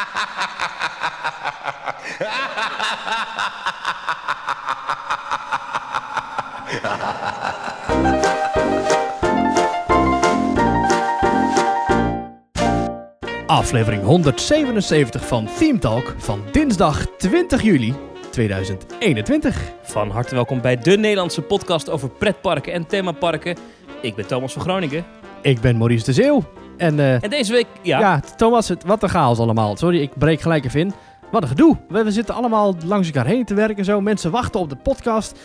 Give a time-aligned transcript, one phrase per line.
[13.46, 17.94] Aflevering 177 van Theme Talk van dinsdag 20 juli
[18.30, 19.62] 2021.
[19.82, 23.56] Van harte welkom bij de Nederlandse podcast over pretparken en themaparken.
[24.02, 25.04] Ik ben Thomas van Groningen.
[25.42, 26.44] Ik ben Maurice de Zeeuw.
[26.80, 28.20] En, eh, En deze week, ja, ja.
[28.36, 29.76] Thomas, wat een chaos allemaal.
[29.76, 30.92] Sorry, ik breek gelijk even in.
[31.30, 31.76] Wat een gedoe.
[31.88, 34.00] We, we zitten allemaal langs elkaar heen te werken en zo.
[34.00, 35.38] Mensen wachten op de podcast.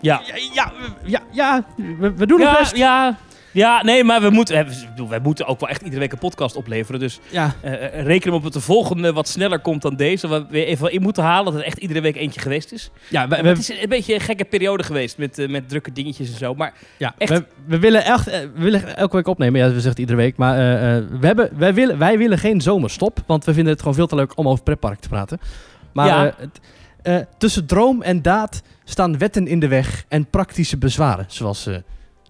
[0.00, 1.64] ja, Ja, ja, we- ja, ja
[1.98, 2.76] we, we doen het ja, best.
[2.76, 3.16] ja,
[3.54, 6.56] ja, nee, maar we moeten, eh, wij moeten ook wel echt iedere week een podcast
[6.56, 7.00] opleveren.
[7.00, 7.54] Dus Ja,
[7.94, 10.28] reken op dat de volgende wat sneller komt dan deze.
[10.28, 12.90] Waar we even in moeten halen dat er echt iedere week eentje geweest is.
[13.08, 16.32] ja, we, we, het is een beetje een gekke periode geweest met, met drukke dingetjes
[16.32, 16.54] en zo.
[16.54, 19.60] Maar ja, echt- we, we willen echt we willen elke week opnemen.
[19.60, 20.36] Ja, we zeggen het iedere week.
[20.36, 20.56] Maar
[21.20, 23.18] we hebben, wij, willen, wij willen geen zomerstop.
[23.26, 25.40] Want we vinden het gewoon veel te leuk om over pretpark te praten.
[25.92, 26.34] Maar Ja.
[27.02, 31.24] het- tussen droom en daad staan wetten in de weg en praktische bezwaren.
[31.28, 31.68] Zoals,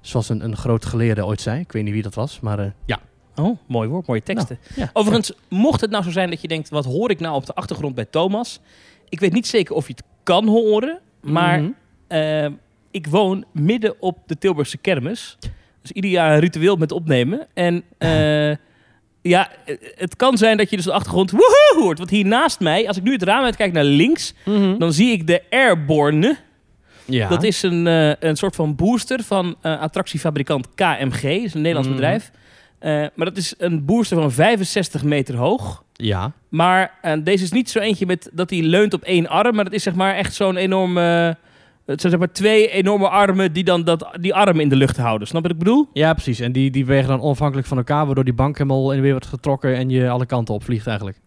[0.07, 1.61] zoals een, een groot geleerde ooit zei.
[1.61, 2.99] Ik weet niet wie dat was, maar eh, ja.
[3.37, 4.59] Oh, mooi woord, mooie teksten.
[4.77, 4.91] ja.
[4.93, 7.55] Overigens, mocht het nou zo zijn dat je denkt, wat hoor ik nou op de
[7.55, 8.61] achtergrond bij Thomas?
[9.09, 11.71] Ik weet niet zeker of je het kan horen, maar Mhm.
[12.07, 12.47] eh,
[12.91, 15.37] ik woon midden op de Tilburgse kermis.
[15.83, 17.47] Dus ieder jaar een ritueel met opnemen.
[17.55, 18.51] En eh,
[19.35, 19.51] ja,
[19.95, 21.99] het kan zijn dat je dus de achtergrond woehoe hoort.
[21.99, 24.79] Want hier naast mij, als ik nu het raam uitkijk naar links, Mhm.
[24.79, 26.37] dan zie ik de Airborne.
[27.05, 27.29] Ja.
[27.29, 31.23] Dat is een, eh, een soort van booster van eh, attractiefabrikant KMG.
[31.23, 31.97] Dat is een Nederlands Mhm.
[31.97, 32.31] bedrijf.
[32.79, 35.83] Eh, maar dat is een booster van 65 meter hoog.
[35.93, 36.33] Ja.
[36.49, 39.55] Maar deze is niet zo eentje met dat hij leunt op één arm.
[39.55, 41.37] Maar dat is zeg maar echt zo'n enorme...
[41.87, 44.97] het zijn zeg maar twee enorme armen die dan dat, die arm in de lucht
[44.97, 45.29] houden.
[45.29, 45.89] Snap je wat ik bedoel?
[45.93, 46.41] ja, precies.
[46.41, 49.11] En die, die wegen dan onafhankelijk van elkaar, waardoor die bank helemaal in de weer
[49.13, 51.21] wordt getrokken en je alle kanten opvliegt eigenlijk.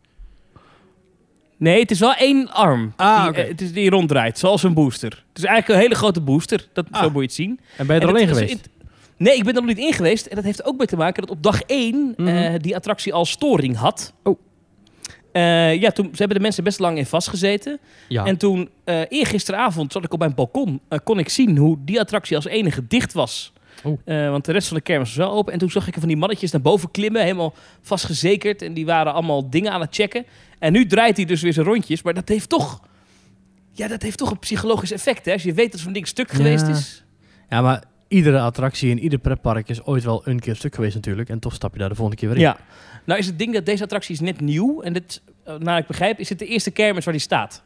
[1.57, 2.93] Nee, het is wel één arm.
[2.95, 5.09] Ah, die, eh, het is die ronddraait, zoals een booster.
[5.09, 6.67] Het is eigenlijk een hele grote booster.
[6.73, 7.01] Dat, Ah.
[7.03, 7.59] Zo moet je het zien.
[7.77, 8.69] En ben je er En alleen geweest?
[9.17, 10.25] Nee, ik ben er nog niet in geweest.
[10.25, 12.57] En dat heeft ook mee te maken dat op dag 1 Mhm.
[12.59, 14.13] die attractie al storing had.
[14.23, 14.39] Oh.
[15.31, 17.79] Eh, ja, toen ze hebben de mensen best lang in vastgezeten.
[18.07, 18.25] ja.
[18.25, 21.99] En toen, eh eergisteravond, zat ik op mijn balkon, eh, kon ik zien hoe die
[21.99, 23.53] attractie als enige dicht was.
[23.87, 23.99] Oh.
[24.05, 25.53] Eh, want de rest van de kermis was wel open.
[25.53, 28.61] En toen zag ik van die mannetjes naar boven klimmen, helemaal vastgezekerd.
[28.61, 30.25] En die waren allemaal dingen aan het checken.
[30.59, 32.01] En nu draait hij dus weer zijn rondjes.
[32.01, 32.81] Maar dat heeft toch,
[33.71, 35.25] ja, dat heeft toch een psychologisch effect.
[35.25, 35.31] Hè?
[35.33, 36.35] Als je weet dat zo'n ding stuk Ja.
[36.35, 37.03] geweest is.
[37.49, 41.29] Ja, maar iedere attractie in ieder pretpark is ooit wel een keer stuk geweest natuurlijk.
[41.29, 42.43] En toch stap je daar de volgende keer weer in.
[42.43, 42.57] Ja.
[43.05, 44.81] Nou is het ding dat deze attractie is net nieuw.
[44.81, 47.61] En dit, eh, naar ik begrijp, is het de eerste kermis waar die staat.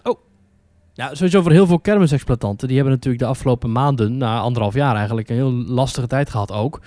[1.02, 2.68] Ja, sowieso voor heel veel kermisexploitanten.
[2.68, 6.52] Die hebben natuurlijk de afgelopen maanden, na anderhalf jaar eigenlijk, een heel lastige tijd gehad
[6.52, 6.82] ook.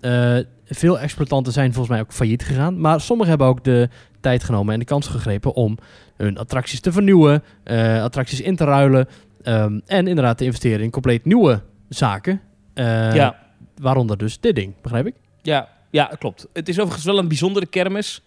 [0.00, 2.80] Eh, veel exploitanten zijn volgens mij ook failliet gegaan.
[2.80, 3.88] Maar sommigen hebben ook de
[4.20, 5.78] tijd genomen en de kans gegrepen om
[6.16, 9.08] hun attracties te vernieuwen, eh, attracties in te ruilen.
[9.42, 12.40] ehm, en inderdaad te investeren in compleet nieuwe zaken.
[12.74, 13.36] Eh, ja.
[13.76, 15.14] Waaronder dus dit ding, begrijp ik?
[15.42, 16.46] Ja, ja, klopt.
[16.52, 18.22] Het is overigens wel een bijzondere kermis.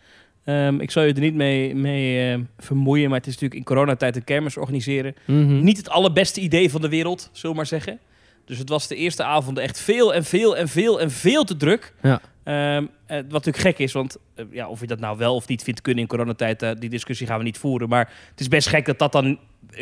[0.48, 3.66] Ehm, ik zal je er niet mee, mee eh, vermoeien, maar het is natuurlijk in
[3.66, 5.16] coronatijd een kermis organiseren.
[5.26, 5.64] Mhm.
[5.64, 8.00] Niet het allerbeste idee van de wereld, zullen we maar zeggen.
[8.46, 11.58] Dus het was de eerste avond echt veel en veel en veel en veel te
[11.58, 11.94] druk.
[12.02, 12.22] Ja.
[12.48, 15.48] Ehm, eh, wat natuurlijk gek is, want eh, ja, of je dat nou wel of
[15.48, 17.90] niet vindt kunnen in coronatijd, eh, die discussie gaan we niet voeren.
[17.90, 19.38] Maar het is best gek dat dat dan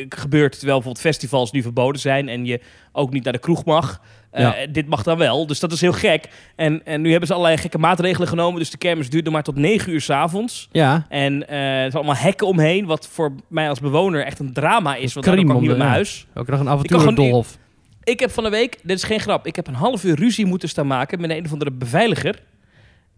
[0.09, 2.59] gebeurt terwijl bijvoorbeeld festivals nu verboden zijn en je
[2.91, 4.01] ook niet naar de kroeg mag.
[4.33, 4.55] Ja.
[4.71, 6.29] Dit mag dan wel, dus dat is heel gek.
[6.55, 9.43] En, en nu hebben ze allerlei gekke maatregelen genomen, dus de kermis duurt nog maar
[9.43, 10.69] tot 9 uur s'avonds.
[10.71, 14.95] Ja, En er zijn allemaal hekken omheen, wat voor mij als bewoner echt een drama
[14.95, 16.27] is, want dan kan ik niet de- mijn huis.
[16.29, 17.57] ook nog een gewoon avontuurdolhof.
[18.03, 20.45] Ik heb van de week, dit is geen grap, ik heb een half uur ruzie
[20.45, 22.39] moeten staan maken met een of andere beveiliger.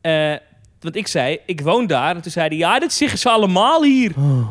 [0.01, 0.33] Eh,
[0.79, 2.15] want ik zei, ik woon daar.
[2.15, 4.11] En toen zei hij, ja, dit zeggen ze allemaal hier.
[4.17, 4.49] Oh.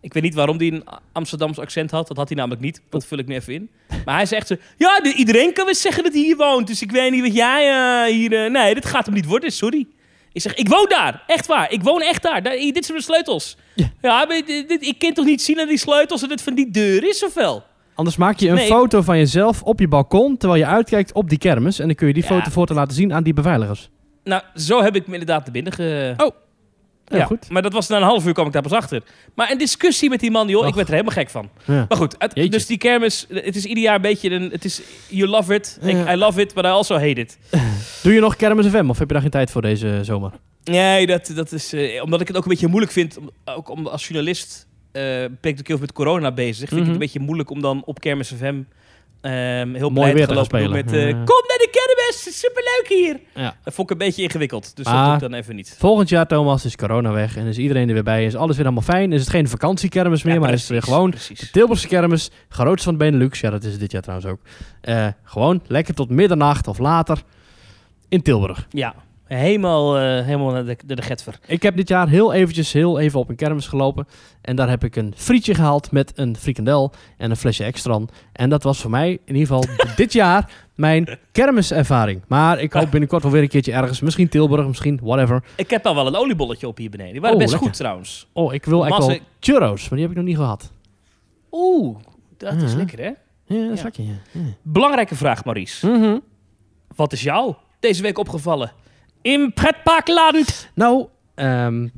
[0.00, 2.08] Ik weet niet waarom hij een Amsterdams accent had.
[2.08, 2.80] Dat had hij namelijk niet.
[2.90, 3.70] Dat vul ik nu even in.
[4.04, 6.66] Maar hij zegt zo, ja, de- iedereen kan wel zeggen dat hij hier woont.
[6.66, 8.44] Dus ik weet niet wat jij eh, hier...
[8.44, 9.86] eh, nee, dit gaat hem niet worden, sorry.
[10.32, 11.22] Ik zeg, ik woon daar.
[11.26, 11.72] Echt waar.
[11.72, 12.42] Ik woon echt daar.
[12.42, 13.56] daar dit zijn de sleutels.
[13.74, 13.90] Ja.
[14.02, 16.70] Ja, maar dit, ik kan toch niet zien dat die sleutels en dit van die
[16.70, 17.62] deur is of wel?
[17.94, 18.66] Anders maak je een Nee.
[18.66, 21.78] foto van jezelf op je balkon terwijl je uitkijkt op die kermis.
[21.78, 22.28] En dan kun je die Ja.
[22.28, 23.90] foto voor te laten zien aan die beveiligers.
[24.24, 26.14] Nou, zo heb ik me inderdaad te binnen ge...
[26.16, 26.30] Oh,
[27.06, 27.48] ja, goed.
[27.50, 29.02] maar dat was na een half uur kwam ik daar pas achter.
[29.34, 31.48] Maar een discussie met die man, joh, ik werd er helemaal gek van.
[31.64, 31.84] Ja.
[31.88, 34.50] Maar goed, het- dus die kermis, het is ieder jaar een beetje een...
[34.50, 36.08] Het is, you love it, ik.
[36.10, 37.38] I love it, but I also hate it.
[38.02, 40.30] Doe je nog kermis FM of heb je daar geen tijd voor deze zomer?
[40.64, 41.72] Nee, dat, dat is...
[41.72, 44.66] eh, omdat ik het ook een beetje moeilijk vind, om, ook om als journalist...
[44.92, 46.56] eh ben ik natuurlijk heel veel met corona bezig.
[46.68, 46.82] Vind ik Mhm.
[46.84, 48.60] het een beetje moeilijk om dan op Kermis FM...
[49.24, 50.84] ehm heel Mooi weer te te gaan gaan lopen doen spelen.
[50.84, 50.94] met...
[50.94, 51.24] eh, Ja.
[51.24, 52.38] Kom naar de kermis!
[52.40, 53.20] superleuk hier.
[53.42, 53.56] Ja.
[53.64, 54.92] Dat vond ik een beetje ingewikkeld, dus Ah.
[54.94, 55.76] dat doe ik dan even niet.
[55.78, 58.24] Volgend jaar, Thomas, is corona weg en is iedereen er weer bij.
[58.26, 59.12] Is alles weer allemaal fijn.
[59.12, 61.50] Is het geen vakantiekermis meer, Ja, maar is het weer gewoon Precies.
[61.50, 62.30] Tilburgse kermis.
[62.48, 63.40] Grootste van de Benelux.
[63.40, 64.40] Ja, dat is het dit jaar trouwens ook.
[64.80, 67.22] Eh, gewoon lekker tot middernacht of later
[68.08, 68.66] in Tilburg.
[68.70, 68.94] Ja,
[69.24, 71.38] helemaal, eh, helemaal naar de, de, de getver.
[71.46, 74.06] Ik heb dit jaar heel eventjes heel even op een kermis gelopen.
[74.40, 78.00] En daar heb ik een frietje gehaald met een frikandel en een flesje extra.
[78.32, 79.64] En dat was voor mij in ieder geval
[79.96, 82.22] dit jaar mijn kermiservaring.
[82.28, 84.00] Maar ik hoop binnenkort wel weer een keertje ergens.
[84.00, 85.44] Misschien Tilburg, misschien whatever.
[85.56, 87.12] Ik heb al wel een oliebolletje op hier beneden.
[87.12, 87.70] Die waren Oh, best lekker.
[87.70, 88.26] goed trouwens.
[88.32, 90.72] Oh, ik wil eigenlijk wel churros, maar die heb ik nog niet gehad.
[91.52, 91.96] Oeh,
[92.36, 92.76] dat is Ja.
[92.76, 93.10] lekker hè?
[93.46, 94.04] Ja, dat ja.
[94.32, 94.40] ja.
[94.62, 95.86] Belangrijke vraag, Maurice.
[95.86, 96.18] Mhm.
[96.96, 98.72] Wat is jou deze week opgevallen?
[99.24, 100.70] In pretparkland.
[100.74, 101.88] Nou, ehm,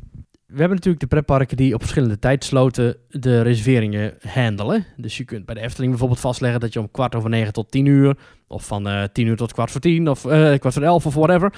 [0.47, 4.85] we hebben natuurlijk de pretparken die op verschillende tijdsloten de reserveringen handelen.
[4.97, 7.71] Dus je kunt bij de Efteling bijvoorbeeld vastleggen dat je om kwart over negen tot
[7.71, 10.83] tien uur, of van eh tien uur tot kwart voor tien, of eh, kwart voor
[10.83, 11.53] elf, of whatever.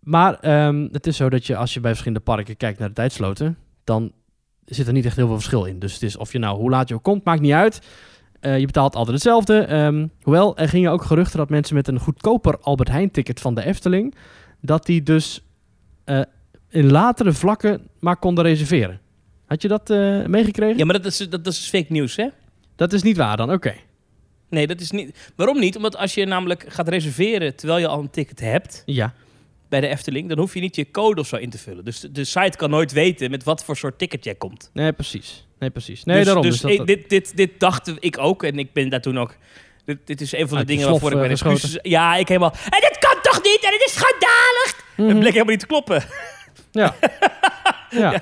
[0.00, 2.94] Maar ehm, het is zo dat je als je bij verschillende parken kijkt naar de
[2.94, 4.12] tijdsloten, dan
[4.64, 5.78] zit er niet echt heel veel verschil in.
[5.78, 7.80] Dus het is of je nou hoe laat je ook komt, maakt niet uit.
[8.40, 9.58] Eh, je betaalt altijd hetzelfde.
[9.58, 13.54] Ehm, hoewel, er gingen ook geruchten dat mensen met een goedkoper Albert Heijn ticket van
[13.54, 14.14] de Efteling,
[14.64, 15.40] dat die dus
[16.04, 16.20] eh,
[16.68, 19.00] in latere vlakken maar konden reserveren.
[19.46, 20.78] Had je dat eh, meegekregen?
[20.78, 22.28] Ja, maar dat is, dat, dat is fake nieuws hè?
[22.76, 23.74] Dat is niet waar dan, oké.
[24.50, 25.32] Nee, dat is niet.
[25.36, 25.76] Waarom niet?
[25.76, 29.14] Omdat als je namelijk gaat reserveren terwijl je al een ticket hebt Ja.
[29.68, 31.84] bij de Efteling, dan hoef je niet je code of zo in te vullen.
[31.84, 34.70] Dus de, de site kan nooit weten met wat voor soort ticket jij komt.
[34.72, 35.46] Nee, precies.
[35.58, 36.04] Nee, precies.
[36.04, 36.42] Nee, dus, daarom.
[36.44, 39.36] Dus, Dus dat- dit, dit, dit dacht ik ook en ik ben daar toen ook.
[39.84, 41.56] Dit, dit is een van de dingen slof, waarvoor ik eh, mijn geschoten.
[41.62, 41.90] excuses.
[41.90, 42.52] Ja, ik helemaal.
[42.52, 43.58] En dit kan toch niet?
[43.62, 44.84] En het is schandalig!
[44.96, 45.08] Mhm.
[45.08, 46.04] Het bleek helemaal niet te kloppen.
[46.72, 46.94] Ja.
[47.90, 48.20] ja.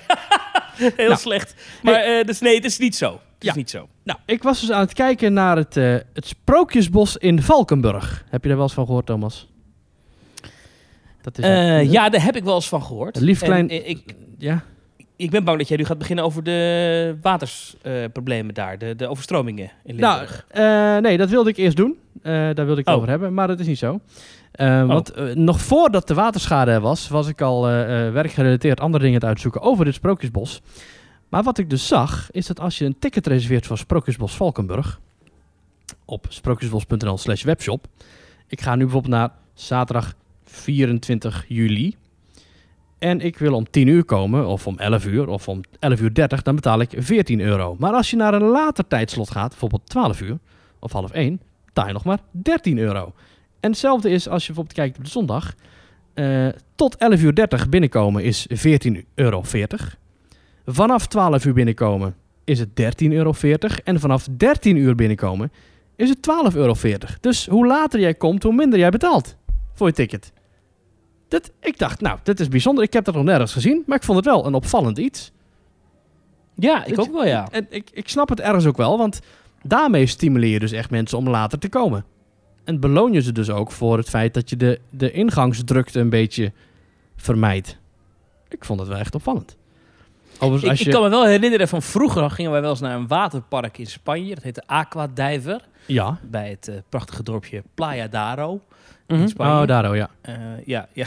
[0.76, 1.16] Heel Nou.
[1.18, 1.54] slecht.
[1.82, 3.10] Maar eh, dus nee, het is niet zo.
[3.12, 3.54] Het is Ja.
[3.54, 3.88] niet zo.
[4.04, 8.24] Nou, ik was dus aan het kijken naar het, eh, het Sprookjesbos in Valkenburg.
[8.30, 9.48] Heb je daar wel eens van gehoord, Thomas?
[11.22, 13.20] Dat is Eh, ja, daar heb ik wel eens van gehoord.
[13.20, 14.64] Lief En, klein- eh, ik, Ja.
[15.22, 18.78] Ik ben bang dat jij nu gaat beginnen over de watersproblemen daar.
[18.78, 20.44] De, de overstromingen in Nou, Limburg.
[20.48, 21.96] eh, nee, dat wilde ik eerst doen.
[22.22, 22.94] Eh, daar wilde ik het Oh.
[22.94, 24.00] over hebben, maar dat is niet zo.
[24.52, 27.62] Eh, Want eh, nog voordat de waterschade er was, was ik al
[28.12, 30.60] werkgerelateerd andere dingen te uitzoeken over dit Sprookjesbos.
[31.28, 35.00] Maar wat ik dus zag, is dat als je een ticket reserveert voor Sprookjesbos Valkenburg,
[36.04, 37.86] op sprookjesbos.nl slash webshop.
[38.46, 40.14] Ik ga nu bijvoorbeeld naar zaterdag
[40.44, 41.96] 24 juli.
[43.02, 46.14] En ik wil om 10 uur komen, of om 11 uur, of om 11 uur
[46.14, 47.76] 30, dan betaal ik 14 euro.
[47.78, 50.38] Maar als je naar een later tijdslot gaat, bijvoorbeeld 12 uur
[50.78, 53.12] of half 1, betaal je nog maar 13 euro.
[53.60, 55.54] En hetzelfde is als je bijvoorbeeld kijkt op de zondag.
[56.14, 59.42] eh, tot 11 uur 30 binnenkomen is 14,40 euro.
[60.66, 62.14] Vanaf 12 uur binnenkomen
[62.44, 63.32] is het 13,40 euro.
[63.84, 65.52] En vanaf 13 uur binnenkomen
[65.96, 66.18] is het
[66.52, 66.74] 12,40 euro.
[67.20, 69.36] Dus hoe later jij komt, hoe minder jij betaalt
[69.74, 70.32] voor je ticket.
[71.32, 72.84] Dat, ik dacht, nou, dit is bijzonder.
[72.84, 75.32] Ik heb dat nog nergens gezien, maar ik vond het wel een opvallend iets.
[76.54, 77.48] ja, ik dat- ook wel, ja.
[77.50, 79.20] En ik, ik snap het ergens ook wel, want
[79.62, 82.04] daarmee stimuleer je dus echt mensen om later te komen.
[82.64, 86.10] En beloon je ze dus ook voor het feit dat je de, de ingangsdrukte een
[86.10, 86.52] beetje
[87.16, 87.78] vermijdt.
[88.48, 89.56] Ik vond het wel echt opvallend.
[90.42, 90.90] Ik, je...
[90.90, 94.34] kan me wel herinneren van vroeger gingen wij wel eens naar een waterpark in Spanje.
[94.34, 95.60] Dat heette Aquadiver.
[95.86, 96.18] Ja.
[96.22, 98.60] Bij het eh, prachtige dorpje Playa d'Aro.
[99.06, 99.26] Mhm.
[99.26, 99.60] Spanje.
[99.60, 100.10] Oh, daar oh, ja.
[100.20, 100.34] Eh,
[100.64, 101.06] ja, ja.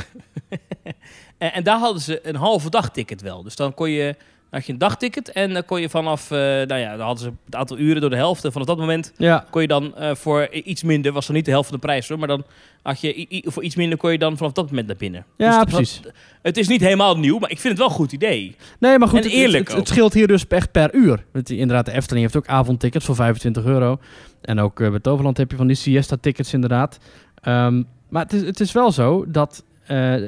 [1.37, 3.43] en, en daar hadden ze een halve dagticket wel.
[3.43, 4.15] Dus dan kon je,
[4.55, 7.31] had je een dagticket en dan kon je vanaf, eh, nou ja, dan hadden ze
[7.45, 8.45] het aantal uren door de helft.
[8.45, 11.45] En vanaf dat moment Ja, kon je dan eh, voor iets minder, was dan niet
[11.45, 12.43] de helft van de prijs hoor, maar dan
[12.81, 15.25] had je voor iets minder kon je dan vanaf dat moment naar binnen.
[15.37, 16.01] ja Dus precies.
[16.41, 18.55] Het is niet helemaal nieuw, maar ik vind het wel een goed idee.
[18.79, 21.25] Nee, maar goed, En eerlijk het, scheelt hier dus echt per uur.
[21.31, 23.99] Het, inderdaad, de Efteling heeft ook avondtickets voor 25 euro.
[24.41, 26.97] En ook eh, bij Toverland heb je van die siesta-tickets inderdaad.
[27.41, 29.63] Ehm, maar het is, het is wel zo dat,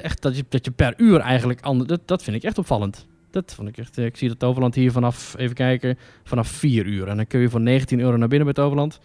[0.02, 1.62] echt, dat, je, dat je per uur eigenlijk...
[1.62, 3.06] Ander, dat, dat vind ik echt opvallend.
[3.32, 3.98] Dat vond ik echt...
[3.98, 7.08] eh, Ik zie dat Toverland hier vanaf, even kijken, vanaf 4 uur.
[7.08, 9.00] En dan kun je voor 19 euro naar binnen bij Toverland.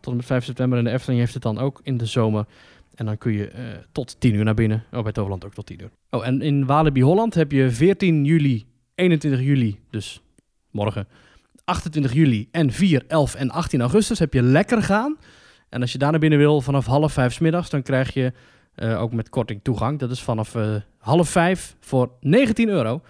[0.00, 0.78] Tot en met 5 september.
[0.78, 2.44] En de Efteling heeft het dan ook in de zomer.
[2.94, 3.62] En dan kun je eh,
[3.92, 4.84] tot 10 uur naar binnen.
[4.92, 5.90] Oh, bij Toverland ook tot 10 uur.
[6.10, 10.22] Oh, en in Walibi Holland heb je 14 juli, 21 juli, dus
[10.70, 11.08] morgen,
[11.64, 15.16] 28 juli en 4, 11 en 18 augustus heb je lekker gaan.
[15.68, 18.32] En als je daar naar binnen wil vanaf half vijf 's middags, dan krijg je
[18.74, 19.98] eh, ook met korting toegang.
[19.98, 20.56] Dat is vanaf
[20.98, 23.02] half vijf voor 19 euro.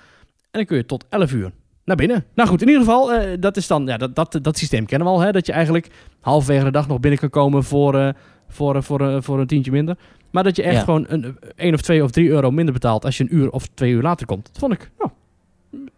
[0.50, 1.50] En dan kun je tot 11 uur
[1.84, 2.24] naar binnen.
[2.34, 5.08] Nou goed, in ieder geval, eh, dat is dan, ja, dat, dat, dat systeem kennen
[5.08, 5.20] we al.
[5.20, 5.88] Hè, dat je eigenlijk
[6.20, 8.08] halverwege de dag nog binnen kan komen voor, eh,
[8.48, 9.96] voor, eh, voor, voor een tientje minder.
[10.30, 10.84] Maar dat je echt Ja.
[10.84, 13.66] gewoon een, 1 of 2 of 3 euro minder betaalt als je een uur of
[13.74, 14.46] twee uur later komt.
[14.46, 15.10] Dat vond ik nou,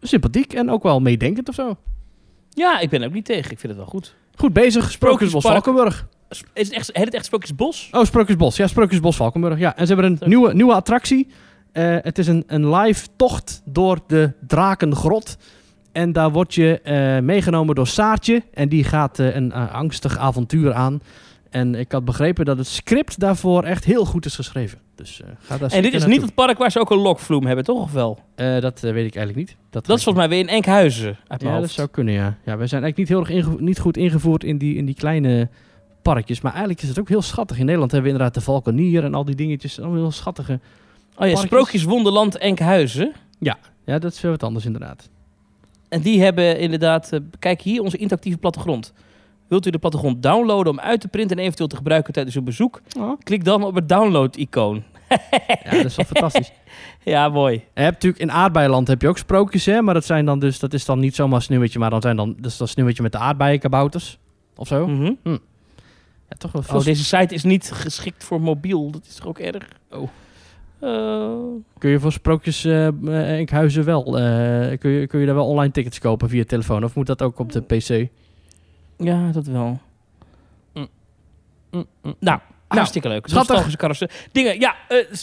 [0.01, 1.77] sympathiek en ook wel meedenkend of zo.
[2.51, 3.51] Ja, ik ben er ook niet tegen.
[3.51, 4.15] Ik vind het wel goed.
[4.35, 5.43] Goed bezig, Sprookjesbos.
[5.43, 6.07] Valkenburg.
[6.29, 7.89] Is het echt, heet het echt Sprookjesbos?
[7.93, 8.57] Oh, Sprookjesbos.
[8.57, 9.59] Ja, Sprookjesbos Valkenburg.
[9.59, 11.29] Ja, en ze hebben een nieuwe, nieuwe attractie.
[11.73, 15.37] Eh, het is een, een live tocht door de Drakengrot.
[15.93, 18.43] En daar word je eh, meegenomen door Saartje.
[18.55, 21.01] En die gaat eh, een angstig avontuur aan.
[21.51, 24.79] En ik had begrepen dat het script daarvoor echt heel goed is geschreven.
[24.95, 27.65] Dus ga daar En dit is niet het park waar ze ook een lokvloem hebben,
[27.65, 27.83] toch?
[27.83, 28.19] Of wel?
[28.35, 29.57] Dat weet ik eigenlijk niet.
[29.71, 32.37] Dat is volgens mij weer in Enkhuizen uit Ja, dat zou kunnen, ja.
[32.45, 35.49] Ja, we zijn eigenlijk niet heel erg niet goed ingevoerd in die, in die kleine
[36.03, 36.41] parkjes.
[36.41, 37.59] Maar eigenlijk is het ook heel schattig.
[37.59, 39.81] In Nederland hebben we inderdaad de Valkenier en al die dingetjes.
[39.81, 40.61] Allemaal heel schattige.
[41.15, 41.41] Oh ja, parkjes.
[41.41, 43.13] Sprookjeswonderland Enkhuizen.
[43.85, 45.09] Ja, dat is wel wat anders inderdaad.
[45.89, 47.13] En die hebben inderdaad...
[47.13, 48.93] eh, kijk hier, onze interactieve plattegrond.
[49.49, 52.43] Wilt u de plattegrond downloaden om uit te printen en eventueel te gebruiken tijdens uw
[52.43, 52.81] bezoek?
[52.99, 53.19] Oh.
[53.23, 54.83] Klik dan op het download-icoon.
[55.65, 56.53] Ja, dat is wel fantastisch.
[57.05, 57.55] Ja, mooi.
[57.55, 59.83] Je hebt natuurlijk in Aardbeienland heb je ook sprookjes, hè.
[59.83, 62.37] Maar dat zijn dan dus, dat is dan niet zomaar sneeuwwitje, maar dan zijn dan,
[62.39, 64.19] dus dat sneeuwwitje met de aardbeienkabouters.
[64.57, 64.87] Of zo.
[64.87, 65.13] Mhm.
[65.25, 68.91] Ja, toch wel veel Oh, deze site is niet geschikt voor mobiel.
[68.91, 69.69] Dat is toch ook erg?
[69.91, 70.09] Oh.
[70.83, 71.39] Eh,
[71.79, 75.73] Kun je voor sprookjes eh, Enkhuizen wel, eh, kun, je, kun je daar wel online
[75.73, 76.85] tickets kopen via telefoon?
[76.85, 78.09] Of moet dat ook op de PC?
[78.97, 79.81] ja, dat wel.
[82.19, 83.27] Nou, hartstikke leuk.
[83.29, 84.29] schattig.
[84.33, 84.77] Dingen, ja,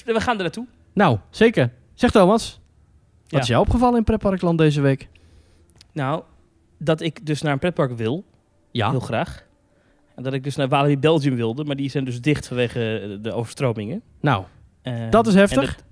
[0.06, 0.66] we gaan er naartoe.
[0.94, 1.72] Nou, zeker.
[1.94, 2.60] Zeg Thomas,
[3.22, 3.40] wat Ja.
[3.40, 5.08] is jou opgevallen in Pretparkland deze week?
[5.92, 6.24] Nou,
[6.78, 8.24] dat ik dus naar een pretpark wil.
[8.72, 8.90] Ja.
[8.90, 9.46] Heel graag.
[10.16, 11.64] En dat ik dus naar Walibi Belgium wilde.
[11.64, 14.02] Maar die zijn dus dicht vanwege de overstromingen.
[14.22, 14.44] Nou,
[15.10, 15.76] dat is heftig.
[15.76, 15.84] dat-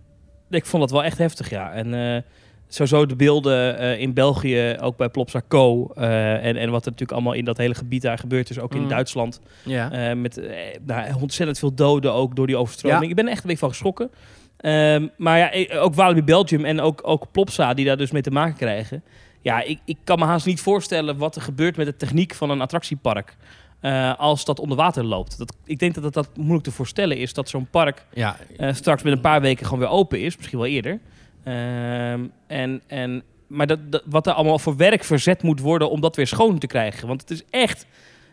[0.50, 1.72] ik vond dat wel echt heftig, ja.
[1.72, 2.22] En eh,
[2.68, 5.92] sowieso de beelden eh, in België, ook bij Plopsa Co.
[5.96, 8.60] eh, en, en wat er natuurlijk allemaal in dat hele gebied daar gebeurd is.
[8.60, 8.90] Ook in Mm.
[8.90, 9.42] Duitsland.
[9.64, 9.92] ja.
[9.92, 10.42] Eh, met
[10.86, 13.04] nou, ontzettend veel doden ook door die overstroming.
[13.04, 13.10] Ja.
[13.10, 14.10] Ik ben er echt een beetje van geschrokken.
[14.58, 18.32] Ehm, maar ja, ook Walibi Belgium en ook, ook Plopsa die daar dus mee te
[18.32, 19.04] maken krijgen.
[19.42, 22.50] Ja, ik, ik kan me haast niet voorstellen wat er gebeurt met de techniek van
[22.50, 23.36] een attractiepark.
[23.80, 25.38] Eh, als dat onder water loopt.
[25.38, 29.04] Dat, ik denk dat dat moeilijk te voorstellen is dat zo'n park ja, eh, straks
[29.04, 30.38] met een paar weken gewoon weer open is.
[30.38, 31.00] Misschien wel eerder.
[31.44, 36.02] Ehm, en, en, maar dat, dat, wat er allemaal voor werk verzet moet worden om
[36.02, 37.08] dat weer schoon te krijgen.
[37.08, 37.86] Want het is echt...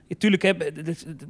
[0.09, 0.53] Natuurlijk, hè,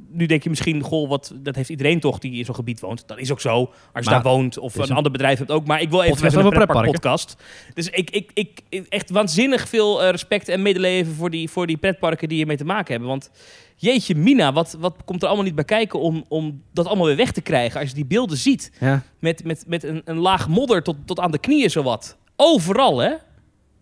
[0.09, 3.07] nu denk je misschien, goh, wat, dat heeft iedereen toch die in zo'n gebied woont.
[3.07, 3.51] Dat is ook zo.
[3.59, 5.67] Als je Maar daar woont of een een ander bedrijf hebt ook.
[5.67, 7.35] Maar ik wil even met een pretpark podcast.
[7.73, 11.77] Dus ik, ik, ik, echt waanzinnig veel eh, respect en medeleven voor die, voor die
[11.77, 13.09] pretparken die hiermee te maken hebben.
[13.09, 13.29] Want
[13.75, 17.15] jeetje mina, wat, wat komt er allemaal niet bij kijken om, om dat allemaal weer
[17.15, 19.03] weg te krijgen als je die beelden ziet ja.
[19.19, 22.17] met, met, met een, een laag modder tot, tot aan de knieën zowat.
[22.35, 23.13] Overal, hè?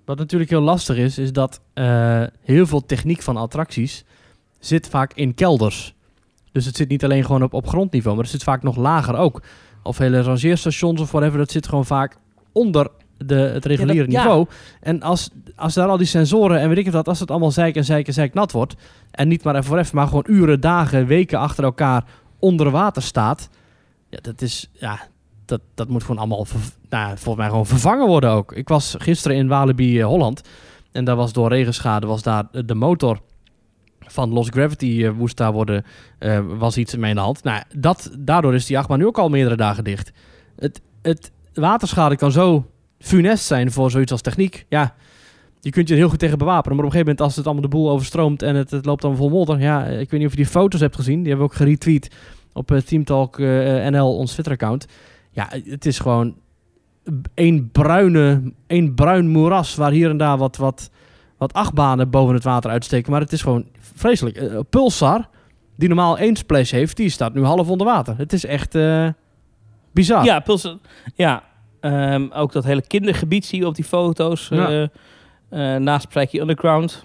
[0.05, 4.03] Wat natuurlijk heel lastig is, is dat eh, heel veel techniek van attracties
[4.65, 5.93] zit vaak in kelders.
[6.51, 9.15] Dus het zit niet alleen gewoon op, op grondniveau, maar het zit vaak nog lager
[9.15, 9.41] ook.
[9.83, 12.17] Of hele rangeerstations of whatever, dat zit gewoon vaak
[12.51, 14.19] onder de, het reguliere Ja, dat- ja.
[14.23, 14.47] niveau.
[14.81, 17.51] En als, als daar al die sensoren en weet ik het wat, als het allemaal
[17.51, 18.75] zeik en zeik en zeik nat wordt,
[19.11, 22.03] en niet maar even voor even, maar gewoon uren, dagen, weken achter elkaar
[22.39, 23.49] onder water staat,
[24.09, 24.99] ja, dat is, ja,
[25.45, 26.45] dat, dat moet gewoon allemaal,
[26.89, 28.53] nou, volgens mij gewoon vervangen worden ook.
[28.53, 30.41] Ik was gisteren in Walibi eh, Holland
[30.91, 33.19] en daar was door regenschade, was daar de motor
[34.07, 35.83] van Lost Gravity eh, moest daar worden,
[36.19, 37.43] eh, was iets in de hand.
[37.43, 40.11] Nou, dat, daardoor is die achtbaan nu ook al meerdere dagen dicht.
[40.55, 42.65] Het, het waterschade kan zo
[42.99, 44.65] funest zijn voor zoiets als techniek.
[44.69, 44.95] Ja,
[45.59, 47.45] je kunt je er heel goed tegen bewapenen, maar op een gegeven moment als het
[47.45, 49.59] allemaal de boel overstroomt en het, loopt dan vol modder.
[49.59, 52.15] Ja, ik weet niet of je die foto's hebt gezien, die hebben we ook geretweet
[52.53, 54.85] op uh, Team Talk eh, NL, ons Twitter-account.
[55.31, 56.35] Ja, het is gewoon
[57.33, 60.89] één bruine, één bruin moeras waar hier en daar wat, wat,
[61.43, 63.11] wat achtbanen boven het water uitsteken.
[63.11, 64.35] Maar het is gewoon vreselijk.
[64.37, 65.27] Eh, Pulsar,
[65.75, 68.17] die normaal één splash heeft, die staat nu half onder water.
[68.17, 69.07] Het is echt eh,
[69.91, 70.25] bizar.
[70.25, 70.75] Ja, Puls,
[71.15, 71.43] ja.
[71.79, 74.47] Ehm, ook dat hele kindergebied zie je op die foto's.
[74.47, 74.89] Ja.
[75.49, 77.03] eh, naast Prikey Underground.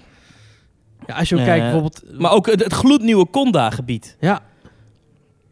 [1.06, 2.02] Ja, als je ook kijkt bijvoorbeeld...
[2.18, 4.16] Maar ook het, het gloednieuwe Conda-gebied.
[4.20, 4.40] Ja.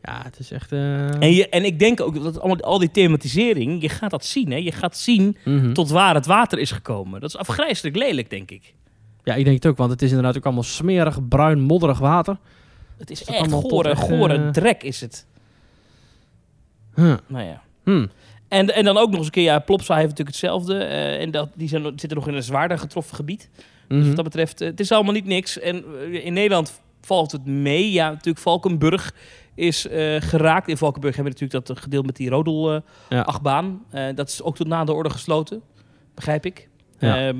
[0.06, 0.72] Ja, het is echt...
[0.72, 4.24] eh, En, je, en ik denk ook dat allemaal, al die thematisering, je gaat dat
[4.24, 4.50] zien.
[4.50, 4.56] Hè?
[4.56, 5.72] Je gaat zien mhm.
[5.72, 7.20] tot waar het water is gekomen.
[7.20, 8.74] Dat is afgrijzelijk lelijk, denk ik.
[9.24, 12.36] Ja, ik denk het ook, want het is inderdaad ook allemaal smerig, bruin, modderig water.
[12.96, 15.26] Het is echt gore, echt, gore drek is het.
[16.94, 17.14] Huh.
[17.26, 17.62] Nou ja.
[17.84, 18.06] Hm.
[18.48, 20.74] En, en dan ook nog eens een keer, ja, Plopsa heeft natuurlijk hetzelfde.
[20.78, 23.48] eh, en dat, die zijn, zitten nog in een zwaarder getroffen gebied.
[23.88, 24.06] Dus Mhm.
[24.06, 25.58] wat dat betreft, eh, het is allemaal niet niks.
[25.58, 27.92] En in Nederland valt het mee.
[27.92, 29.14] Ja, natuurlijk Valkenburg
[29.56, 30.68] is eh, geraakt.
[30.68, 33.26] In Valkenburg hebben we natuurlijk dat gedeelte met die rodel eh, Ja.
[33.90, 35.62] Eh, dat is ook tot na de orde gesloten,
[36.14, 36.68] begrijp ik.
[36.98, 37.16] Ja.
[37.16, 37.32] Ja,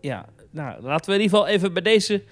[0.00, 2.22] ja nou, laten we in ieder geval even bij deze...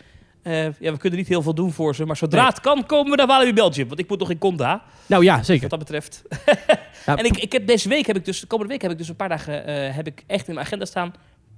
[0.42, 2.04] eh, ja, we kunnen niet heel veel doen voor ze.
[2.04, 2.48] Maar zodra Nee.
[2.48, 3.88] het kan, komen we naar Walibi Belgium.
[3.88, 5.60] Want ik moet nog in Conda, Nou ja, zeker.
[5.60, 6.22] wat dat betreft.
[7.06, 8.98] Ja, en ik, ik heb deze week, heb ik dus, de komende week heb ik
[8.98, 9.66] dus een paar dagen...
[9.66, 11.12] eh, heb ik echt in mijn agenda staan...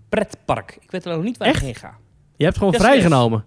[0.08, 0.78] Pretpark.
[0.80, 1.56] Ik weet er nog niet waar Echt?
[1.56, 1.96] ik heen ga.
[2.36, 3.44] Je hebt gewoon vrijgenomen.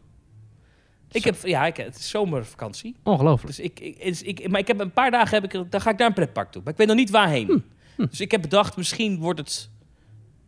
[1.12, 2.96] Ik heb, ja, ik, het is zomervakantie.
[3.04, 3.56] Ongelooflijk.
[3.56, 5.90] Dus ik, ik, is- ik, maar ik heb een paar dagen, heb ik, dan ga
[5.90, 6.62] ik naar een pretpark toe.
[6.64, 7.64] Maar ik weet nog niet waarheen.
[7.96, 8.06] Hm.
[8.10, 9.70] Dus ik heb bedacht, misschien wordt het...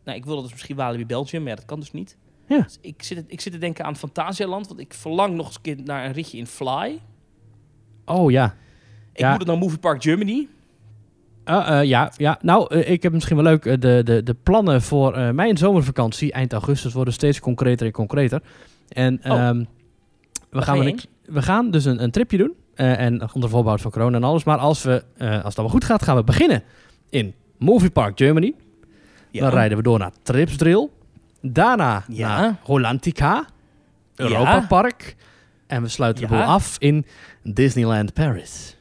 [0.03, 2.17] Nou, ik wilde dus misschien Walibi Belgium, maar ja, dat kan dus niet.
[2.47, 2.61] Ja.
[2.61, 5.61] Dus ik, zit, ik zit te denken aan Fantasialand, want ik verlang nog eens een
[5.61, 6.99] keer naar een ritje in Fly.
[8.05, 8.55] Oh ja.
[9.13, 9.29] Ik Ja.
[9.29, 10.47] moet het naar Movie Park Germany.
[11.45, 13.63] Uh, uh, ja, ja, nou, uh, ik heb misschien wel leuk.
[13.81, 18.41] de, de, de plannen voor mijn zomervakantie eind augustus worden steeds concreter en concreter.
[18.89, 19.47] En Oh.
[19.47, 19.67] um,
[20.49, 22.53] we, gaan we gaan dus een, een tripje doen.
[22.75, 24.43] Uh, en onder voorbehoud van corona en alles.
[24.43, 26.63] Maar als, we, uh, als het allemaal goed gaat, gaan we beginnen
[27.09, 28.53] in Movie Park Germany.
[29.31, 29.41] Ja.
[29.41, 30.89] Dan rijden we door naar Tripsdrill.
[31.41, 32.39] Daarna Ja.
[32.39, 33.45] naar Hollantica,
[34.15, 35.15] Europa Park.
[35.67, 37.05] En we sluiten de boel af in
[37.43, 38.77] Disneyland Paris.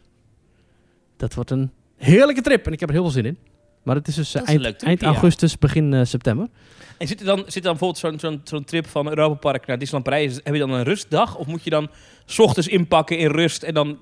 [1.16, 3.38] Dat wordt een heerlijke trip en ik heb er heel veel zin in.
[3.82, 6.46] Maar het is dus eh, eind, augustus, begin eh, september.
[6.98, 9.66] En zit er dan, zit er dan bijvoorbeeld zo'n zo'n zo'n trip van Europa Park
[9.66, 10.40] naar Disneyland Parijs?
[10.44, 11.36] Heb je dan een rustdag?
[11.36, 11.88] Of moet je dan
[12.26, 13.98] 's ochtends inpakken in rust en dan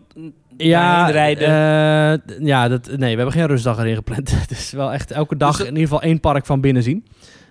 [0.56, 1.48] Ja, rijden?
[1.48, 4.30] eh, ja dat, nee, we hebben geen rustdag erin gepland.
[4.40, 6.82] Het is wel echt elke dag Dus dat- in ieder geval één park van binnen
[6.82, 7.04] zien.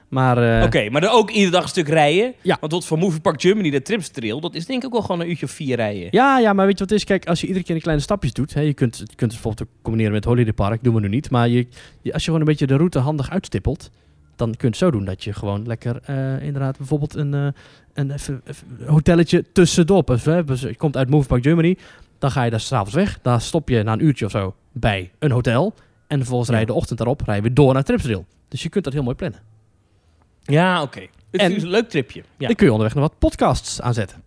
[0.09, 2.33] Maar eh, Oké, maar dan ook iedere dag een stuk rijden?
[2.41, 2.57] Ja.
[2.59, 5.01] Want tot van Movie Park Germany, de Trips Trail, dat is denk ik ook wel
[5.01, 6.07] gewoon een uurtje of vier rijden.
[6.11, 7.05] Ja, ja, maar weet je wat het is?
[7.05, 8.53] Kijk, als je iedere keer een kleine stapjes doet...
[8.53, 10.83] Hè, je kunt, je kunt het bijvoorbeeld ook combineren met Holiday Park.
[10.83, 11.29] doen we nu niet.
[11.29, 11.67] Maar je,
[12.01, 13.89] je- als je gewoon een beetje de route handig uitstippelt...
[14.35, 17.47] dan kun je het zo doen dat je gewoon lekker eh, inderdaad bijvoorbeeld een, eh,
[17.93, 20.05] een even, even hotelletje tussendoor...
[20.05, 21.77] Dus, hè, dus je komt uit Movie Park Germany,
[22.19, 23.19] dan ga je daar s'avonds weg.
[23.21, 25.73] Dan stop je na een uurtje of zo bij een hotel.
[26.07, 26.55] En vervolgens Ja.
[26.55, 28.25] rij je de ochtend daarop rij je weer door naar Tripsdrill.
[28.47, 29.39] Dus je kunt dat heel mooi plannen.
[30.43, 30.99] Ja, oké.
[31.31, 32.23] Het En- is een leuk tripje.
[32.37, 32.47] Ja.
[32.47, 34.23] Dan kun je onderweg nog wat podcasts aanzetten.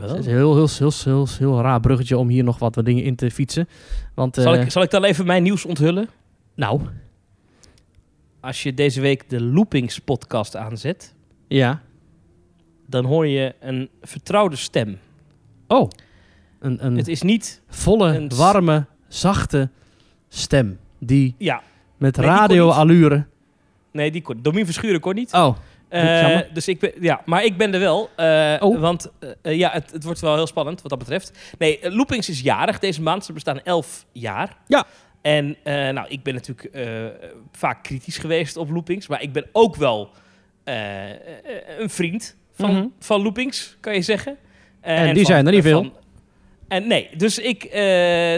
[0.00, 2.84] Het is een heel, heel, heel, heel, heel raar bruggetje om hier nog wat, wat
[2.84, 3.68] dingen in te fietsen.
[4.14, 6.08] Want, Zal, eh, ik, zal ik dan even mijn nieuws onthullen?
[6.54, 6.80] nou,
[8.40, 11.14] Als je deze week de Loopings podcast aanzet,
[11.48, 11.80] ja.
[12.86, 14.98] dan hoor je een vertrouwde stem.
[15.66, 15.90] Oh,
[16.60, 17.62] een, een Het is niet...
[17.68, 19.68] volle, een warme, zachte
[20.28, 20.78] stem.
[20.98, 21.62] Die Ja,
[21.96, 23.26] met Nee, radioallure...
[23.92, 25.32] nee, die kon, Domien Verschuren kon niet.
[25.32, 25.56] Oh,
[25.88, 28.10] Eh, dus ik ben, ja, maar ik ben er wel.
[28.16, 28.80] eh, Oh.
[28.80, 29.10] Want
[29.42, 31.38] eh, ja, het, het wordt wel heel spannend wat dat betreft.
[31.58, 33.24] Nee, Loopings is jarig deze maand.
[33.24, 34.56] Ze bestaan 11 jaar.
[34.66, 34.86] Ja.
[35.20, 37.04] En eh, nou, ik ben natuurlijk eh,
[37.52, 39.06] vaak kritisch geweest op Loopings.
[39.06, 40.10] Maar ik ben ook wel
[40.64, 41.08] eh,
[41.78, 42.86] een vriend van, Mhm.
[42.98, 44.36] van Loopings, kan je zeggen.
[44.80, 45.82] En die zijn er niet veel.
[45.82, 45.92] van-
[46.70, 47.70] en nee, dus ik eh,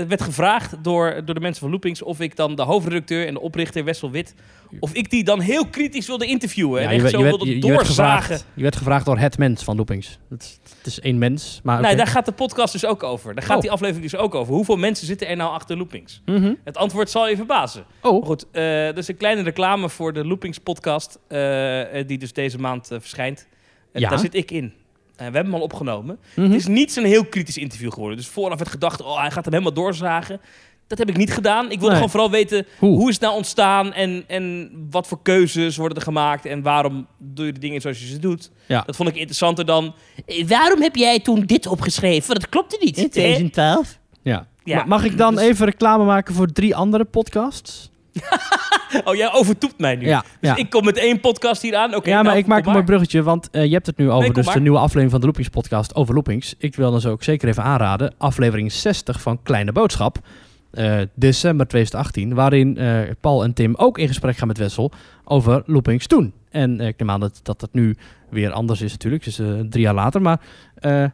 [0.05, 3.41] werd gevraagd door, door de mensen van Loopings of ik dan de hoofdredacteur en de
[3.41, 4.35] oprichter Wessel Wit,
[4.81, 6.83] of ik die dan heel kritisch wilde interviewen.
[6.83, 9.19] ja, en echt zo je, werd, wilde je, je werd gevraagd, je werd gevraagd door
[9.19, 10.19] het mens van Loopings.
[10.31, 13.35] Het, is- het is één mens, maar Nee, daar gaat de podcast dus ook over.
[13.35, 13.63] Daar gaat Oh.
[13.63, 14.55] die aflevering dus ook over.
[14.55, 16.23] Hoeveel mensen zitten er nou achter Loopings?
[16.27, 16.55] Mhm.
[16.65, 17.85] Het antwoord zal je verbazen.
[18.03, 22.33] Oh, Maar goed, eh dus een kleine reclame voor de Loopings podcast, eh, die dus
[22.33, 23.47] deze maand verschijnt.
[23.93, 24.09] Ja.
[24.09, 24.73] Daar zit ik in.
[25.25, 26.19] Eh, we hebben hem al opgenomen.
[26.35, 26.47] mhm.
[26.51, 28.17] Het is niet zo'n heel kritisch interview geworden.
[28.17, 30.41] Dus vooraf werd gedacht, oh, hij gaat hem helemaal doorzagen.
[30.87, 31.65] Dat heb ik niet gedaan.
[31.65, 31.95] Ik wilde Nee.
[31.95, 32.97] gewoon vooral weten, Hoe?
[32.97, 37.07] hoe is het nou ontstaan en, en wat voor keuzes worden er gemaakt en waarom
[37.19, 38.51] doe je de dingen zoals je ze doet.
[38.67, 38.83] Ja.
[38.87, 39.95] Dat vond ik interessanter dan,
[40.27, 42.27] eh, waarom heb jij toen dit opgeschreven?
[42.29, 42.97] Want dat klopte niet.
[42.97, 43.09] hè?
[43.09, 43.99] 2012?
[44.23, 44.47] Ja.
[44.65, 44.77] Ja.
[44.77, 47.91] Ma- Mag ik dan Dus- even reclame maken voor drie andere podcasts?
[49.05, 50.07] Oh, jij overtoept mij nu.
[50.07, 50.57] Ja, Dus ja.
[50.57, 51.95] ik kom met één podcast hier aan.
[51.95, 53.97] Oké, ja, maar nou, ik maak kom een mooi bruggetje, want eh, je hebt het
[53.97, 54.55] nu over dus maar.
[54.55, 56.55] de nieuwe aflevering van de Loopings podcast over Loopings.
[56.59, 60.19] Ik wil dan zo ook zeker even aanraden, aflevering 60 van Kleine Boodschap,
[60.73, 64.93] eh, december 2018, waarin eh, Paul en Tim ook in gesprek gaan met Wessel
[65.25, 66.33] over Loopings toen.
[66.51, 67.97] En eh, ik neem aan dat, dat nu
[68.31, 70.23] weer anders is natuurlijk, dus drie jaar later.
[70.23, 70.41] Maar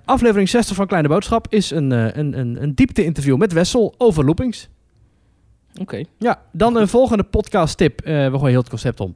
[0.05, 4.69] aflevering 60 van Kleine Boodschap is een, een, een, een diepte-interview met Wessel over Loopings.
[5.79, 6.05] Oké.
[6.19, 8.01] Ja, dan een volgende podcast tip.
[8.01, 9.13] Eh, we gooien heel het concept om.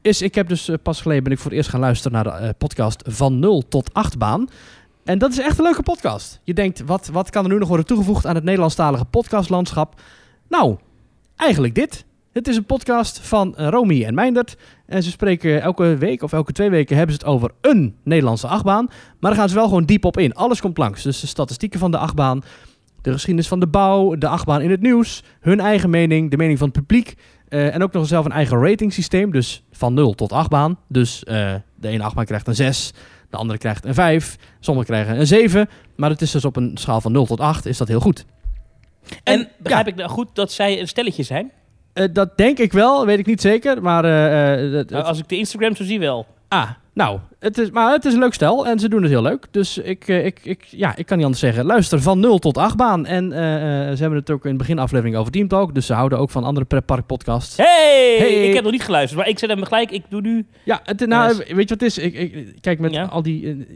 [0.00, 2.24] Is, ik heb dus eh, pas geleden ben ik voor het eerst gaan luisteren naar
[2.24, 4.48] de eh, podcast van 0 tot 8 baan.
[5.04, 6.40] En dat is echt een leuke podcast.
[6.42, 10.00] Je denkt, wat, wat kan er nu nog worden toegevoegd aan het Nederlandstalige podcastlandschap?
[10.48, 10.76] Nou,
[11.36, 12.04] eigenlijk dit.
[12.32, 14.56] Het is een podcast van Romy en Meindert.
[14.86, 18.46] En ze spreken elke week of elke twee weken hebben ze het over een Nederlandse
[18.46, 18.86] achtbaan.
[18.86, 20.34] Maar daar gaan ze wel gewoon diep op in.
[20.34, 21.02] Alles komt langs.
[21.02, 22.42] Dus de statistieken van de achtbaan,
[23.06, 26.58] de geschiedenis van de bouw, de achtbaan in het nieuws, hun eigen mening, de mening
[26.58, 27.14] van het publiek.
[27.48, 29.32] eh, en ook nog zelf een eigen rating systeem.
[29.32, 30.78] Dus van 0 tot 8 baan.
[30.88, 32.92] Dus eh, de ene achtbaan krijgt een 6,
[33.30, 35.68] de andere krijgt een 5, sommigen krijgen een 7.
[35.96, 38.24] Maar het is dus op een schaal van 0 tot 8 is dat heel goed.
[39.22, 39.92] En begrijp ja.
[39.92, 41.50] ik nou goed dat zij een stelletje zijn?
[41.92, 43.82] Eh, dat denk ik wel, weet ik niet zeker.
[43.82, 46.26] Maar Nou, als ik de Instagram zo zie wel.
[46.48, 49.22] Ah, nou, het is, maar het is een leuk stel en ze doen het heel
[49.22, 49.46] leuk.
[49.50, 51.64] Dus ik, eh, ik, ik, ja, ik kan niet anders zeggen.
[51.64, 53.06] Luister van 0 tot 8 baan.
[53.06, 55.74] En eh, eh, ze hebben het ook in de beginaflevering over Team Talk.
[55.74, 57.56] Dus ze houden ook van andere pretpark podcasts.
[57.56, 58.48] Hey, Hey.
[58.48, 59.90] ik heb nog niet geluisterd, maar ik zet hem gelijk.
[59.90, 60.46] Ik doe nu.
[60.64, 61.36] Ja, het, nou, Yes.
[61.38, 61.98] weet je wat het is?
[61.98, 63.04] Ik, ik, kijk, met Ja.
[63.04, 63.66] al die...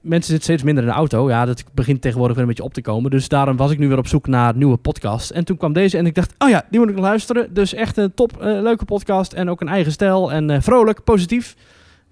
[0.00, 1.28] mensen zitten steeds minder in de auto.
[1.28, 3.10] Ja, dat begint tegenwoordig weer een beetje op te komen.
[3.10, 5.32] Dus daarom was ik nu weer op zoek naar nieuwe podcasts.
[5.32, 7.54] En toen kwam deze en ik dacht, oh ja, die moet ik nog luisteren.
[7.54, 11.54] Dus echt een top, leuke podcast en ook een eigen stijl en vrolijk, positief.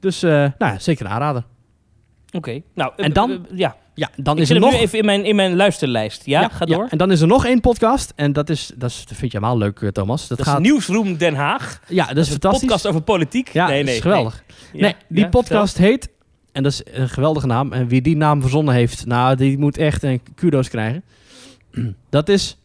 [0.01, 1.45] Dus eh, nou ja, zeker een aanrader.
[2.33, 2.61] Oké.
[2.75, 3.31] Nou, En eh, dan?
[3.31, 3.77] eh, ja.
[3.95, 4.73] Ja, dan ik is er nog...
[4.73, 6.27] nu even in mijn, in mijn luisterlijst.
[6.27, 6.87] Ja, ga door.
[6.91, 8.13] en dan is er nog één podcast.
[8.17, 10.29] En dat is, dat, is, dat vind je helemaal leuk, eh, Thomas.
[10.29, 10.61] Dat, dat gaat...
[10.61, 11.81] is Nieuwsroom Den Haag.
[11.89, 12.61] Ja, dat, is een fantastisch.
[12.61, 13.49] podcast over politiek.
[13.49, 14.45] Ja, nee, dat nee, is geweldig.
[14.73, 16.09] Nee, Nee, Ja, die ja, podcast heet,
[16.53, 19.79] en dat is een geweldige naam, en wie die naam verzonnen heeft, nou, die moet
[19.79, 21.05] echt een kudo's krijgen.
[22.11, 22.59] Dat is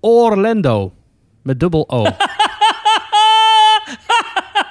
[0.00, 0.92] Orlando,
[1.42, 2.04] met dubbel O.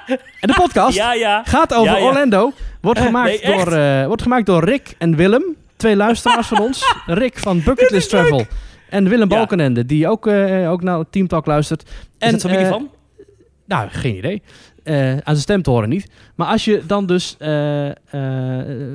[0.06, 1.41] en de podcast Ja, ja.
[1.46, 2.04] gaat over Ja.
[2.06, 6.60] Orlando, wordt gemaakt, Nee, door, eh, wordt gemaakt door Rick en Willem, twee luisteraars van
[6.60, 6.94] ons.
[7.06, 8.46] Rick van Bucketlist is Travel
[8.89, 9.28] en Willem.
[9.28, 11.82] Balkenende, die ook, eh, ook naar Team Talk luistert.
[11.84, 12.89] Is En, dat familie eh, van?
[13.65, 14.41] nou, geen idee.
[14.86, 16.08] Aan zijn stem te horen niet.
[16.36, 17.38] Maar als je dan dus...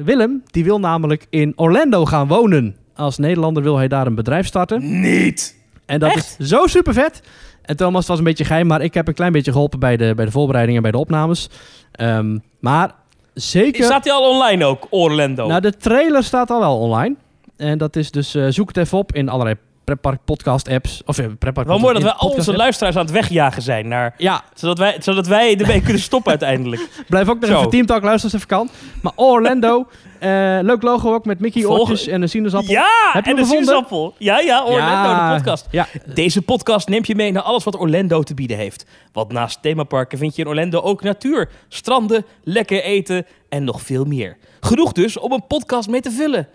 [0.04, 2.76] Willem, die wil namelijk in Orlando gaan wonen.
[2.94, 5.00] Als Nederlander wil hij daar een bedrijf starten.
[5.00, 5.56] Niet.
[5.86, 6.36] En dat Echt?
[6.38, 7.22] is zo super vet.
[7.62, 10.12] En Thomas was een beetje geheim, maar ik heb een klein beetje geholpen bij de,
[10.14, 11.48] bij de voorbereiding en bij de opnames.
[11.92, 12.94] Ehm, maar
[13.34, 13.84] zeker...
[13.84, 15.46] Staat hij al online ook, Orlando?
[15.46, 17.14] Nou, de trailer staat al wel online.
[17.56, 18.34] En dat is dus...
[18.34, 21.02] eh, zoek het even op in allerlei pretpark podcast apps.
[21.06, 23.88] Of pretpark Wel mooi dat wij al onze luisteraars aan het wegjagen zijn.
[23.88, 26.88] Naar, Ja, zodat, wij, zodat wij ermee kunnen stoppen uiteindelijk.
[27.08, 27.58] Blijf ook nog Zo.
[27.58, 28.70] even Teamtalk luisteren als even kan.
[29.02, 29.88] Maar Orlando,
[30.18, 32.70] eh, leuk logo ook met Mickey Volg- oortjes en een sinaasappel.
[32.72, 33.64] Ja, Heb je en gevonden?
[33.64, 34.14] sinaasappel.
[34.18, 35.66] Ja, ja, Orlando, Ja, de podcast.
[35.70, 38.84] Ja, Deze podcast neemt je mee naar alles wat Orlando te bieden heeft.
[39.12, 44.04] Want naast themaparken vind je in Orlando ook natuur, stranden, lekker eten en nog veel
[44.04, 44.36] meer.
[44.60, 46.48] Genoeg dus om een podcast mee te vullen.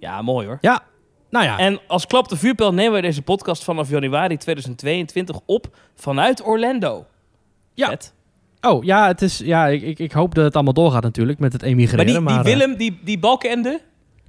[0.00, 0.58] Ja, mooi hoor.
[0.60, 0.82] ja.
[1.30, 5.76] Nou ja, En als klap de vuurpijl nemen wij deze podcast vanaf januari 2022 op
[5.94, 7.06] vanuit Orlando.
[7.74, 7.88] Ja.
[7.88, 8.12] Vet.
[8.60, 11.52] oh ja, het is, ja ik, ik, ik hoop dat het allemaal doorgaat natuurlijk met
[11.52, 12.06] het Maar emigreren.
[12.06, 13.80] die, die maar, eh, Willem, die, die Balkenende,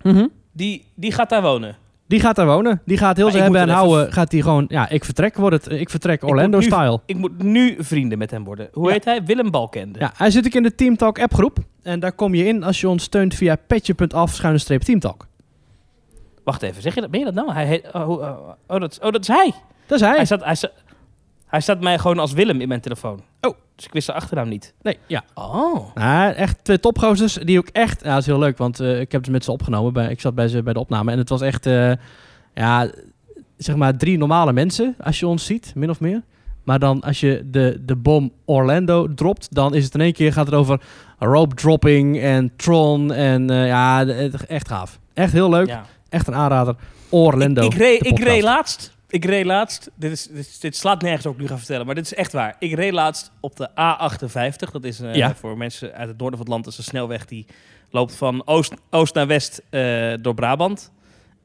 [0.02, 0.28] mhm.
[0.52, 1.78] die, die gaat daar wonen.
[2.08, 2.82] Die gaat daar wonen.
[2.86, 4.14] Die gaat heel Maar zijn ik hebben en houden.
[4.14, 7.00] Gaat die gewoon, ja, ik vertrek, wordt het, ik vertrek Orlando-style.
[7.06, 8.70] Ik moet nu vrienden met hem worden.
[8.72, 8.92] Hoe Ja.
[8.94, 9.24] heet hij?
[9.24, 10.00] Willem Balkende.
[10.00, 11.58] Ja, hij zit ook in de Teamtalk appgroep.
[11.84, 15.28] En daar kom je in als je ons steunt via petje.af schuine streep Teamtalk.
[16.50, 17.12] Wacht even, zeg je dat?
[17.12, 17.52] Ben je dat nou?
[17.54, 19.54] Hij heet, oh, oh, oh, dat, oh, dat is hij.
[19.86, 20.16] Dat is hij.
[20.16, 20.72] Hij staat, hij, staat,
[21.46, 23.22] hij staat mij gewoon als Willem in mijn telefoon.
[23.42, 23.56] Oh.
[23.76, 24.74] Dus ik wist de achternaam niet.
[24.82, 25.24] Nee, ja.
[25.34, 25.96] Oh.
[25.96, 28.04] Nou, echt twee topgozers die ook echt...
[28.04, 29.94] Ja, dat is heel leuk, want eh, ik heb ze met ze opgenomen.
[29.94, 31.66] Bij, ik zat bij ze bij de opname en het was echt...
[31.66, 31.92] eh,
[32.54, 32.90] ja,
[33.58, 36.22] zeg maar drie normale mensen als je ons ziet, min of meer.
[36.64, 40.34] Maar dan als je de, de bom Orlando dropt, dan is het in één keer
[40.34, 40.82] gaat het over
[41.20, 43.14] rope dropping en Tron.
[43.14, 45.00] En eh, ja, het- echt gaaf.
[45.14, 45.68] Echt heel leuk.
[45.68, 45.86] Ja.
[46.10, 46.76] Echt een aanrader.
[47.10, 47.62] Orlando.
[47.66, 48.98] Ik, ik, reed, ik reed laatst.
[49.10, 49.90] Ik reed laatst.
[49.96, 52.56] Dit, is, dit, slaat nergens op nu ga vertellen, maar dit is echt waar.
[52.60, 54.72] Ik reed laatst op de A58.
[54.72, 55.36] Dat is eh, Ja.
[55.36, 57.46] voor mensen uit het noorden van het land is een snelweg die
[57.92, 60.92] loopt van oost, oost naar west eh, door Brabant.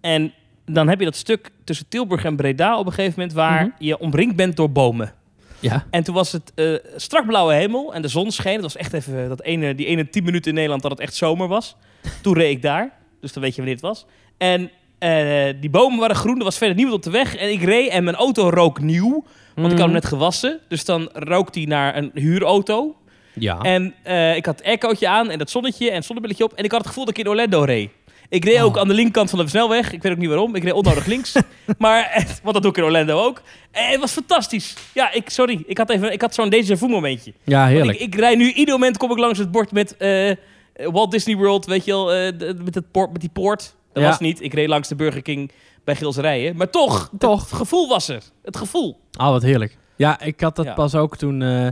[0.01, 0.33] En
[0.67, 3.71] dan heb je dat stuk tussen Tilburg en Breda op een gegeven moment waar Mhm.
[3.79, 5.13] je omringd bent door bomen.
[5.61, 5.87] Ja.
[5.91, 8.53] En toen was het eh, strak blauwe hemel en de zon scheen.
[8.53, 11.15] Het was echt even dat ene, die ene 10 minuten in Nederland dat het echt
[11.15, 11.77] zomer was.
[12.23, 12.93] Toen reed ik daar,
[13.25, 14.07] dus dan weet je wanneer het was.
[14.39, 17.37] En eh, die bomen waren groen, er was verder niemand op de weg.
[17.37, 19.93] En ik reed en mijn auto rook nieuw, want ik had hem Mhm.
[19.93, 20.61] net gewassen.
[20.69, 22.95] Dus dan rookt hij naar een huurauto.
[23.33, 23.59] Ja.
[23.59, 26.53] En eh, ik had het aircootje aan en dat zonnetje en het zonnebilletje op.
[26.53, 27.91] En ik had het gevoel dat ik in Orlando reed.
[28.29, 28.65] Ik reed Oh.
[28.65, 29.93] ook aan de linkerkant van de snelweg.
[29.93, 30.55] Ik weet ook niet waarom.
[30.55, 31.33] Ik reed onnodig links.
[31.79, 33.43] maar, want dat doe ik in Orlando ook.
[33.71, 34.75] En het was fantastisch.
[34.95, 35.63] Ja, ik, sorry.
[35.67, 37.33] Ik had, even, ik had zo'n déjà vu momentje.
[37.45, 37.99] ja, heerlijk.
[37.99, 40.31] Ik, ik rijd nu, ieder moment kom ik langs het bord met eh,
[40.75, 42.33] Walt Disney World, weet je wel, eh,
[42.65, 43.75] met, het poort, met die poort.
[43.93, 44.09] Dat Ja.
[44.09, 44.43] was niet.
[44.43, 45.51] Ik reed langs de Burger King
[45.85, 46.57] bij Gilserijen.
[46.57, 47.41] Maar toch, Toch.
[47.41, 48.23] het gevoel was er.
[48.43, 49.01] Het gevoel.
[49.19, 49.77] Oh, wat heerlijk.
[49.97, 50.75] Ja, ik had dat Ja.
[50.75, 51.69] pas ook toen eh,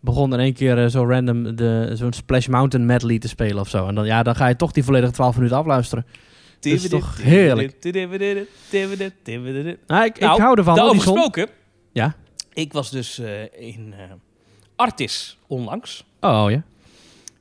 [0.00, 3.68] begon in één keer eh, zo random de, zo'n Splash Mountain medley te spelen of
[3.68, 3.86] zo.
[3.86, 6.06] En dan, ja, dan ga je toch die volledige 12 minuten afluisteren.
[6.60, 7.76] Dat is toch heerlijk.
[9.86, 10.74] Nou, ik, Nou, ik hou ervan.
[10.74, 11.48] Daarover gesproken.
[11.92, 12.14] Ja.
[12.52, 14.04] Ik was dus eh, in eh,
[14.76, 16.04] Artis onlangs.
[16.20, 16.62] Oh ja.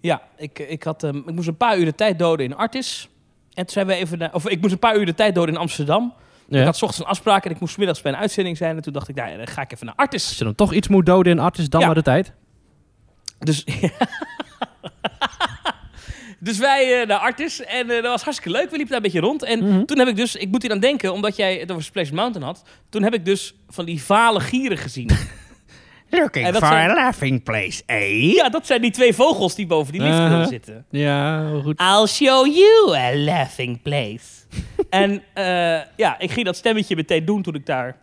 [0.04, 3.10] Ja, ik, ik, had, ehm, ik moest een paar uur de tijd doden in Artis.
[3.54, 5.54] En toen zijn we even naar, of ik moest een paar uur de tijd doden
[5.56, 6.14] in Amsterdam.
[6.50, 8.76] Ik had 's ochtends een afspraak en ik moest 's middags bij een uitzending zijn.
[8.76, 10.28] En toen dacht ik, nou, dan ga ik even naar Artis.
[10.28, 11.86] Als je dan toch iets moet doden in Artis, dan Ja.
[11.86, 12.34] maar de tijd.
[13.40, 13.64] Dus,
[16.40, 18.70] dus wij eh, naar Artis en eh, dat was hartstikke leuk.
[18.70, 19.44] We liepen daar een beetje rond.
[19.44, 19.86] En Mhm.
[19.86, 22.46] toen heb ik dus, ik moet hier aan denken, omdat jij het over Splash Mountain
[22.48, 22.64] had.
[22.90, 25.10] Toen heb ik dus van die vale gieren gezien.
[26.20, 28.34] Looking En dat zijn- a laughing place, eh?
[28.34, 30.48] ja, dat zijn die twee vogels die boven die lift Uh-huh.
[30.48, 30.86] zitten.
[30.90, 31.80] Ja, goed.
[31.82, 34.26] I'll show you a laughing place.
[34.90, 35.46] en eh,
[35.98, 37.98] ja, ik ging dat stemmetje meteen doen toen ik daar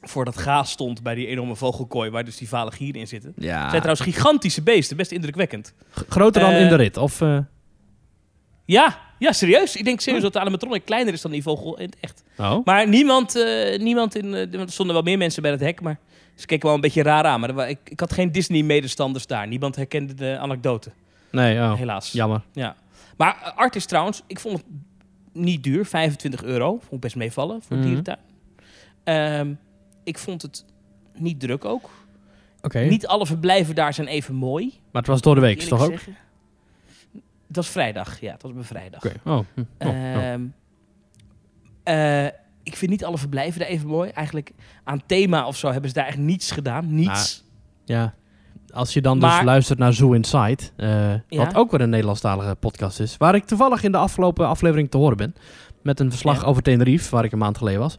[0.00, 3.32] voor dat gaas stond bij die enorme vogelkooi waar dus die vale gieren in zitten.
[3.34, 3.58] Het Ja.
[3.70, 5.74] zijn trouwens gigantische beesten, best indrukwekkend.
[5.92, 7.20] G- Groter dan Eh, in de rit, of...
[7.20, 7.38] eh,
[8.64, 9.76] Ja, ja, serieus.
[9.76, 12.22] Ik denk serieus dat de animatronic kleiner is dan die vogel in het echt.
[12.38, 12.64] Oh.
[12.64, 14.34] Maar niemand, eh, niemand in...
[14.34, 15.98] eh, want er stonden wel meer mensen bij het hek, maar
[16.38, 17.40] ze keken wel een beetje raar aan.
[17.40, 19.46] Maar ik, ik had geen Disney-medestanders daar.
[19.46, 20.90] Niemand herkende de anekdote,
[21.30, 21.74] Nee, oh.
[21.74, 22.12] helaas.
[22.12, 22.42] Jammer.
[22.52, 22.76] Ja.
[23.16, 24.66] Maar uh, Artis trouwens, ik vond het
[25.32, 25.86] niet duur.
[25.86, 26.70] 25 euro.
[26.78, 27.86] Vond ik best meevallen voor Mhm.
[27.86, 28.18] dierentuin.
[29.04, 29.52] Ehm,
[30.04, 30.64] ik vond het
[31.14, 31.90] niet druk ook.
[32.60, 32.78] Oké.
[32.78, 34.64] Niet alle verblijven daar zijn even mooi.
[34.90, 35.90] Maar het was door de week, toch ook?
[35.90, 36.16] zeggen.
[37.46, 38.32] Het was vrijdag, ja.
[38.32, 39.04] Het was een vrijdag.
[39.04, 39.14] Oké.
[39.24, 39.38] Oh.
[39.54, 39.60] hm.
[39.78, 39.94] Oh, oh.
[40.32, 40.42] Ehm,
[41.82, 42.26] eh,
[42.68, 44.10] ik vind niet alle verblijven daar even mooi.
[44.10, 44.50] Eigenlijk
[44.84, 46.94] aan thema of zo hebben ze daar echt niets gedaan.
[46.94, 47.44] Niets.
[47.84, 48.14] Ja.
[48.70, 51.20] Als je dan dus luistert naar Zoo Inside, eh, Ja.
[51.28, 54.96] wat ook weer een Nederlandstalige podcast is, waar ik toevallig in de afgelopen aflevering te
[54.96, 55.34] horen ben,
[55.82, 56.46] met een verslag Ja.
[56.46, 57.96] over Tenerife, waar ik een maand geleden was.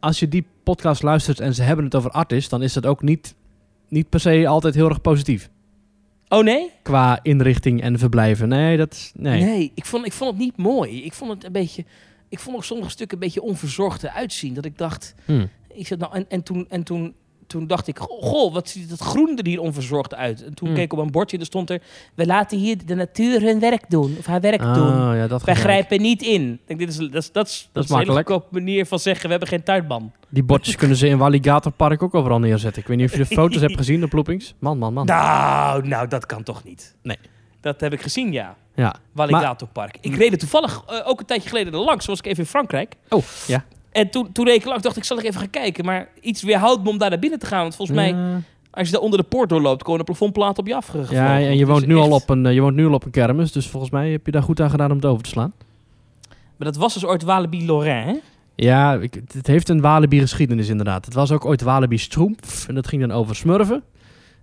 [0.00, 3.02] Als je die podcast luistert en ze hebben het over artis, dan is dat ook
[3.02, 3.34] niet,
[3.88, 5.50] niet per se altijd heel erg positief.
[6.28, 6.70] Oh nee?
[6.82, 8.48] Qua inrichting en verblijven.
[8.48, 9.12] Nee, dat is...
[9.16, 9.42] Nee.
[9.44, 11.04] Nee, ik, vond, ik vond het niet mooi.
[11.04, 11.84] Ik vond het een beetje...
[12.30, 14.54] Ik vond ook sommige stukken een beetje onverzorgd eruit zien.
[14.54, 15.14] Dat ik dacht...
[15.24, 15.46] Hm.
[15.74, 17.14] Ik zat nou, en, en, toen, en toen,
[17.46, 17.98] toen dacht ik...
[17.98, 20.44] Goh, wat ziet dat groen er hier onverzorgd uit.
[20.44, 20.76] En toen Hmm.
[20.76, 21.82] keek ik op een bordje en er stond er...
[22.14, 24.16] We laten hier de natuur hun werk doen.
[24.18, 24.92] Of haar werk doen.
[24.92, 26.52] Ah, ja, dat Wij grijpen niet in.
[26.52, 28.44] Ik denk, dit is, dat, is, dat, is, dat is een hele makkelijk.
[28.50, 29.24] manier van zeggen...
[29.24, 30.12] We hebben geen tuinban.
[30.28, 32.82] Die bordjes kunnen ze in Walligator Park ook overal neerzetten.
[32.82, 34.54] Ik weet niet of je de foto's hebt gezien, de ploepings.
[34.58, 35.06] Man, man, man.
[35.06, 36.94] Nou, nou, dat kan toch niet?
[37.02, 37.18] Nee.
[37.60, 38.56] Dat heb ik gezien, ja.
[38.80, 38.94] Ja.
[39.12, 39.98] Walligatorpark.
[40.00, 42.04] Ik reed er toevallig eh, ook een tijdje geleden er langs.
[42.04, 42.96] Zoals ik even in Frankrijk.
[43.08, 43.64] Oh, ja.
[43.92, 45.84] En toen, toen reed ik langs, dacht ik, zal ik even gaan kijken.
[45.84, 47.60] Maar iets weerhoudt me om daar naar binnen te gaan.
[47.60, 48.14] Want volgens mij,
[48.70, 49.82] als je daar onder de poort doorloopt...
[49.82, 51.16] komen er plafondplaten op je afgevlogen.
[51.16, 53.04] Ja, en je woont, is nu al op een, eh, je woont nu al op
[53.04, 55.30] een kermis, dus volgens mij heb je daar goed aan gedaan om het over te
[55.30, 55.52] slaan.
[56.28, 58.14] Maar dat was dus ooit Walibi Lorrain, hè?
[58.54, 61.04] Ja, ik, het heeft een Walibi-geschiedenis inderdaad.
[61.04, 63.82] Het was ook ooit Walibi Stroomf en dat ging dan over smurfen.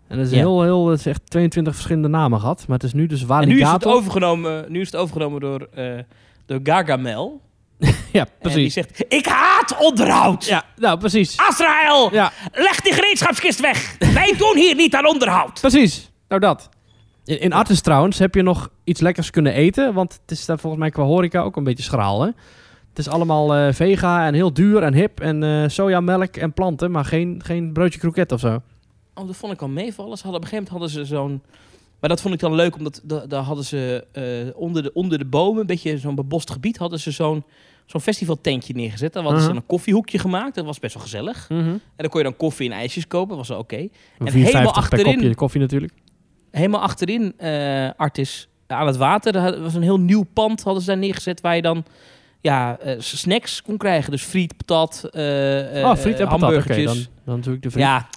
[0.08, 0.38] En dat is Ja.
[0.38, 3.48] heel, heel, het is echt 22 verschillende namen gehad, maar het is nu dus En
[3.48, 6.00] nu is, het overgenomen, nu is het overgenomen door, eh
[6.46, 7.41] door Gargamel.
[8.12, 8.74] Ja, En die precies.
[8.74, 10.46] zegt, ik haat onderhoud!
[10.46, 11.38] Ja, nou precies.
[11.38, 13.96] Azrael, Ja, leg die gereedschapskist weg!
[14.13, 15.60] Wij doen hier niet aan onderhoud!
[15.62, 16.12] precies.
[16.28, 16.70] Nou dat.
[17.26, 20.60] In, in Artis trouwens heb je nog iets lekkers kunnen eten, want het is daar
[20.60, 22.28] volgens mij qua horeca ook een beetje schraal, hè?
[22.89, 26.91] Het is allemaal eh, vega en heel duur en hip en eh sojamelk en planten,
[26.91, 28.62] maar geen, geen broodje kroket of zo.
[29.17, 30.17] Oh, dat vond ik al meevallen.
[30.17, 31.41] Ze hadden, op een gegeven moment hadden ze zo'n...
[31.99, 35.17] Maar dat vond ik dan leuk, omdat da- daar hadden ze eh, onder, de, onder
[35.17, 37.43] de bomen, een beetje zo'n bebost gebied, hadden ze zo'n
[37.86, 39.13] zo'n festivaltentje neergezet.
[39.13, 39.58] Daar hadden ze Mhm.
[39.58, 40.56] een koffiehoekje gemaakt.
[40.56, 41.49] Dat was best wel gezellig.
[41.49, 41.60] Mhm.
[41.67, 43.27] En dan kon je dan koffie en ijsjes kopen.
[43.30, 43.75] Dat was wel oké.
[43.75, 43.89] En
[44.32, 45.93] 4,50 helemaal achterin- kopje koffie natuurlijk.
[46.51, 50.89] Helemaal achterin, eh Artis, aan het water, daar was een heel nieuw pand hadden ze
[50.89, 51.86] daar neergezet, waar je dan
[52.41, 54.12] ja, eh, snacks kon krijgen.
[54.12, 56.67] Dus friet, patat, eh eh, oh, friet en patat.
[56.67, 57.84] Dan, dan doe ik de friet.
[57.84, 58.08] Ja,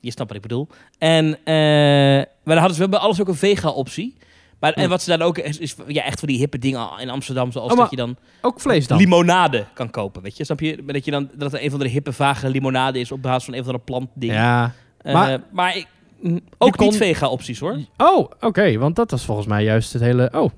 [0.00, 0.68] je snapt wat ik bedoel.
[0.98, 4.16] En, eh, maar dan hadden ze wel bij alles ook een vega-optie.
[4.60, 4.72] Maar.
[4.72, 7.52] En wat ze dan ook is, is ja, echt van die hippe dingen in Amsterdam,
[7.52, 8.98] zoals Oh, dat je dan Ook vlees dan?
[8.98, 10.44] limonade kan kopen, weet je?
[10.44, 10.84] Snap je?
[10.86, 13.54] Dat je dan dat er een van de hippe vage limonade is op basis van
[13.54, 14.34] een van de plantdingen.
[14.36, 14.72] Ja.
[14.98, 15.86] Eh, maar- maar ik,
[16.20, 17.78] mm, ook kon- niet vega-opties hoor.
[17.96, 18.78] Oh, oké.
[18.78, 20.32] want dat was volgens mij juist het hele...
[20.34, 20.50] Oh,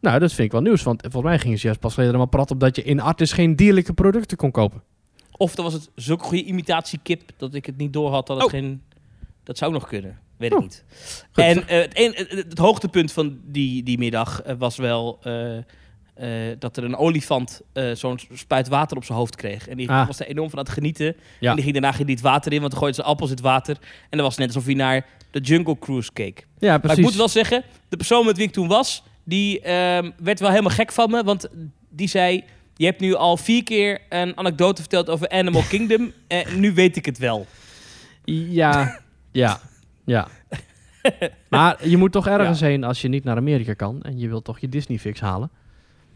[0.00, 0.82] nou, dat vind ik wel nieuws.
[0.82, 3.32] Want volgens mij gingen ze juist pas geleden maar prat op dat je in Artis
[3.32, 4.82] geen dierlijke producten kon kopen.
[5.40, 8.44] Of dan was het zulke goede imitatiekip dat ik het niet door had dat het
[8.46, 8.50] Oh.
[8.52, 8.82] geen...
[9.44, 10.18] Dat zou nog kunnen.
[10.36, 10.56] Weet Oh.
[10.58, 10.84] ik niet.
[11.34, 15.58] En eh, het, een, het, het hoogtepunt van die, die middag eh, was wel eh,
[16.58, 17.60] dat er een olifant
[17.94, 19.68] zo'n spuit water op zijn hoofd kreeg.
[19.68, 20.06] En die Ah.
[20.06, 21.16] was er enorm van aan het genieten.
[21.40, 21.48] Ja.
[21.48, 23.34] En die ging daarna ging die het water in, want dan gooide ze appels in
[23.36, 23.76] het water.
[23.82, 26.46] En dan was net alsof hij naar de Jungle Cruise keek.
[26.58, 26.98] Ja, Maar precies.
[26.98, 30.50] ik moet wel zeggen, de persoon met wie ik toen was, die ehm, werd wel
[30.50, 31.22] helemaal gek van me.
[31.24, 31.48] Want
[31.88, 32.44] die zei,
[32.80, 36.12] je hebt nu al vier keer een anekdote verteld over Animal Kingdom.
[36.28, 37.46] En nu weet ik het wel.
[38.24, 39.00] Ja,
[39.32, 39.60] ja,
[40.04, 40.28] ja.
[41.48, 44.02] maar je moet toch ergens heen als je niet naar Amerika kan.
[44.02, 45.50] En je wilt toch je Disney-fix halen.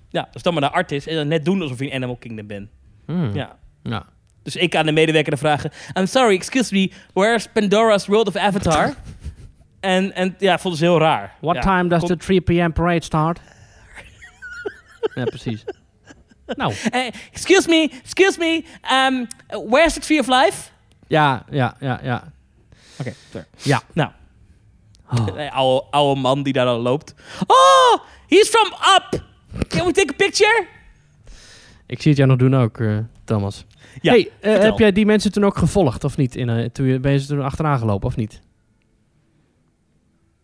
[0.09, 2.47] Ja, dus dan maar naar Artis en dan net doen alsof je in Animal Kingdom
[2.47, 2.69] bent.
[3.07, 3.35] Hmm.
[3.35, 3.57] Ja.
[3.83, 4.07] ja.
[4.43, 5.71] Dus ik aan de medewerker vragen...
[5.99, 8.95] I'm sorry, excuse me, where's Pandora's World of Avatar?
[9.81, 11.35] en, en ja, vonden ze heel raar.
[11.41, 12.73] What Ja, time does kom- the 3 p.m.
[12.73, 13.41] parade start?
[15.15, 15.65] ja, precies.
[16.47, 19.27] Nou, Eh, excuse me, excuse me, um,
[19.71, 20.71] where's the Tree of Life?
[21.07, 22.33] ja, ja, ja, ja.
[23.01, 23.47] Oké, fair.
[23.63, 23.83] Ja.
[23.93, 24.11] Nou,
[25.19, 25.27] Oh.
[25.39, 27.15] Een oude, oude man die daar dan loopt.
[27.47, 29.23] Oh, he's from up.
[29.69, 30.67] Can we take a picture?
[31.87, 33.65] Ik zie het jou nog doen ook, eh, Thomas.
[34.01, 36.37] Ja, hey, eh, heb jij die mensen toen ook gevolgd, of niet?
[36.37, 38.41] In, eh, toen je, ben je ze toen achteraan gelopen, of niet?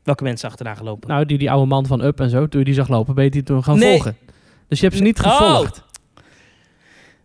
[0.03, 1.09] Welke mensen achteraan gelopen?
[1.09, 3.25] Nou, die, die oude man van Up en zo, toen je die zag lopen, ben
[3.25, 3.93] je die toen gaan Nee.
[3.95, 4.17] volgen.
[4.69, 5.61] Dus je hebt ze niet Oh.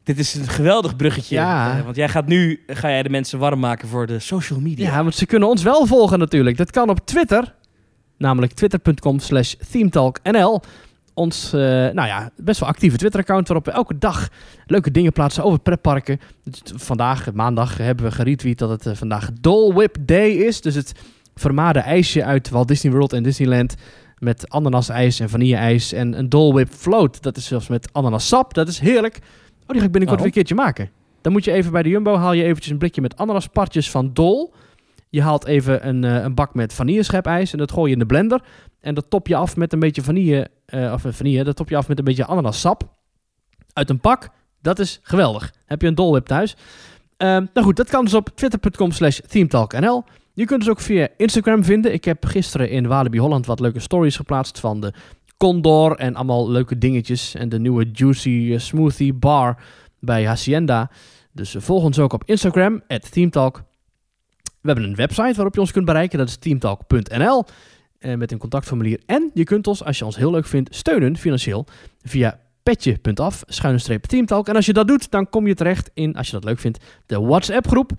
[0.06, 1.36] Dit is een geweldig bruggetje.
[1.36, 1.78] Ja.
[1.78, 4.92] eh, want jij gaat nu ga jij de mensen warm maken voor de social media.
[4.92, 6.58] Ja, want ze kunnen ons wel volgen natuurlijk.
[6.58, 7.54] Dat kan op Twitter,
[8.18, 10.62] namelijk twitter.com slash themetalknl.
[11.14, 14.30] ons, eh, nou ja, best wel actieve Twitter-account waarop we elke dag
[14.66, 16.20] leuke dingen plaatsen over pretparken.
[16.44, 20.62] Dus vandaag, maandag, hebben we geretweet dat het eh, vandaag Dole Whip Day is.
[20.62, 20.92] Dus het
[21.36, 23.76] vermaarde ijsje uit Walt Disney World en Disneyland
[24.20, 27.22] met ananasijs en vanille-ijs en een Dole Whip Float.
[27.24, 28.54] Dat is zelfs met ananassap.
[28.54, 29.20] Dat is heerlijk.
[29.68, 30.18] Oh, die ga ik binnenkort Oh.
[30.18, 30.90] weer een keertje maken.
[31.22, 34.14] Dan moet je even bij de Jumbo, haal je eventjes een blikje met ananaspartjes van
[34.14, 34.54] Dol.
[35.10, 38.06] Je haalt even een, eh, een bak met vanilleschepijs en dat gooi je in de
[38.06, 38.42] blender.
[38.82, 41.70] En dat top je af met een beetje vanille, eh, of eh, vanille, dat top
[41.70, 42.84] je af met een beetje ananassap.
[43.74, 44.30] Uit een pak.
[44.62, 45.54] Dat is geweldig.
[45.66, 46.56] Heb je een Dol Whip thuis.
[47.18, 50.04] Ehm, nou goed, dat kan dus op twitter.com slash themetalknl.
[50.34, 51.94] Je kunt dus ook via Instagram vinden.
[51.94, 54.94] Ik heb gisteren in Walibi Holland wat leuke stories geplaatst van de
[55.38, 57.36] Condor en allemaal leuke dingetjes.
[57.36, 59.64] En de nieuwe Juicy eh, Smoothie Bar
[60.00, 60.92] bij Hacienda.
[61.32, 63.64] Dus eh, volg ons ook op Instagram, Teamtalk.
[64.62, 66.18] We hebben een website waarop je ons kunt bereiken.
[66.18, 67.44] Dat is teamtalk.nl.
[68.00, 69.00] met een contactformulier.
[69.06, 71.66] En je kunt ons, als je ons heel leuk vindt, steunen financieel
[72.02, 74.48] via petje.af, schuine streep teamtalk.
[74.48, 76.84] En als je dat doet, dan kom je terecht in, als je dat leuk vindt,
[77.06, 77.92] de WhatsApp groep.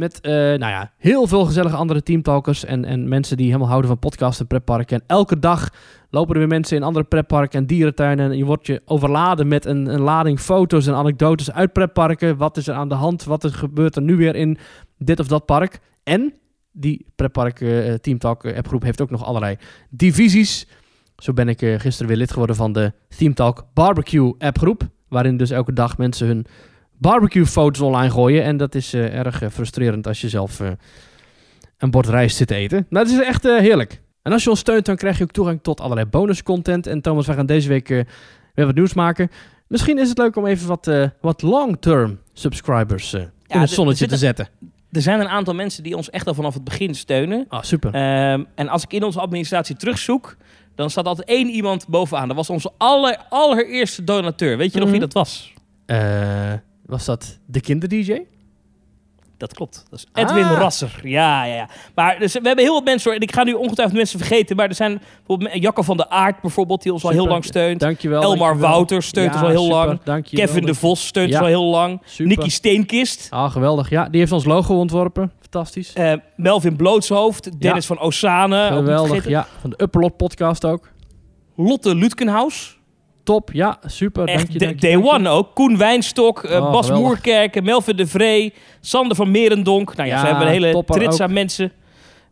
[0.00, 3.90] Met, eh, nou ja, heel veel gezellige andere teamtalkers en, en mensen die helemaal houden
[3.90, 4.98] van podcasts en pretparken.
[4.98, 5.68] En elke dag
[6.10, 8.30] lopen er weer mensen in andere pretparken en dierentuinen.
[8.30, 12.36] En je wordt je overladen met een, een lading foto's en anekdotes uit pretparken.
[12.36, 13.24] Wat is er aan de hand?
[13.24, 14.58] Wat er gebeurt er nu weer in
[14.98, 15.80] dit of dat park?
[16.02, 16.34] En
[16.72, 19.56] die pretpark eh, Teamtalk eh, appgroep heeft ook nog allerlei
[19.90, 20.66] divisies.
[21.16, 24.82] Zo ben ik gisteren weer lid geworden van de Teamtalk Barbecue appgroep.
[25.08, 26.46] Waarin dus elke dag mensen hun
[27.00, 28.42] barbecue foto's online gooien.
[28.44, 30.70] En dat is eh, erg eh, frustrerend als je zelf eh,
[31.78, 32.86] een bord rijst zit te eten.
[32.90, 34.00] Maar het is echt heerlijk.
[34.22, 36.86] En als je ons steunt, dan krijg je ook toegang tot allerlei bonus content.
[36.86, 37.88] En Thomas, wij gaan deze week
[38.54, 39.30] weer wat nieuws maken.
[39.66, 44.48] Misschien is het leuk om even wat, wat long-term subscribers in het zonnetje te zetten.
[44.92, 47.44] Er zijn een aantal mensen die ons echt al vanaf het begin steunen.
[47.48, 47.94] Ah, super.
[47.94, 50.36] Ehm, en als ik in onze administratie terugzoek,
[50.74, 52.28] dan staat altijd één iemand bovenaan.
[52.28, 54.56] Dat was onze aller, allereerste donateur.
[54.56, 54.98] Weet je nog Mhm.
[54.98, 55.52] wie dat was?
[55.86, 56.52] Eh,
[56.90, 58.20] was dat de kinder-DJ?
[59.36, 59.84] Dat klopt.
[59.90, 60.58] Dat is Edwin Ah.
[60.58, 61.00] Rasser.
[61.02, 61.68] Ja, ja, ja.
[61.94, 64.68] Maar dus, we hebben heel wat mensen, en ik ga nu ongetwijfeld mensen vergeten, maar
[64.68, 67.80] er zijn bijvoorbeeld Jacco van der Aard bijvoorbeeld, die ons al heel lang steunt.
[67.80, 68.22] Dankjewel.
[68.22, 68.70] Elmar dankjewel.
[68.70, 70.00] Wouters steunt ons al heel super, lang.
[70.04, 70.46] Dankjewel.
[70.46, 71.34] Kevin de Vos steunt Ja.
[71.34, 72.00] ons al heel lang.
[72.04, 72.26] Super.
[72.26, 73.26] Nicky Steenkist.
[73.30, 73.90] Ah, geweldig.
[73.90, 75.32] Ja, die heeft ons logo ontworpen.
[75.40, 75.92] Fantastisch.
[75.92, 77.60] eh, Melvin Blootshoofd.
[77.60, 78.66] Dennis van Osane.
[78.72, 79.28] geweldig.
[79.28, 80.88] Ja, van de Upperlot podcast ook.
[81.56, 82.79] Lotte Lutkenhaus.
[83.30, 83.50] Top.
[83.52, 84.26] Ja, super.
[84.26, 85.10] Dank Echt je, dank je, day dank je.
[85.12, 85.54] one ook.
[85.54, 87.08] Koen Wijnstok, eh, Oh, Bas geweldig.
[87.08, 89.96] Moerkerken, Melvin de Vree, Sander van Merendonk.
[89.96, 91.72] Nou ja, Ja, ze hebben een hele trits aan mensen.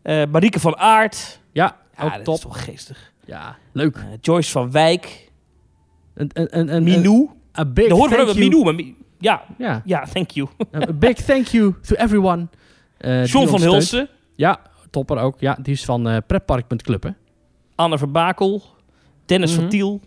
[0.02, 1.40] Eh Marieke van Aert.
[1.52, 2.34] Ja, Ja, ook dat top.
[2.34, 3.12] is wel geestig.
[3.24, 3.96] Ja, leuk.
[3.96, 5.30] Eh, Joyce van Wijk.
[6.14, 7.28] Een, een, een, een, Minou.
[7.58, 8.38] A big hoort thank wel you.
[8.48, 10.48] Minou, maar Mi- ja, Ja, ja, thank you.
[10.88, 12.46] a big thank you to everyone.
[12.98, 13.60] eh, die John van.
[13.62, 15.36] Hulsen, Ja, topper ook.
[15.40, 17.10] Ja, die is van eh pretpark.club, hè?
[17.74, 18.62] Anne Verbakel,
[19.26, 19.60] Dennis Mhm.
[19.60, 20.00] van Tiel,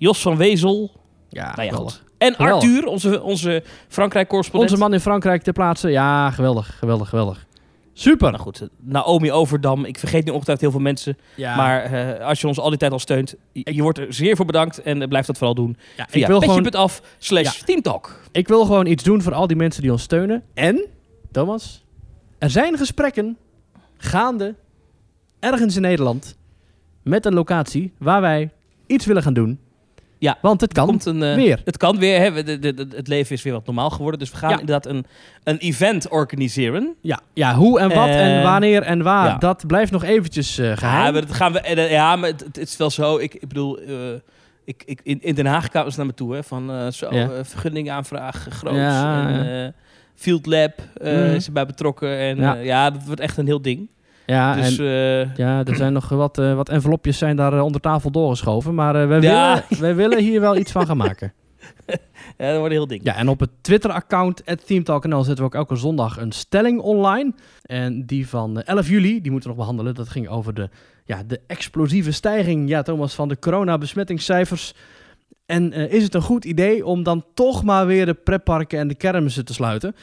[0.00, 0.90] Jos van Wezel.
[1.28, 2.02] Ja, Nou ja, goed.
[2.18, 2.68] En Geweldig.
[2.68, 4.70] Arthur, onze, onze Frankrijk-correspondent.
[4.70, 5.88] Onze man in Frankrijk ter plaatse.
[5.88, 7.46] Ja, geweldig, geweldig, geweldig.
[7.92, 8.30] Super.
[8.30, 9.84] Nou goed, Naomi Overdam.
[9.84, 11.18] Ik vergeet nu ongetwijfeld heel veel mensen.
[11.34, 14.36] Ja, Maar eh, als je ons al die tijd al steunt, je, wordt er zeer
[14.36, 14.82] voor bedankt.
[14.82, 15.76] En eh, blijf dat vooral doen.
[15.96, 18.20] ja, ik, wil gewoon, slash teamtalk.
[18.32, 20.42] ik wil gewoon iets doen voor al die mensen die ons steunen.
[20.54, 20.86] En,
[21.32, 21.84] Thomas,
[22.38, 23.36] er zijn gesprekken
[23.96, 24.54] gaande
[25.40, 26.36] ergens in Nederland
[27.02, 28.50] met een locatie waar wij
[28.86, 29.58] iets willen gaan doen.
[30.20, 31.60] Ja, Want het kan Komt een, eh, weer.
[31.64, 32.20] Het kan weer.
[32.20, 32.42] Hè?
[32.42, 34.18] De- de- de- het leven is weer wat normaal geworden.
[34.20, 34.58] Dus we gaan Ja.
[34.58, 35.04] inderdaad een,
[35.44, 36.94] een event organiseren.
[37.00, 39.36] Ja, ja, hoe en wat en Eh, wanneer en waar, ja.
[39.38, 41.12] dat blijft nog eventjes Ja, geheim.
[41.12, 43.18] maar dat gaan we, ja, maar het, het is wel zo.
[43.18, 43.78] Ik, ik bedoel,
[44.64, 46.34] ik, ik, in, in Den Haag kwamen ze naar me toe.
[46.34, 47.44] Hè, van zo, Ja.
[47.44, 48.74] vergunning aanvragen, groot.
[48.74, 49.72] Ja, en, ja.
[50.14, 51.08] Field Lab Mhm.
[51.34, 52.18] is erbij betrokken.
[52.18, 52.54] En Ja.
[52.54, 52.60] ja.
[52.60, 53.88] ja, dat wordt echt een heel ding.
[54.26, 57.64] Ja, dus en eh, Ja, er zijn nog wat, eh, wat envelopjes zijn daar eh,
[57.64, 58.74] onder tafel doorgeschoven.
[58.74, 59.54] Maar wij, Ja.
[59.68, 61.32] willen, wij willen hier wel iets van gaan maken.
[62.38, 63.00] ja, dat wordt een heel ding.
[63.04, 67.32] Ja, en op het Twitter-account, ThemeTalkNL, zetten we ook elke zondag een stelling online.
[67.62, 69.94] En die van eh, 11 juli, die moeten we nog behandelen.
[69.94, 70.68] Dat ging over de,
[71.04, 74.74] ja, de explosieve stijging, ja Thomas, van de coronabesmettingscijfers.
[75.46, 78.94] En is het een goed idee om dan toch maar weer de pretparken en de
[78.94, 79.94] kermissen te sluiten?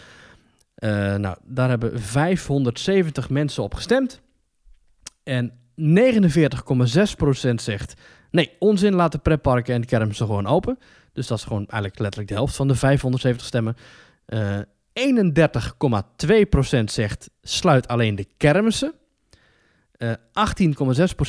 [0.77, 4.21] Eh, nou, daar hebben 570 mensen op gestemd.
[5.23, 7.93] En 49,6% zegt...
[8.31, 10.77] Nee, onzin, laat de pretparken en de kermissen gewoon open.
[11.13, 13.75] Dus dat is gewoon eigenlijk letterlijk de helft van de 570 stemmen.
[14.25, 14.59] Eh
[14.97, 18.93] 31,2% zegt sluit alleen de kermissen.
[19.97, 20.11] Eh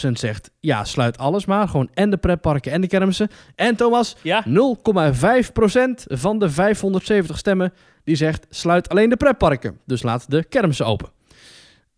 [0.07, 1.69] 18,6% zegt ja, sluit alles maar.
[1.69, 3.29] Gewoon en de pretparken en de kermissen.
[3.55, 4.45] En Thomas, Ja?
[4.47, 4.51] 0,5%
[6.07, 7.73] van de 570 stemmen
[8.05, 9.79] die zegt sluit alleen de pretparken.
[9.87, 11.09] Dus laat de kermissen open.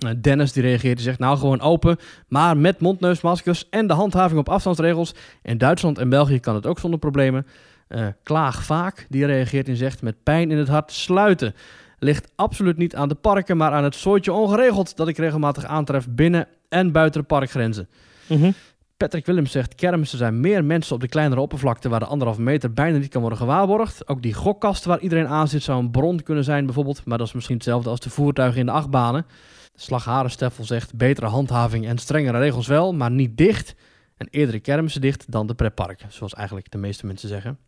[0.04, 1.96] Uh, Dennis die reageert, die zegt nou gewoon open,
[2.28, 5.14] maar met mondneusmaskers en de handhaving op afstandsregels.
[5.42, 7.46] In Duitsland en België kan het ook zonder problemen.
[7.88, 11.54] Uh, Klaag vaak, die reageert en zegt met pijn in het hart sluiten.
[11.98, 16.08] Ligt absoluut niet aan de parken, maar aan het soortje ongeregeld dat ik regelmatig aantref
[16.08, 17.88] binnen en buiten de parkgrenzen.
[18.26, 18.50] Mhm.
[18.96, 22.72] Patrick Willems zegt: Kermissen zijn meer mensen op de kleinere oppervlakte waar de anderhalve meter
[22.72, 24.08] bijna niet kan worden gewaarborgd.
[24.08, 27.04] Ook die gokkast waar iedereen aan zit zou een bron kunnen zijn, bijvoorbeeld.
[27.04, 29.26] Maar dat is misschien hetzelfde als de voertuigen in de achtbanen.
[29.72, 33.74] De Slagharensteffel zegt: betere handhaving en strengere regels wel, maar niet dicht.
[34.16, 37.58] En eerdere kermissen dicht dan de pretparken, zoals eigenlijk de meeste mensen zeggen.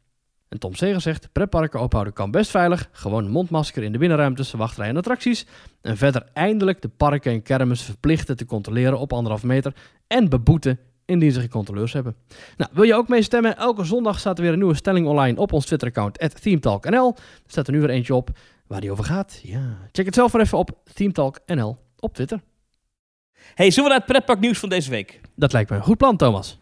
[0.53, 2.89] En Tom Seger zegt: pretparken ophouden kan best veilig.
[2.93, 5.47] Gewoon een mondmasker in de binnenruimtes, wachtrij en attracties.
[5.81, 9.75] En verder eindelijk de parken en kermissen verplichten te controleren op anderhalve meter
[10.07, 12.17] en beboeten indien ze geen controleurs hebben.
[12.57, 13.57] Nou, wil je ook meestemmen?
[13.57, 17.15] Elke zondag staat er weer een nieuwe stelling online op ons Twitter-account, ThemeTalkNL.
[17.17, 18.31] Er staat er nu weer eentje op
[18.67, 19.41] waar die over gaat.
[19.43, 22.41] Ja, check het zelf maar even op ThemeTalkNL op Twitter.
[23.55, 25.21] Hey, zullen we naar het pretparknieuws van deze week?
[25.37, 26.61] Dat lijkt me een goed plan, Thomas.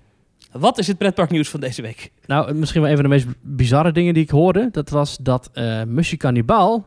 [0.53, 2.11] Wat is het pretparknieuws van deze week?
[2.27, 4.69] Nou, misschien wel een van de meest bizarre dingen die ik hoorde.
[4.73, 6.87] Dat was dat uh, Musje Cannibal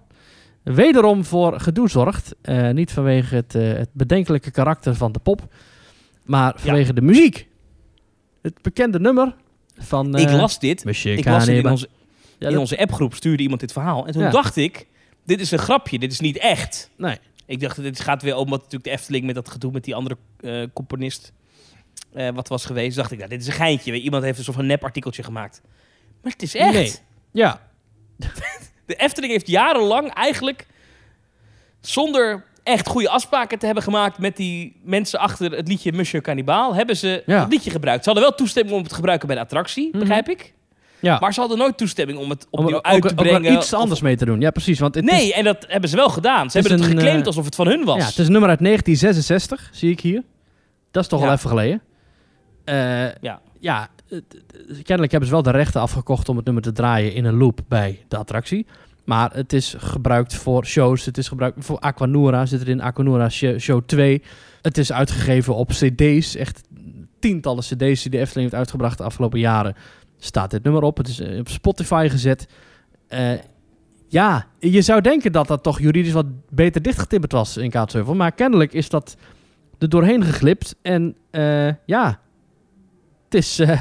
[0.64, 2.36] wederom voor gedoe zorgt.
[2.44, 5.54] Uh, niet vanwege het, uh, het bedenkelijke karakter van de pop,
[6.24, 6.94] maar vanwege ja.
[6.94, 7.48] de muziek.
[8.42, 9.36] Het bekende nummer
[9.78, 10.16] van.
[10.16, 10.86] ik las dit.
[10.86, 11.90] Musje ik las dit in onze,
[12.40, 14.06] ja, in onze appgroep, stuurde iemand dit verhaal.
[14.08, 14.30] En toen ja.
[14.30, 14.88] dacht ik:
[15.26, 16.90] dit is een grapje, dit is niet echt.
[16.98, 17.18] Nee.
[17.46, 19.96] Ik dacht, dit gaat weer om wat natuurlijk de Efteling met dat gedoe met die
[19.96, 20.18] andere
[20.74, 21.34] componist.
[22.16, 23.94] Uh, wat was geweest, dacht ik, nou, dit is een geintje.
[24.02, 25.62] Iemand heeft een soort van nep-artikeltje gemaakt.
[26.22, 26.74] Maar het is echt.
[26.74, 26.94] Nee.
[27.32, 27.62] Ja.
[28.86, 30.68] de Efteling heeft jarenlang eigenlijk
[31.82, 36.76] zonder echt goede afspraken te hebben gemaakt met die mensen achter het liedje Monsieur Cannibal,
[36.76, 37.40] hebben ze ja.
[37.40, 38.04] het liedje gebruikt.
[38.04, 40.00] Ze hadden wel toestemming om het te gebruiken bij de attractie, Mhm.
[40.00, 40.54] begrijp ik.
[41.00, 41.18] Ja.
[41.20, 43.54] Maar ze hadden nooit toestemming om het opnieuw ook, uit te ook brengen.
[43.54, 44.42] iets anders mee te doen.
[44.42, 44.80] Ja, precies.
[44.80, 46.52] Want het Nee, is, en dat hebben ze wel gedaan.
[46.52, 47.98] Ze Het hebben het een, geclaimd eh, alsof het van hun was.
[47.98, 50.24] ja, het is een nummer uit 1966, zie ik hier.
[50.92, 51.28] Dat is toch Ja.
[51.28, 51.82] al even geleden.
[53.22, 53.42] Ja.
[53.60, 53.90] ja,
[54.84, 57.60] kennelijk hebben ze wel de rechten afgekocht om het nummer te draaien in een loop
[57.68, 58.66] bij de attractie.
[59.06, 61.06] Maar het is gebruikt voor shows.
[61.06, 62.46] Het is gebruikt voor Aquanura.
[62.46, 64.22] Zit er in Aquanura Sh- Show 2.
[64.62, 66.36] Het is uitgegeven op cd's.
[66.36, 66.62] Echt
[67.20, 69.76] tientallen cd's die de Efteling heeft uitgebracht de afgelopen jaren.
[70.18, 70.98] Staat dit nummer op.
[70.98, 72.48] Het is eh, op Spotify gezet.
[73.08, 73.32] Eh,
[74.08, 78.16] ja, je zou denken dat dat toch juridisch wat beter dichtgetimmerd was in Kaatsheuvel.
[78.16, 79.18] Maar kennelijk is dat
[79.80, 80.76] er doorheen geglipt.
[80.82, 82.20] En eh, ja,
[83.34, 83.60] het is...
[83.60, 83.80] eh,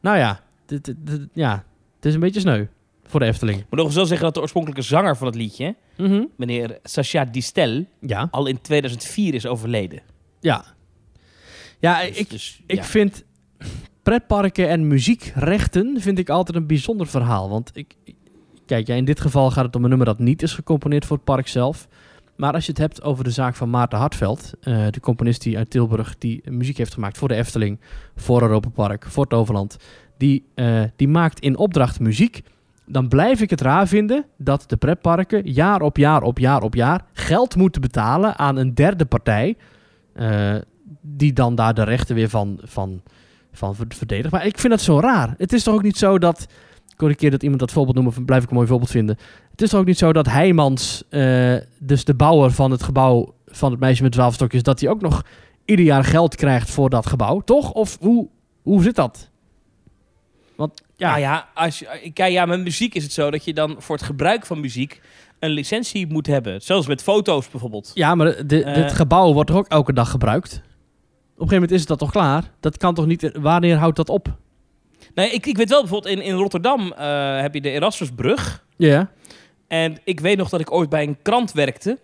[0.00, 1.64] nou ja, dit, dit- dit- ja,
[1.96, 2.66] het is een beetje sneu
[3.06, 3.58] voor de Efteling.
[3.58, 6.24] Ik moet nog wel zeggen dat de oorspronkelijke zanger van het liedje, Mhm.
[6.36, 10.00] meneer Sacha Distel, Ja, al in 2004 is overleden.
[10.40, 10.64] ja.
[11.80, 12.84] Ja, Dus- ik, dus, ik ja.
[12.84, 13.24] vind
[14.02, 17.48] pretparken en muziekrechten vind ik altijd een bijzonder verhaal.
[17.48, 18.14] Want ik, ik-
[18.66, 21.16] kijk, ja, in dit geval gaat het om een nummer dat niet is gecomponeerd voor
[21.16, 21.88] het park zelf.
[22.38, 25.56] Maar als je het hebt over de zaak van Maarten Hartveld, eh, de componist die
[25.56, 27.80] uit Tilburg die muziek heeft gemaakt voor de Efteling,
[28.16, 29.76] voor Europa Park, voor Toverland,
[30.16, 32.42] die, eh, die maakt in opdracht muziek.
[32.86, 36.74] Dan blijf ik het raar vinden dat de pretparken jaar op jaar op jaar op
[36.74, 39.56] jaar geld moeten betalen aan een derde partij.
[40.12, 40.54] eh,
[41.00, 43.02] die dan daar de rechten weer van, van,
[43.52, 44.30] van ver- verdedigt.
[44.32, 45.34] Maar ik vind dat zo raar.
[45.36, 46.46] Het is toch ook niet zo dat.
[46.98, 49.18] Ik hoorde een keer dat iemand dat voorbeeld noemen, blijf ik een mooi voorbeeld vinden.
[49.50, 53.34] Het is toch ook niet zo dat Heijmans, eh, dus de bouwer van het gebouw
[53.46, 55.22] van het meisje met twaalf stokjes, dat hij ook nog
[55.64, 57.72] ieder jaar geld krijgt voor dat gebouw, toch?
[57.72, 58.28] Of hoe,
[58.62, 59.30] hoe zit dat?
[60.56, 63.54] Want ja, Nou ja, als je, kijk, ja, met muziek is het zo dat je
[63.54, 65.00] dan voor het gebruik van muziek
[65.38, 66.60] een licentie moet hebben.
[66.62, 67.90] Zelfs met foto's bijvoorbeeld.
[67.94, 68.74] ja maar de, de- Eh.
[68.74, 70.52] dit gebouw wordt toch ook elke dag gebruikt?
[70.52, 72.50] Op een gegeven moment is dat toch klaar?
[72.60, 73.30] Dat kan toch niet...
[73.40, 74.36] Wanneer houdt dat op?
[75.18, 78.64] Nee, ik, ik weet wel bijvoorbeeld in, in Rotterdam eh, heb je de Erasmusbrug.
[78.76, 79.10] Ja.
[79.68, 81.98] En ik weet nog dat ik ooit bij een krant werkte.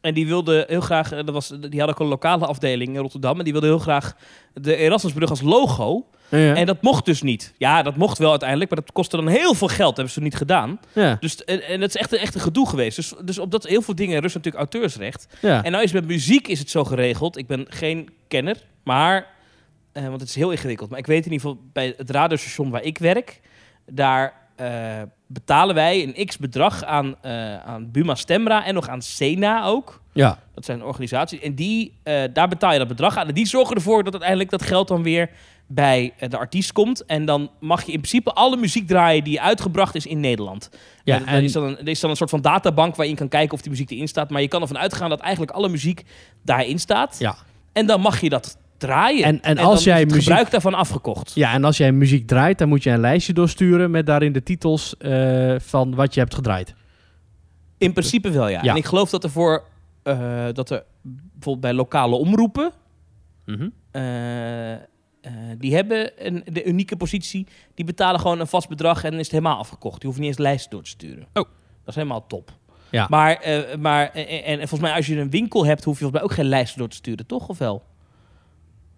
[0.00, 3.00] En die wilde heel graag, eh, dat was, die had ook een lokale afdeling in
[3.00, 3.38] Rotterdam.
[3.38, 4.14] En die wilde heel graag
[4.54, 6.06] de Erasmusbrug als logo.
[6.28, 6.54] ja.
[6.54, 7.52] En dat mocht dus niet.
[7.58, 9.78] Ja, dat mocht wel uiteindelijk, maar dat kostte dan heel veel geld.
[9.88, 10.80] Dat hebben ze niet gedaan.
[10.92, 11.16] ja.
[11.20, 12.96] Dus, en, en dat is echt, een- echt een gedoe geweest.
[12.96, 15.26] Dus, dus op dat heel veel dingen rust natuurlijk auteursrecht.
[15.40, 15.64] ja.
[15.64, 17.38] En nou is met muziek is het zo geregeld.
[17.38, 19.34] Ik ben geen kenner, maar...
[19.96, 20.90] eh, want het is heel ingewikkeld.
[20.90, 23.40] Maar ik weet in ieder geval bij het radiostation waar ik werk...
[23.90, 29.64] daar eh, betalen wij een x-bedrag aan, eh, aan Buma Stemra en nog aan Sena
[29.64, 30.00] ook.
[30.12, 30.38] ja.
[30.54, 31.40] Dat zijn organisaties.
[31.40, 31.92] En die,
[32.32, 33.28] daar betaal je dat bedrag aan.
[33.28, 35.30] En die zorgen ervoor dat uiteindelijk dat geld dan weer
[35.66, 37.04] bij de artiest komt.
[37.04, 40.68] En dan mag je in principe alle muziek draaien die uitgebracht is in Nederland.
[41.04, 43.04] Ja, Ja, er, en- is dan een, er is dan een soort van databank waar
[43.06, 44.30] je in kan kijken of die muziek erin staat.
[44.30, 46.02] Maar je kan ervan uitgaan dat eigenlijk alle muziek
[46.44, 47.16] daarin staat.
[47.18, 47.36] Ja.
[47.72, 49.24] En dan mag je dat draaien.
[49.24, 51.32] En- en als jij muziek- gebruik daarvan afgekocht.
[51.34, 54.42] Ja, en als jij muziek draait, dan moet je een lijstje doorsturen met daarin de
[54.42, 56.74] titels eh, van wat je hebt gedraaid.
[57.78, 58.62] In principe wel, ja.
[58.62, 58.70] Ja.
[58.70, 59.64] En ik geloof dat er voor...
[60.02, 62.72] eh, dat er bijvoorbeeld bij lokale omroepen.
[63.46, 63.68] Mhm.
[63.90, 64.02] eh,
[65.58, 67.46] die hebben een, de unieke positie.
[67.74, 70.00] Die betalen gewoon een vast bedrag en is het helemaal afgekocht.
[70.00, 71.22] Die hoeft niet eens lijsten door te sturen.
[71.22, 71.28] Oh.
[71.32, 71.44] Dat
[71.84, 72.50] is helemaal top.
[72.90, 73.06] Ja.
[73.10, 73.44] Maar,
[73.80, 76.30] maar en, en, en volgens mij als je een winkel hebt, hoef je volgens mij
[76.30, 77.48] ook geen lijsten door te sturen, toch?
[77.48, 77.82] Of wel?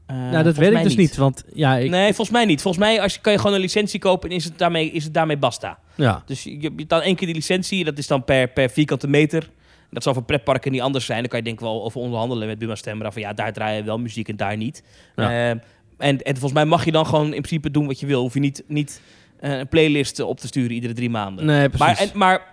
[0.08, 1.16] Eh, nou, dat weet ik dus niet.
[1.16, 2.62] Want ja, ik, Nee, volgens mij niet.
[2.62, 5.04] Volgens mij als je, kan je gewoon een licentie kopen en is het daarmee, is
[5.04, 5.78] het daarmee basta.
[5.94, 6.22] ja.
[6.26, 9.50] Dus je, je betaalt één keer die licentie, dat is dan per, per vierkante meter.
[9.90, 11.18] Dat zal voor pretparken niet anders zijn.
[11.20, 13.10] Dan kan je denk ik wel over onderhandelen met Buma Stemra.
[13.10, 14.82] Van ja, daar draai je wel muziek en daar niet.
[15.16, 15.30] Ja.
[15.30, 18.20] Eh, en, en volgens mij mag je dan gewoon in principe doen wat je wil.
[18.20, 19.00] Hoef je niet, niet
[19.40, 21.44] eh, een playlist op te sturen iedere drie maanden.
[21.44, 21.86] Nee, precies.
[21.86, 22.46] maar en, maar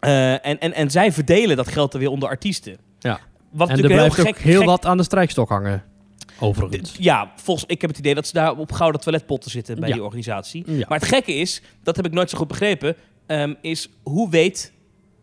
[0.00, 2.76] eh, en, en, en zij verdelen dat geld er weer onder artiesten.
[2.98, 3.20] Ja.
[3.50, 5.82] Wat en er blijft heel ook heel gek- wat aan de strijkstok hangen.
[6.40, 6.94] Overigens.
[6.98, 9.94] Ja, volgens, ik heb het idee dat ze daar op gouden toiletpotten zitten bij Ja.
[9.94, 10.62] die organisatie.
[10.72, 10.84] Ja.
[10.88, 14.72] Maar het gekke is, dat heb ik nooit zo goed begrepen, ehm, is hoe weet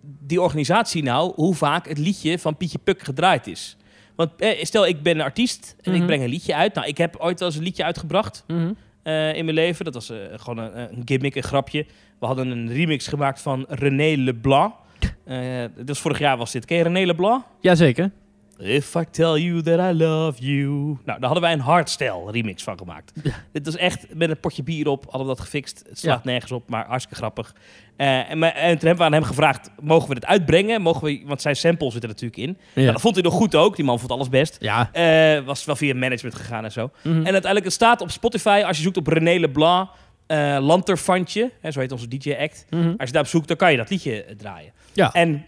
[0.02, 3.78] die organisatie nou hoe vaak het liedje van Pietje Puk gedraaid is?
[4.16, 6.00] Want eh, stel, ik ben een artiest en Mhm.
[6.02, 6.74] ik breng een liedje uit.
[6.74, 8.72] Nou, ik heb ooit wel eens een liedje uitgebracht Mhm.
[9.04, 9.86] eh, in mijn leven.
[9.86, 11.86] Dat was eh, gewoon een, een gimmick, een grapje.
[12.20, 14.74] We hadden een remix gemaakt van René Leblanc.
[15.26, 16.66] Eh dus vorig jaar was dit.
[16.66, 17.44] Ken je René Leblanc?
[17.60, 18.12] Jazeker.
[18.58, 20.68] If I tell you that I love you.
[21.06, 23.14] Nou, daar hadden wij een hardstyle remix van gemaakt.
[23.52, 25.84] Dit was echt met een potje bier op, hadden we dat gefixt.
[25.90, 27.56] Het slaat nergens op, maar hartstikke grappig.
[27.96, 30.82] Eh, en, en toen hebben we aan hem gevraagd, mogen we dit uitbrengen?
[30.82, 32.58] Mogen we, want zijn sample zit er natuurlijk in.
[32.74, 32.82] Ja.
[32.82, 34.58] Nou, dat vond hij nog goed ook, die man vond alles best.
[34.60, 34.90] Ja.
[34.92, 36.90] Eh, was wel via management gegaan en zo.
[37.02, 37.10] Mhm.
[37.10, 39.90] En uiteindelijk, het staat op Spotify, als je zoekt op René Leblanc,
[40.28, 42.66] eh Lanterfantje, hè, zo heet onze DJ-act.
[42.70, 42.88] Mhm.
[42.98, 44.72] Als je daarop zoekt, dan kan je dat liedje draaien.
[44.94, 45.14] Ja.
[45.14, 45.46] En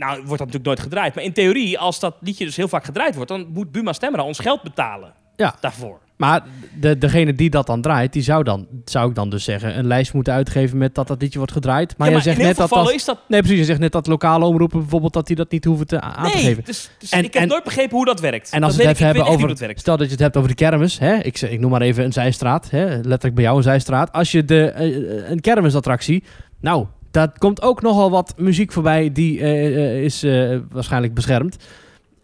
[0.00, 1.14] nou wordt dat natuurlijk nooit gedraaid.
[1.14, 4.22] Maar in theorie, als dat liedje dus heel vaak gedraaid wordt, dan moet Buma Stemra
[4.22, 5.54] ons geld betalen Ja.
[5.60, 5.98] daarvoor.
[6.16, 6.42] Maar
[6.80, 9.86] de, degene die dat dan draait, die zou dan, zou ik dan dus zeggen, een
[9.86, 11.94] lijst moeten uitgeven met dat dat liedje wordt gedraaid.
[11.98, 12.92] Maar ja, jij zegt net dat dat...
[12.92, 13.18] is dat...
[13.28, 13.58] Nee, precies.
[13.58, 16.36] Je zegt net dat lokale omroepen bijvoorbeeld dat die dat niet hoeven te, aan te
[16.36, 16.64] Nee, geven.
[16.64, 18.50] dus, dus En- ik heb en- nooit begrepen hoe dat werkt.
[18.50, 20.98] En als we het hebben over, dat stel dat je het hebt over de kermis,
[20.98, 21.14] hè?
[21.14, 22.84] Ik, ik noem maar even een zijstraat, hè?
[22.86, 24.12] letterlijk bij jou een zijstraat.
[24.12, 26.24] Als je de, eh, een kermisattractie,
[26.60, 31.56] nou, daar komt ook nogal wat muziek voorbij die eh, eh, is eh, waarschijnlijk beschermd.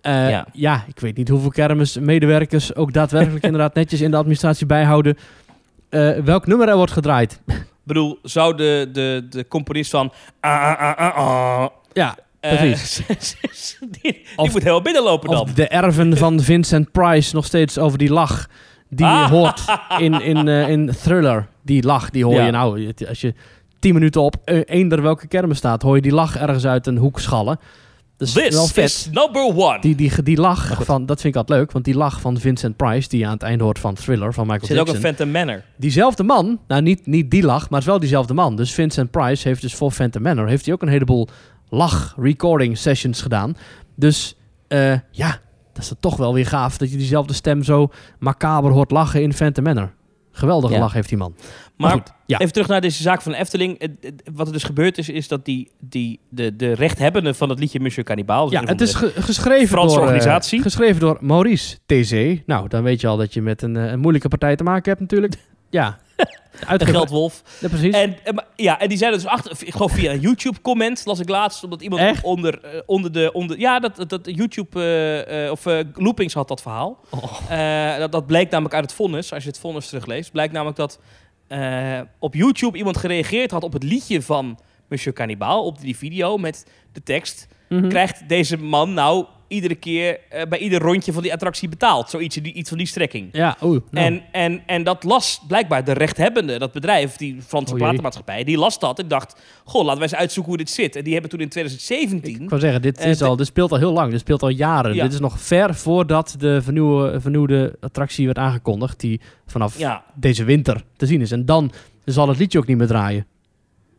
[0.02, 0.46] Ja.
[0.52, 0.84] ja.
[0.88, 5.16] ik weet niet hoeveel kermismedewerkers ook daadwerkelijk inderdaad netjes in de administratie bijhouden
[6.24, 7.40] welk nummer er wordt gedraaid.
[7.46, 10.12] Ik bedoel, zou de, de, de componist van...
[11.92, 13.02] Ja, Precies.
[13.80, 15.40] die die Of- moet heel binnenlopen dan.
[15.40, 18.48] Of de erven van Vincent Price nog steeds over die lach
[18.88, 19.30] die je Ah.
[19.30, 19.64] hoort
[19.98, 21.46] in, in, in Thriller.
[21.62, 22.44] Die lach, die hoor Ja.
[22.44, 22.92] je nou.
[23.08, 23.34] Als je
[23.86, 26.96] tien minuten op eh, eender welke kermis staat, hoor je die lach ergens uit een
[26.96, 27.58] hoek schallen.
[28.16, 28.84] Dat is wel This vet.
[28.84, 29.80] is number one.
[29.80, 32.76] Die, die, die lach van, dat vind ik altijd leuk, want die lach van Vincent
[32.76, 35.06] Price, die je aan het eind hoort van Thriller van Michael Er zit ook Jackson.
[35.06, 35.62] een Phantom Manor.
[35.76, 38.56] Diezelfde man, nou niet, niet die lach, maar het is wel diezelfde man.
[38.56, 41.28] Dus Vincent Price heeft dus voor Phantom Manor heeft hij ook een heleboel
[41.68, 43.56] lach-recording sessions gedaan.
[43.94, 44.36] Dus
[44.68, 45.40] eh, ja,
[45.72, 49.22] dat is dan toch wel weer gaaf dat je diezelfde stem zo macaber hoort lachen
[49.22, 49.92] in Phantom Manor.
[50.36, 50.80] Geweldige Ja.
[50.80, 51.34] lach heeft die man.
[51.76, 52.38] Maar goed, ja.
[52.38, 53.90] even terug naar deze zaak van de Efteling.
[54.34, 57.80] Wat er dus gebeurd is, is dat die, die, de, de rechthebbende van het liedje
[57.80, 58.50] Monsieur Cannibal...
[58.50, 60.62] Ja, het is ge- geschreven Franse door, eh, organisatie.
[60.62, 62.42] geschreven door Maurice TC.
[62.46, 64.88] Nou, dan weet je al dat je met een, eh, een moeilijke partij te maken
[64.88, 65.34] hebt natuurlijk.
[65.70, 65.98] Ja,
[66.66, 66.94] uitgever.
[66.94, 67.42] geldwolf.
[67.60, 67.94] Ja, precies.
[67.94, 71.18] En, en, maar- ja, en die zijn dus achter, ik geloof via een YouTube-comment, las
[71.20, 72.24] ik laatst, omdat iemand Echt?
[72.24, 76.48] onder, eh, onder de, onder, ja, dat, dat, YouTube, eh, eh, of eh, Loopings had
[76.48, 76.98] dat verhaal.
[77.10, 77.38] Oh.
[77.48, 80.76] Eh, dat, dat bleek namelijk uit het vonnis, als je het vonnis terugleest, blijkt namelijk
[80.76, 80.98] dat
[81.48, 86.36] eh, op YouTube iemand gereageerd had op het liedje van Monsieur Cannibal, op die video
[86.36, 87.88] met de tekst, Mhm.
[87.88, 92.10] krijgt deze man nou iedere keer eh, bij ieder rondje van die attractie betaald.
[92.10, 93.28] Zoiets, die- iets van die strekking.
[93.32, 93.80] Ja, oeh.
[93.90, 94.06] nou.
[94.06, 98.58] En, en, en dat las blijkbaar de rechthebbende, dat bedrijf, die Franse Oh platenmaatschappij, die
[98.58, 100.96] las dat en dacht, goh, laten wij eens uitzoeken hoe dit zit.
[100.96, 103.72] En die hebben toen in 2017, Ik wou zeggen, dit, Eh, is al, dit speelt
[103.72, 104.10] al heel lang.
[104.10, 104.94] Dit speelt al jaren.
[104.94, 105.02] Ja.
[105.02, 109.00] Dit is nog ver voordat de vernieuwe, vernieuwde attractie werd aangekondigd.
[109.00, 111.30] Die vanaf ja, deze winter te zien is.
[111.30, 111.72] En dan
[112.04, 113.26] zal het liedje ook niet meer draaien.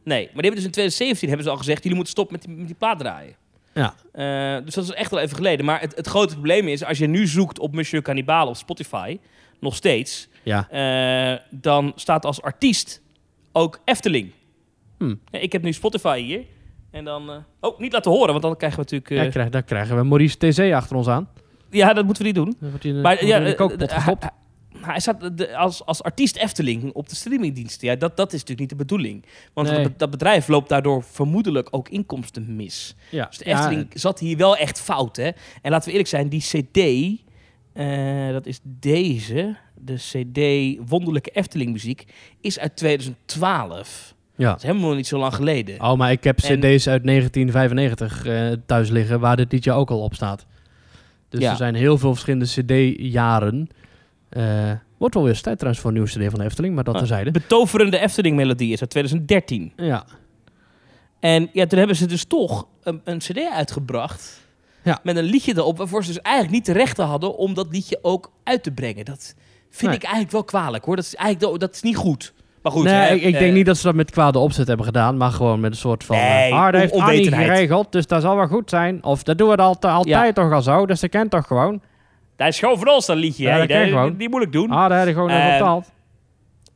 [0.03, 0.23] nee.
[0.23, 2.55] Maar die hebben dus in 2017 hebben ze al gezegd, jullie moeten stoppen met die,
[2.57, 3.35] met die plaat draaien.
[3.77, 3.93] Ja.
[4.57, 5.65] Eh, dus dat is echt wel even geleden.
[5.65, 9.19] Maar het, het grote probleem is, als je nu zoekt op Monsieur Cannibal op Spotify,
[9.59, 10.67] nog steeds, Ja.
[10.69, 13.01] eh, dan staat als artiest
[13.51, 14.31] ook Efteling.
[14.97, 15.15] Hm.
[15.31, 16.41] Ja, ik heb nu Spotify hier.
[16.91, 17.29] En dan...
[17.31, 19.11] eh, oh, niet laten horen, want dan krijgen we natuurlijk...
[19.11, 21.29] eh, Ja, krijg, daar krijgen we Maurice TC achter ons aan.
[21.69, 22.55] ja, dat moeten we niet doen.
[22.59, 24.25] Dan wordt hij in, Maar ja, hij in de kookpot gestopt.
[24.81, 27.87] Hij, staat de- als, als artiest Efteling op de streamingdiensten.
[27.87, 29.25] Ja, dat, dat is natuurlijk niet de bedoeling.
[29.53, 29.83] Want Nee.
[29.83, 32.95] dat, dat bedrijf loopt daardoor vermoedelijk ook inkomsten mis.
[33.09, 33.25] ja.
[33.25, 35.29] Dus de Efteling zat hier wel echt fout, hè?
[35.61, 36.77] En laten we eerlijk zijn, die CD,
[37.73, 42.05] eh, dat is deze, de CD Wonderlijke Efteling muziek,
[42.41, 44.15] is uit 2012.
[44.35, 44.47] Ja.
[44.49, 45.81] Dat is helemaal niet zo lang geleden.
[45.81, 49.89] Oh, maar ik heb En- cd's uit 1995 eh, thuis liggen waar dit liedje ook
[49.89, 50.45] al op staat.
[51.29, 51.49] Dus Ja.
[51.51, 53.69] er zijn heel veel verschillende CD-jaren.
[54.29, 56.93] Eh, wordt wel weer tijd trouwens voor een nieuwe CD van de Efteling, maar dat
[56.93, 56.99] Ah.
[56.99, 57.31] terzijde.
[57.31, 59.73] Betoverende Efteling-melodie is uit 2013.
[59.75, 60.05] Ja,
[61.19, 64.45] En ja, toen hebben ze dus toch een, een cd uitgebracht.
[64.83, 64.99] Ja.
[65.03, 65.77] Met een liedje erop.
[65.77, 69.05] Waarvoor ze dus eigenlijk niet de rechten hadden om dat liedje ook uit te brengen.
[69.05, 69.35] Dat
[69.69, 69.95] vind Nee.
[69.99, 70.95] ik eigenlijk wel kwalijk hoor.
[70.95, 72.33] Dat is eigenlijk dat is niet goed.
[72.61, 72.83] Maar goed.
[72.83, 75.17] nee, hè, ik, ik eh, denk niet dat ze dat met kwade opzet hebben gedaan,
[75.17, 76.15] maar gewoon met een soort van...
[76.15, 77.51] Nee, eh, ah, dat heeft on- Annie onwetendheid.
[77.57, 79.03] geregeld, dus dat zal wel goed zijn.
[79.03, 81.81] Of dat doen we altijd toch al zo, dus dat kent toch gewoon.
[82.37, 83.43] Dat is gewoon van ons dat liedje.
[83.43, 83.57] Ja, hè.
[83.57, 83.75] dat ik
[84.17, 84.69] die, die ik doen.
[84.69, 85.91] Ah, daar heb je gewoon even Eh, betaald.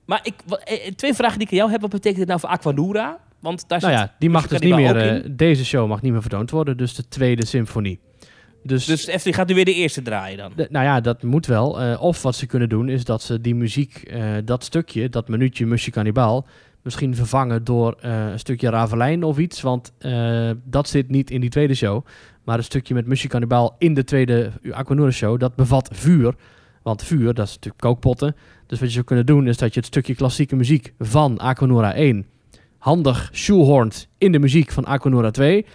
[0.05, 1.81] Maar ik, wa- eh, twee vragen die ik aan jou heb.
[1.81, 3.19] Wat betekent dit nou voor Aquanura?
[3.39, 4.97] Want daar Nou zit ja, die mag dus niet die meer...
[4.97, 7.99] eh, deze show mag niet meer vertoond worden, dus de tweede symfonie.
[8.63, 10.51] Dus, Dus de gaat nu weer de eerste draaien dan.
[10.55, 11.81] de- nou ja, dat moet wel.
[11.81, 15.27] Eh, of wat ze kunnen doen, is dat ze die muziek, eh, dat stukje, dat
[15.27, 16.45] minuutje Musje Cannibal,
[16.81, 19.61] misschien vervangen door eh, een stukje Ravelijn of iets.
[19.61, 22.05] Want eh, dat zit niet in die tweede show.
[22.43, 26.35] Maar een stukje met Musje Cannibal in de tweede Aquanura show, dat bevat vuur.
[26.81, 28.35] Want vuur, dat is natuurlijk kookpotten.
[28.67, 31.93] Dus wat je zou kunnen doen, is dat je het stukje klassieke muziek van Aquanura
[31.93, 32.25] 1
[32.81, 35.65] handig shoehornt in de muziek van Aquanura 2.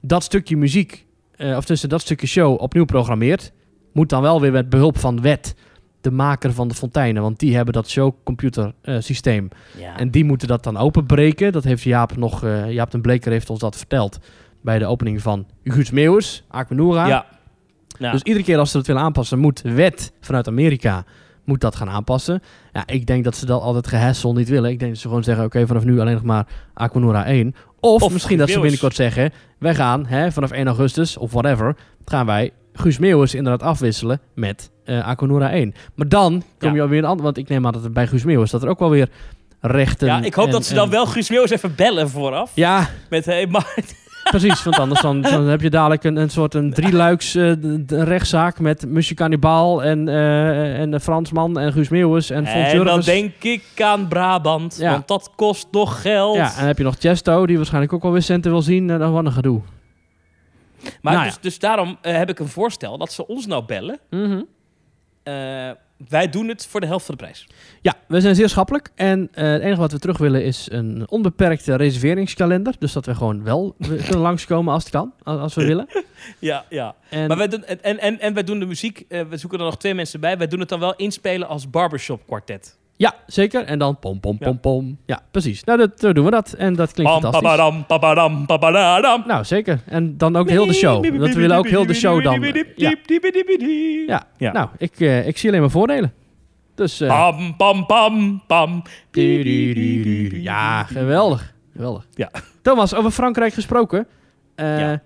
[0.00, 1.06] Dat stukje muziek,
[1.36, 3.52] eh, of tussen dat stukje show opnieuw programmeert.
[3.92, 5.54] Moet dan wel weer met behulp van Wet,
[6.00, 7.22] de maker van de fonteinen.
[7.22, 9.48] Want die hebben dat showcomputer eh, systeem.
[9.78, 9.98] Ja.
[9.98, 11.52] En die moeten dat dan openbreken.
[11.52, 14.18] Dat heeft Jaap nog, eh, Jaap den Bleker heeft ons dat verteld.
[14.66, 17.06] Bij de opening van Guus Meeuwis, Aquanura.
[17.06, 17.26] ja.
[17.98, 18.12] Ja.
[18.12, 21.04] Dus iedere keer als ze dat willen aanpassen, moet Wet vanuit Amerika
[21.44, 22.42] moet dat gaan aanpassen.
[22.72, 24.70] Ja, ik denk dat ze dat altijd gehassel niet willen.
[24.70, 27.54] Ik denk dat ze gewoon zeggen, oké, vanaf nu alleen nog maar Aquanura 1.
[27.80, 31.76] Of, Of misschien dat ze binnenkort zeggen, wij gaan hè, vanaf 1 augustus of whatever,
[32.04, 35.74] gaan wij Guus Meeuwis inderdaad afwisselen met eh Aquanura 1.
[35.94, 36.74] Maar dan kom Ja.
[36.74, 38.68] je alweer een ander, want ik neem aan dat er bij Guus Meeuwis dat er
[38.68, 39.08] ook wel weer
[39.60, 40.06] rechten...
[40.06, 42.50] ja, ik hoop en- dat ze en- dan wel Guus Meeuwis even bellen vooraf.
[42.54, 43.74] Ja, Met, hey, maar,
[44.30, 47.52] Precies, want anders dan, dan heb je dadelijk een, een soort een drieluiks eh,
[47.86, 52.84] rechtszaak met Musje Cannibal en, eh, en de Fransman en Guus Meeuwis en Fons en
[52.84, 54.90] dan denk ik aan Brabant, Ja.
[54.90, 56.36] want dat kost nog geld.
[56.36, 58.90] Ja, en dan heb je nog Chesto, die waarschijnlijk ook wel weer centen wil zien.
[58.90, 59.60] En dan wat een gedoe.
[61.02, 61.40] maar nou dus, ja.
[61.40, 63.98] dus daarom eh, heb ik een voorstel dat ze ons nou bellen.
[65.22, 65.34] Eh,
[66.08, 67.46] wij doen het voor de helft van de prijs.
[67.80, 68.90] Ja, we zijn zeer schappelijk.
[68.94, 72.74] En eh, het enige wat we terug willen is een onbeperkte reserveringskalender.
[72.78, 75.86] Dus dat we gewoon wel we kunnen langskomen als het kan, als, als we willen.
[76.38, 76.94] Ja, ja.
[77.10, 79.64] En, Maar wij doen, en, en, en wij doen de muziek, eh, we zoeken er
[79.64, 80.38] nog twee mensen bij.
[80.38, 82.76] Wij doen het dan wel inspelen als barbershop kwartet.
[82.96, 83.64] Ja, zeker.
[83.64, 84.58] En dan pom, pom, pom, Ja.
[84.60, 84.98] pom.
[85.06, 85.64] Ja, precies.
[85.64, 86.52] Nou, dat, zo doen we dat.
[86.52, 87.50] En dat klinkt fantastisch.
[89.26, 89.80] Nou, zeker.
[89.86, 91.04] En dan ook heel de show.
[91.18, 92.40] Want we willen ook heel de show dan.
[94.06, 94.52] Ja, ja.
[94.52, 96.12] Nou, ik, eh, ik zie alleen maar voordelen.
[96.74, 98.82] Dus, eh, Pam, pam, pam, pam.
[100.42, 101.54] ja, geweldig.
[101.72, 102.06] Geweldig.
[102.14, 102.30] Ja.
[102.62, 104.06] Thomas, over Frankrijk gesproken.
[104.54, 105.02] eh, Ja.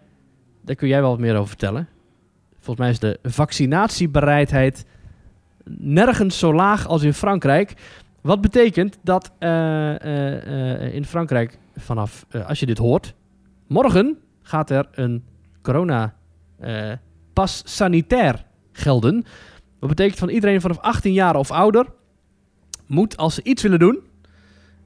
[0.64, 1.88] Daar kun jij wel wat meer over vertellen.
[2.61, 4.84] Volgens mij is de vaccinatiebereidheid
[5.79, 7.75] nergens zo laag als in Frankrijk.
[8.21, 13.14] Wat betekent dat eh, eh, eh, in Frankrijk vanaf, als je dit hoort,
[13.66, 15.25] morgen gaat er een
[15.62, 16.14] corona
[16.59, 16.93] eh,
[17.33, 19.25] pas sanitair gelden.
[19.79, 21.87] Dat betekent van iedereen vanaf 18 jaar of ouder
[22.87, 23.99] moet, als ze iets willen doen,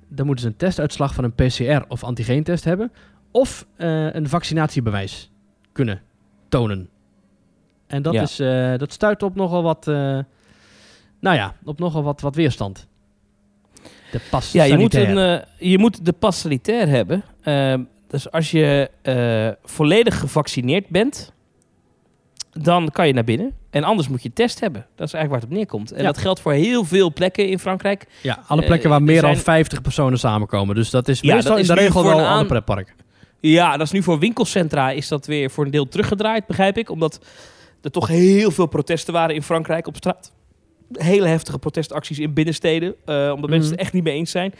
[0.08, 2.92] dan moeten ze een testuitslag van een PCR of antigeentest hebben.
[3.30, 5.30] Of een vaccinatiebewijs
[5.72, 6.00] kunnen
[6.48, 6.88] tonen.
[7.86, 8.22] En dat, Ja.
[8.22, 8.36] is,
[8.78, 9.86] dat stuit op nogal wat,
[11.24, 12.86] nou ja, op nogal wat, wat weerstand.
[14.10, 17.24] De pas Ja, je moet, een, eh, je moet de pas sanitair hebben.
[17.42, 21.32] Ehm, dus als je eh, volledig gevaccineerd bent,
[22.52, 23.52] dan kan je naar binnen.
[23.70, 24.86] En anders moet je test hebben.
[24.94, 25.92] Dat is eigenlijk waar het op neerkomt.
[25.92, 26.04] En Ja.
[26.12, 28.06] dat geldt voor heel veel plekken in Frankrijk.
[28.22, 30.74] ja, alle eh, plekken waar er meer dan zijn- 50 personen samenkomen.
[30.74, 32.94] Dus dat is Ja, meestal dat in de regel wel een alle aan- pretparken.
[33.40, 36.90] Ja, dat is nu voor winkelcentra is dat weer voor een deel teruggedraaid, begrijp ik.
[36.90, 37.24] Omdat
[37.82, 40.32] er toch heel veel protesten waren in Frankrijk op straat.
[41.02, 42.94] Hele heftige protestacties in binnensteden.
[43.04, 43.70] eh, omdat mensen Mhm.
[43.70, 44.54] het echt niet mee eens zijn.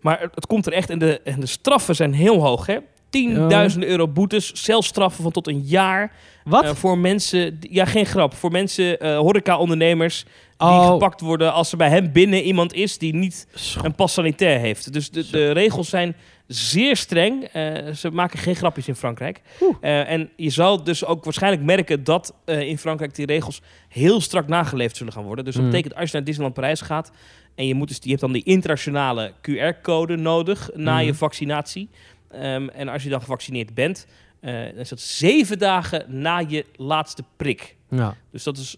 [0.00, 2.66] Maar het, het komt er echt en de, en de straffen zijn heel hoog.
[2.66, 2.76] Hè?
[3.10, 6.12] Tienduizenden euro boetes, celstraffen van tot een jaar.
[6.44, 6.64] Wat?
[6.64, 10.24] eh, voor mensen, ja geen grap, voor mensen, eh horeca-ondernemers...
[10.56, 10.86] die Oh.
[10.86, 13.46] gepakt worden als er bij hem binnen iemand is die niet
[13.82, 14.92] een pas sanitair heeft.
[14.92, 16.16] Dus de, de regels zijn
[16.48, 17.44] zeer streng.
[17.44, 19.40] Eh, ze maken geen grapjes in Frankrijk.
[19.80, 24.20] Eh, en je zal dus ook waarschijnlijk merken dat eh, in Frankrijk die regels heel
[24.20, 25.44] strak nageleefd zullen gaan worden.
[25.44, 25.70] Dus dat Mm.
[25.70, 27.10] betekent als je naar Disneyland Parijs gaat
[27.54, 31.88] en je, moet dus, je hebt dan die internationale QR-code nodig na je vaccinatie.
[32.30, 34.06] Ehm, en als je dan gevaccineerd bent,
[34.40, 37.76] dan is dat zeven dagen na je laatste prik.
[37.90, 38.16] Ja.
[38.30, 38.76] Dus dat is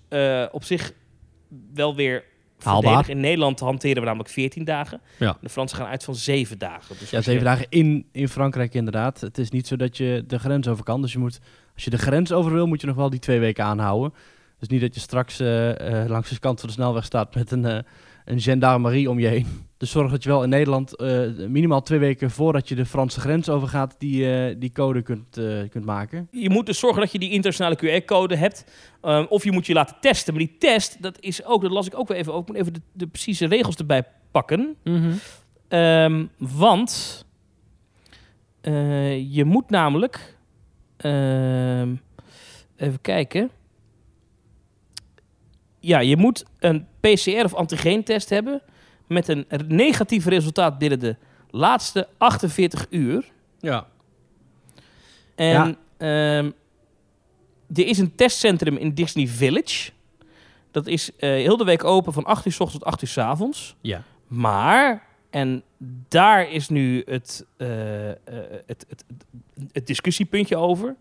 [0.50, 0.92] op zich
[1.74, 2.24] wel weer
[2.64, 3.08] Haalbaar.
[3.10, 5.00] In Nederland hanteren we namelijk 14 dagen.
[5.18, 5.36] Ja.
[5.40, 6.96] De Fransen gaan uit van 7 dagen.
[6.98, 9.20] Dus Ja, als zeven je- dagen in, in Frankrijk inderdaad.
[9.20, 11.02] Het is niet zo dat je de grens over kan.
[11.02, 11.40] Dus je moet,
[11.74, 14.12] als je de grens over wil, moet je nog wel die twee weken aanhouden.
[14.58, 17.50] Dus niet dat je straks eh, eh, langs de kant van de snelweg staat met
[17.50, 17.78] een, eh,
[18.24, 19.46] een gendarmerie om je heen.
[19.76, 21.08] Dus zorg dat je wel in Nederland eh,
[21.48, 25.68] minimaal twee weken voordat je de Franse grens overgaat, die, eh, die code kunt, eh,
[25.70, 26.28] kunt maken.
[26.30, 28.64] Je moet dus zorgen dat je die internationale QR-code hebt.
[29.00, 30.34] Ehm, of je moet je laten testen.
[30.34, 32.42] Maar die test, dat is ook, dat las ik ook weer even over.
[32.42, 34.76] Ik moet even de, de precieze regels erbij pakken.
[35.68, 37.24] Ehm, want
[38.60, 40.36] eh, je moet namelijk.
[40.96, 41.94] ehm,
[42.76, 43.50] even kijken.
[45.80, 48.62] Ja, je moet een PCR of antigeentest hebben.
[49.06, 51.16] Met een negatief resultaat binnen de
[51.50, 53.24] laatste 48 uur.
[53.60, 53.86] Ja.
[55.34, 55.74] En Ja.
[56.38, 56.50] ehm,
[57.74, 59.90] er is een testcentrum in Disney Village.
[60.70, 63.08] Dat is eh, heel de week open van 8 uur s ochtends tot 8 uur
[63.08, 63.76] s avonds.
[63.80, 64.02] Ja.
[64.26, 65.62] Maar, en
[66.08, 68.16] daar is nu het, eh, eh,
[68.66, 69.24] het, het, het,
[69.72, 70.96] het discussiepuntje over.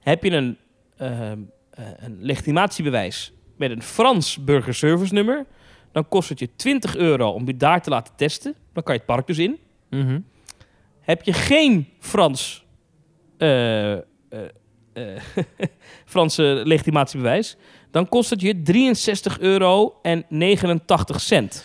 [0.00, 0.56] Heb je een,
[0.96, 1.38] ehm,
[1.70, 5.46] eh, een legitimatiebewijs met een Frans burgerservice nummer...
[5.92, 8.54] dan kost het je 20 euro om je daar te laten testen.
[8.72, 9.58] Dan kan je het park dus in.
[9.90, 10.20] Mhm.
[11.00, 12.66] Heb je geen Frans
[13.38, 14.02] eh, eh,
[14.92, 15.04] eh,
[16.04, 17.56] Franse legitimatiebewijs,
[17.90, 21.64] dan kost het je 63 euro en 89 cent.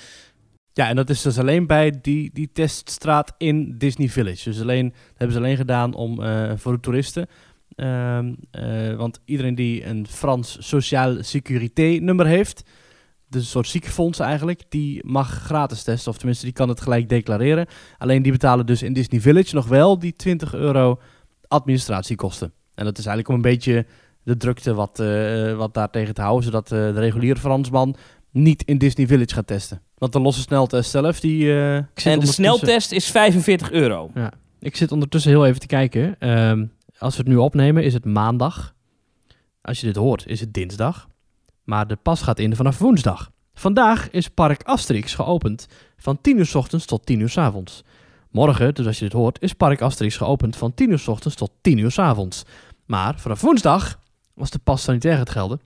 [0.74, 4.50] Ja, en dat is dus alleen bij die, die teststraat in Disney Village.
[4.50, 6.16] Dus alleen, dat hebben ze alleen gedaan om,
[6.58, 7.28] voor de toeristen.
[7.76, 12.64] Ehm, eh, want iedereen die een Frans Sociale Sécurité nummer heeft,
[13.30, 16.12] dus een soort ziekenfonds eigenlijk, die mag gratis testen.
[16.12, 17.68] Of tenminste, die kan het gelijk declareren.
[17.98, 21.00] Alleen die betalen dus in Disney Village nog wel die 20 euro
[21.48, 22.54] administratiekosten.
[22.76, 23.86] En dat is eigenlijk om een beetje
[24.24, 27.96] de drukte wat, eh, wat daar tegen te houden, zodat eh, de reguliere Fransman
[28.32, 29.82] niet in Disney Village gaat testen.
[29.98, 31.54] Want de losse sneltest zelf, die...
[32.04, 34.12] En de sneltest is 45 euro.
[34.60, 36.16] Ik zit ondertussen heel even te kijken.
[36.20, 36.66] Ehm,
[36.98, 38.74] als we het nu opnemen, is het maandag.
[39.62, 41.08] Als je dit hoort, is het dinsdag.
[41.64, 43.32] Maar de pas gaat in vanaf woensdag.
[43.54, 45.68] Vandaag is Park Asterix geopend
[45.98, 47.84] van 10 uur s ochtends tot 10 uur s avonds.
[48.32, 51.36] Morgen, dus als je dit hoort, is Park Asterix geopend van 10 uur s ochtends
[51.38, 52.44] tot 10 uur s avonds.
[52.86, 54.00] Maar vanaf woensdag,
[54.38, 55.60] als de pas sanitair gaat gelden,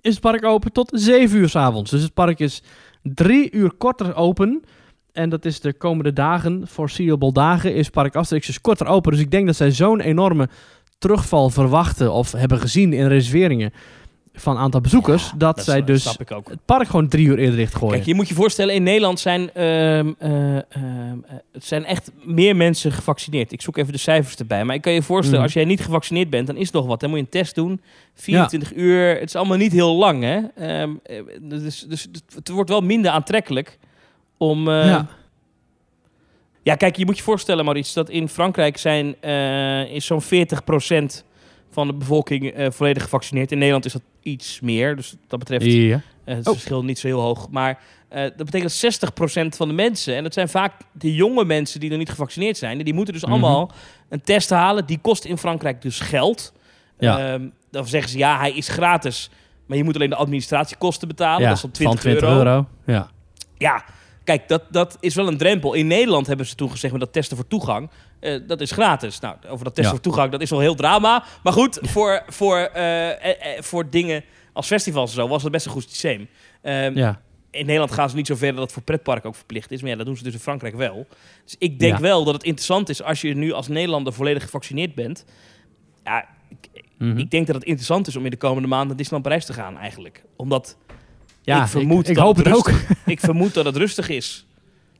[0.00, 1.90] is het park open tot 7 uur s avonds.
[1.90, 2.62] Dus het park is
[3.02, 4.64] drie uur korter open.
[5.12, 9.12] En dat is de komende dagen, foreseeable dagen, is Park Asterix dus korter open.
[9.12, 10.48] Dus ik denk dat zij zo'n enorme
[10.98, 13.72] terugval verwachten of hebben gezien in reserveringen
[14.34, 16.48] van aantal bezoekers, dat, Dat zij dus snap ik ook.
[16.48, 17.94] het park gewoon drie uur eerder dichtgooien.
[17.94, 22.10] Kijk, je moet je voorstellen, in Nederland zijn, ehm, eh, ehm, eh, het zijn echt
[22.22, 23.52] meer mensen gevaccineerd.
[23.52, 24.64] Ik zoek even de cijfers erbij.
[24.64, 25.44] Maar ik kan je voorstellen, Mhm.
[25.44, 27.00] als jij niet gevaccineerd bent, dan is het nog wat.
[27.00, 27.80] Dan moet je een test doen,
[28.14, 29.14] 24 uur.
[29.14, 30.38] Het is allemaal niet heel lang, hè.
[30.56, 33.78] Ehm, eh, dus, dus het wordt wel minder aantrekkelijk
[34.42, 34.68] om...
[34.68, 35.06] eh, ja.
[36.64, 41.24] Ja, kijk, je moet je voorstellen, Maurice, dat in Frankrijk zijn, eh, is zo'n 40%
[41.70, 43.52] van de bevolking eh, volledig gevaccineerd.
[43.52, 46.00] In Nederland is dat iets meer, dus dat betreft ja.
[46.24, 46.52] het Oh.
[46.52, 47.48] verschil niet zo heel hoog.
[47.50, 47.78] Maar
[48.08, 49.10] dat betekent dat
[49.44, 52.56] 60% van de mensen, en dat zijn vaak de jonge mensen die nog niet gevaccineerd
[52.56, 53.32] zijn, die moeten dus Mhm.
[53.32, 53.70] allemaal
[54.08, 54.86] een test halen.
[54.86, 56.52] Die kost in Frankrijk dus geld.
[56.98, 57.32] Ja.
[57.32, 59.30] Ehm, dan zeggen ze ja, hij is gratis.
[59.66, 61.40] Maar je moet alleen de administratiekosten betalen.
[61.42, 62.38] Ja, dat is dan 20, van 20 euro.
[62.44, 62.66] euro.
[62.86, 63.10] Ja.
[63.58, 63.84] Ja,
[64.24, 65.74] kijk, dat, dat is wel een drempel.
[65.74, 67.90] In Nederland hebben ze toen gezegd met dat testen voor toegang.
[68.20, 69.20] eh, dat is gratis.
[69.20, 69.90] Nou, over dat testen Ja.
[69.90, 71.24] voor toegang, dat is wel heel drama.
[71.42, 75.52] Maar goed, voor, voor, eh, eh, eh, voor dingen als festivals en zo was het
[75.52, 76.28] best een goed systeem.
[76.94, 77.20] Ja.
[77.50, 79.80] In Nederland gaan ze niet zo ver dat het voor pretparken ook verplicht is.
[79.80, 81.06] Maar ja, dat doen ze dus in Frankrijk wel.
[81.44, 82.00] Dus ik denk Ja.
[82.00, 85.24] wel dat het interessant is als je nu als Nederlander volledig gevaccineerd bent.
[86.04, 87.18] Ja, ik, Mhm.
[87.18, 89.52] ik denk dat het interessant is om in de komende maanden naar Disneyland Parijs te
[89.52, 90.22] gaan eigenlijk.
[90.36, 90.76] Omdat
[91.42, 92.66] ja, ik vermoed ik, dat hoop het ook.
[92.68, 94.46] rustig- ik vermoed dat het rustig is.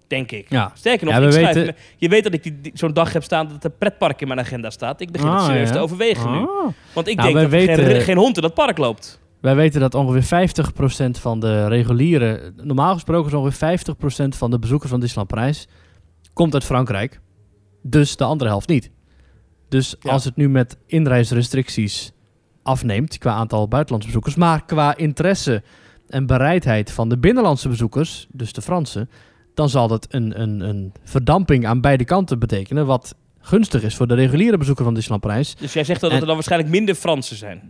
[0.07, 0.47] Denk ik.
[0.51, 0.72] Ja.
[0.74, 3.22] Sterker nog, Ja, ik schrijf weten- je weet dat ik die, die- zo'n dag heb
[3.22, 5.01] staan dat er pretpark in mijn agenda staat.
[5.01, 5.74] Ik begin het Ah, serieus ja.
[5.74, 6.38] te overwegen nu.
[6.38, 6.47] Ah.
[6.93, 9.20] Want ik Nou, denk dat er geen, geen hond in dat park loopt.
[9.40, 12.53] Wij weten dat ongeveer 50% van de reguliere...
[12.57, 13.78] Normaal gesproken is ongeveer
[14.34, 15.68] 50% van de bezoekers van Disneyland Parijs...
[16.32, 17.20] komt uit Frankrijk.
[17.82, 18.90] Dus de andere helft niet.
[19.68, 20.11] Dus Ja.
[20.12, 22.12] als het nu met inreisrestricties
[22.62, 23.18] afneemt...
[23.18, 24.34] qua aantal buitenlandse bezoekers...
[24.36, 25.62] maar qua interesse
[26.13, 28.27] en bereidheid van de binnenlandse bezoekers...
[28.31, 29.11] dus de Fransen...
[29.55, 32.87] dan zal dat een, een, een verdamping aan beide kanten betekenen...
[32.87, 35.55] wat gunstig is voor de reguliere bezoeker van Disneyland Parijs.
[35.57, 37.69] Dus jij zegt dat En- er dan waarschijnlijk minder Fransen zijn.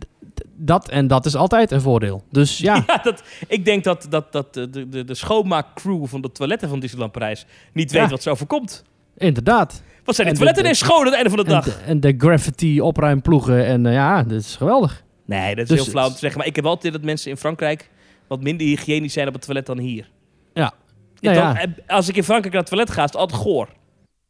[0.57, 2.24] Dat en dat is altijd een voordeel.
[2.30, 6.32] Dus ja, Ja, dat, ik denk dat, dat, dat de, de, de, schoonmaakcrew van de
[6.32, 8.01] toiletten van Disneyland Parijs niet Ja.
[8.01, 8.84] weet wat ze overkomt.
[9.16, 9.82] inderdaad.
[10.05, 11.51] Wat zijn die En de- toiletten de- ineens schoon aan het einde van de En
[11.51, 11.64] dag?
[11.64, 13.66] de, en de graffiti opruimploegen.
[13.66, 15.03] En eh, ja, dat is geweldig.
[15.26, 16.38] Nee, dat is Dus heel flauw om te zeggen.
[16.38, 17.90] Maar ik heb altijd dat mensen in Frankrijk
[18.28, 20.10] wat minder hygiënisch zijn op het toilet dan hier.
[20.54, 20.72] Ja.
[21.20, 21.56] Nou ja.
[21.60, 23.68] eh, Als ik in Frankrijk naar het toilet ga, is het altijd goor.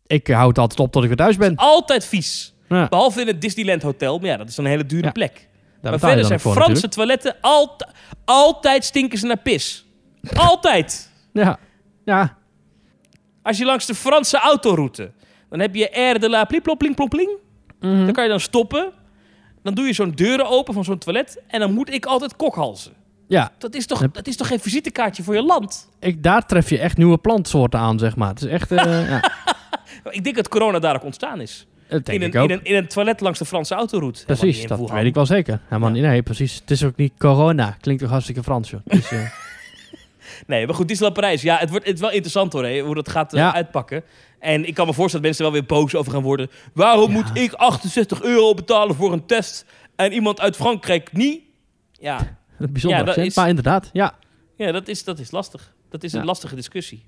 [0.07, 1.57] Ik houd het altijd op tot ik weer thuis ben.
[1.57, 2.55] Altijd vies.
[2.69, 2.89] Ja.
[2.89, 4.19] Behalve in het Disneyland Hotel.
[4.19, 5.11] Maar ja, dat is een hele dure Ja.
[5.11, 5.49] plek.
[5.81, 7.87] Daar maar verder zijn voor Franse toiletten alt
[8.25, 9.87] altijd stinken ze naar pis.
[10.35, 11.11] Altijd.
[11.33, 11.59] Ja,
[12.05, 12.37] ja.
[13.43, 15.11] Als je langs de Franse autoroute,
[15.51, 17.31] dan heb je Air de la Pliplop Pling Plom Pling.
[17.81, 18.05] Mhm.
[18.05, 18.93] Dan kan je dan stoppen.
[19.63, 21.41] Dan doe je zo'n deuren open van zo'n toilet.
[21.47, 22.93] En dan moet ik altijd kokhalzen.
[23.33, 23.53] Ja.
[23.59, 25.89] Dat is toch, dat is toch geen visitekaartje voor je land?
[26.01, 28.29] Ik, daar tref je echt nieuwe plantsoorten aan, zeg maar.
[28.29, 29.31] Het is echt, eh, ja,
[30.11, 31.67] Ik denk dat corona daar ook ontstaan is.
[31.89, 32.49] dat denk In ik een, ook.
[32.51, 34.25] in, een, in een toilet langs de Franse autoroute.
[34.25, 35.61] Precies, dat weet ik wel zeker.
[35.69, 35.95] Helemaal Ja.
[35.95, 36.55] niet, nee, precies.
[36.55, 37.77] Het is ook niet corona.
[37.81, 38.81] Klinkt toch hartstikke Frans, joh.
[38.87, 39.19] Is, eh,
[40.47, 41.43] Nee, maar goed, Disneyland Parijs.
[41.43, 43.55] Ja, het, wordt, het is wel interessant hoor, hè, hoe dat gaat eh, Ja.
[43.55, 44.03] uitpakken.
[44.39, 46.51] En ik kan me voorstellen dat mensen er wel weer boos over gaan worden.
[46.75, 49.65] Waarom moet ik 68 euro betalen voor een test
[49.97, 51.41] en iemand uit Frankrijk niet?
[51.93, 52.39] Ja,
[52.71, 54.15] bijzonder Ja, accent, is- maar inderdaad, ja.
[54.57, 55.75] ja dat, is, dat is lastig.
[55.91, 57.05] Dat is een lastige discussie.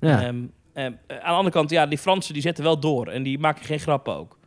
[0.00, 0.22] ja.
[0.22, 0.42] Ehm,
[0.72, 3.08] ehm, aan de andere kant, ja, die Fransen die zetten wel door.
[3.08, 4.38] En die maken geen grappen ook.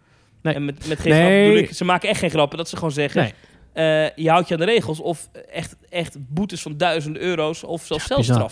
[0.41, 0.53] Nee.
[0.53, 1.21] En met, met geen Nee.
[1.21, 2.57] grappen bedoel ik, ze maken echt geen grappen.
[2.57, 3.33] Dat ze gewoon zeggen, Nee.
[4.07, 4.99] eh, je houdt je aan de regels.
[4.99, 7.63] Of echt, echt boetes van duizenden euro's.
[7.63, 8.51] Of zelfs Ja, bizar.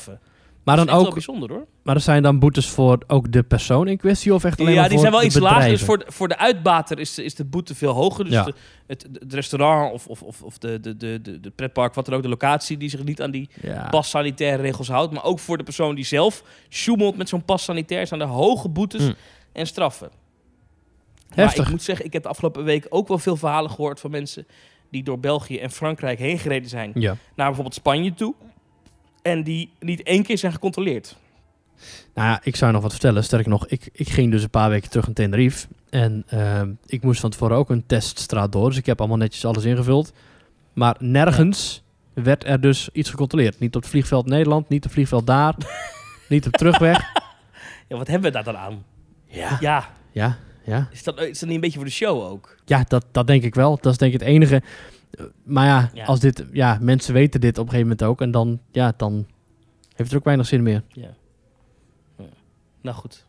[0.68, 1.65] Maar dat dan ook, wel bijzonder hoor.
[1.84, 4.80] maar er zijn dan boetes voor ook de persoon in kwestie of echt alleen Ja,
[4.80, 5.70] maar die voor zijn wel iets lager.
[5.70, 8.24] Dus voor de, voor de uitbater is de, is de boete veel hoger.
[8.26, 8.43] Dus Ja.
[8.43, 8.53] de,
[8.88, 12.13] het, het restaurant of, of, of, of de, de, de, de, de pretpark, wat dan
[12.15, 13.88] ook, de locatie die zich niet aan die Ja.
[13.89, 15.13] pas sanitaire regels houdt.
[15.13, 18.70] Maar ook voor de persoon die zelf sjoemelt met zo'n pas sanitair zijn er hoge
[18.70, 19.13] boetes Hm.
[19.51, 20.09] en straffen.
[21.30, 21.65] Maar Heftig.
[21.65, 24.47] ik moet zeggen, ik heb de afgelopen week ook wel veel verhalen gehoord van mensen
[24.91, 27.09] die door België en Frankrijk heen gereden zijn Ja.
[27.36, 28.34] naar bijvoorbeeld Spanje toe.
[29.22, 31.18] En die niet één keer zijn gecontroleerd.
[32.13, 33.24] Nou ja, ik zou nog wat vertellen.
[33.24, 35.68] Sterker nog, ik, ik ging dus een paar weken terug in Tenerife.
[35.89, 38.70] En ehm, ik moest van tevoren ook een teststraat door.
[38.70, 40.13] Dus ik heb allemaal netjes alles ingevuld.
[40.74, 43.59] Maar nergens werd er dus iets gecontroleerd.
[43.59, 45.55] Niet op het vliegveld Nederland, niet op het vliegveld daar.
[46.30, 46.99] niet op terugweg.
[47.88, 48.84] Ja, wat hebben we daar dan aan?
[49.26, 50.88] Ja, Ja, ja, ja.
[50.91, 52.55] is dat, is dat niet een beetje voor de show ook?
[52.65, 53.78] Ja, dat, dat denk ik wel.
[53.82, 54.61] Dat is denk ik het enige.
[55.43, 56.05] Maar ja, Ja.
[56.05, 58.22] als dit, ja, mensen weten dit op een gegeven moment ook.
[58.22, 59.26] En dan, ja, dan
[59.95, 60.84] heeft het ook weinig zin meer.
[60.88, 61.10] Ja.
[62.18, 62.26] Ja.
[62.82, 63.26] Nou goed.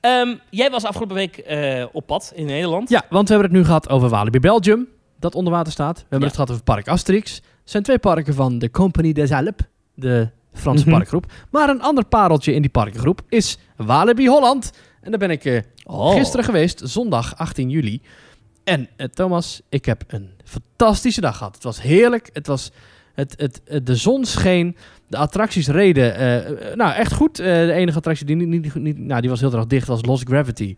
[0.00, 2.88] Ehm, jij was afgelopen week eh, op pad in Nederland.
[2.88, 5.94] Ja, want we hebben het nu gehad over Walibi Belgium, dat onder water staat.
[5.96, 6.24] We hebben Ja.
[6.26, 7.34] het gehad over Park Asterix.
[7.34, 10.96] Het zijn twee parken van de Compagnie des Alpes, de Franse Mhm.
[10.96, 11.26] parkgroep.
[11.50, 14.72] Maar een ander pareltje in die parkengroep is Walibi Holland.
[15.00, 16.12] En daar ben ik eh, Oh.
[16.14, 18.02] gisteren geweest, zondag 18 juli.
[18.64, 21.54] En eh, Thomas, ik heb een fantastische dag gehad.
[21.54, 22.30] Het was heerlijk.
[22.32, 22.70] Het was,
[23.14, 24.76] het, het, het- de zon scheen.
[25.08, 26.14] De attracties reden.
[26.14, 27.38] eh, eh, nou, echt goed.
[27.38, 30.04] Eh, de enige attractie die, niet, niet, niet, nou, die was heel erg dicht was
[30.04, 30.76] Lost Gravity.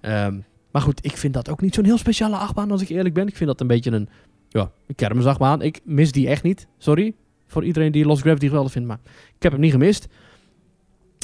[0.00, 0.38] Ehm,
[0.70, 3.26] maar goed, ik vind dat ook niet zo'n heel speciale achtbaan, als ik eerlijk ben.
[3.26, 4.08] Ik vind dat een beetje een,
[4.48, 5.62] ja, een kermisachtbaan.
[5.62, 6.66] Ik mis die echt niet.
[6.78, 7.14] Sorry
[7.46, 8.98] voor iedereen die Lost Gravity geweldig vindt, maar
[9.36, 10.06] ik heb hem niet gemist.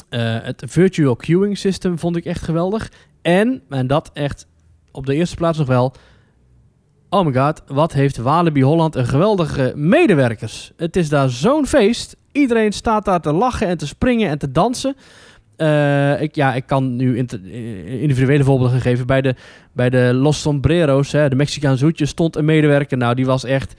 [0.09, 2.91] Eh, het virtual queuing system vond ik echt geweldig.
[3.21, 4.47] En, en dat echt
[4.91, 5.93] op de eerste plaats nog wel.
[7.13, 10.71] Oh my god, wat heeft Walibi Holland een geweldige medewerkers.
[10.77, 12.15] Het is daar zo'n feest.
[12.31, 14.95] Iedereen staat daar te lachen en te springen en te dansen.
[15.55, 19.07] Eh, ik, ja, ik kan nu eh, individuele voorbeelden geven.
[19.07, 19.35] Bij de,
[19.71, 22.97] bij de Los Sombreros, hè, de Mexicaanse hoedjes, stond een medewerker.
[22.97, 23.73] Nou, die was echt...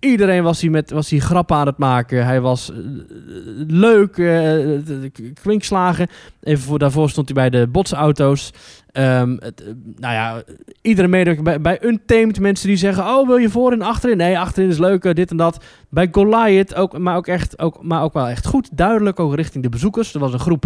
[0.00, 2.24] Iedereen was hier, met, was hier grappen aan het maken.
[2.24, 2.76] Hij was eh,
[3.66, 6.08] leuk, eh, k- kwinkslagen.
[6.42, 8.52] Even voor, daarvoor stond hij bij de botsauto's.
[8.92, 10.42] Eh, nou ja,
[10.82, 13.04] iedere medewerker bij, bij Untamed mensen die zeggen...
[13.04, 14.16] Oh, wil je voor en achterin?
[14.16, 15.64] Nee, achterin is leuk, eh, dit en dat.
[15.88, 18.68] Bij Goliath ook, maar ook echt, ook, maar ook wel echt goed.
[18.72, 20.14] Duidelijk ook richting de bezoekers.
[20.14, 20.64] Er was een groep,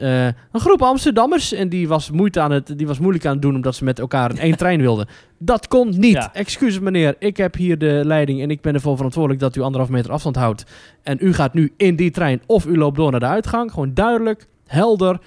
[0.00, 1.52] eh, een groep Amsterdammers.
[1.52, 3.98] En die was, moeite aan het, die was moeilijk aan het doen omdat ze met
[3.98, 5.06] elkaar in één trein wilden.
[5.38, 6.12] Dat kon niet.
[6.12, 6.34] Ja.
[6.34, 9.90] Excuses meneer, ik heb hier de leiding en ik ben ervoor verantwoordelijk dat u anderhalf
[9.90, 10.64] meter afstand houdt.
[11.02, 13.72] En u gaat nu in die trein of u loopt door naar de uitgang.
[13.72, 15.18] Gewoon duidelijk, helder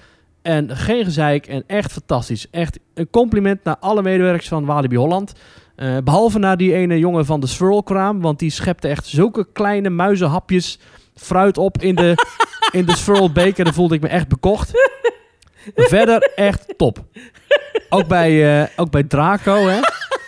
[0.41, 2.47] en geen gezeik en echt fantastisch.
[2.51, 5.33] Echt een compliment naar alle medewerkers van Walibi Holland.
[5.75, 9.89] Eh, behalve naar die ene jongen van de swirlkraam, want die schepte echt zulke kleine
[9.89, 10.79] muizenhapjes
[11.15, 12.15] fruit op in de,
[12.71, 13.63] in de swirl beker.
[13.63, 14.71] Daar voelde ik me echt bekocht.
[15.75, 17.03] Verder echt top.
[17.89, 19.79] Ook bij, eh, ook bij Draco, hè.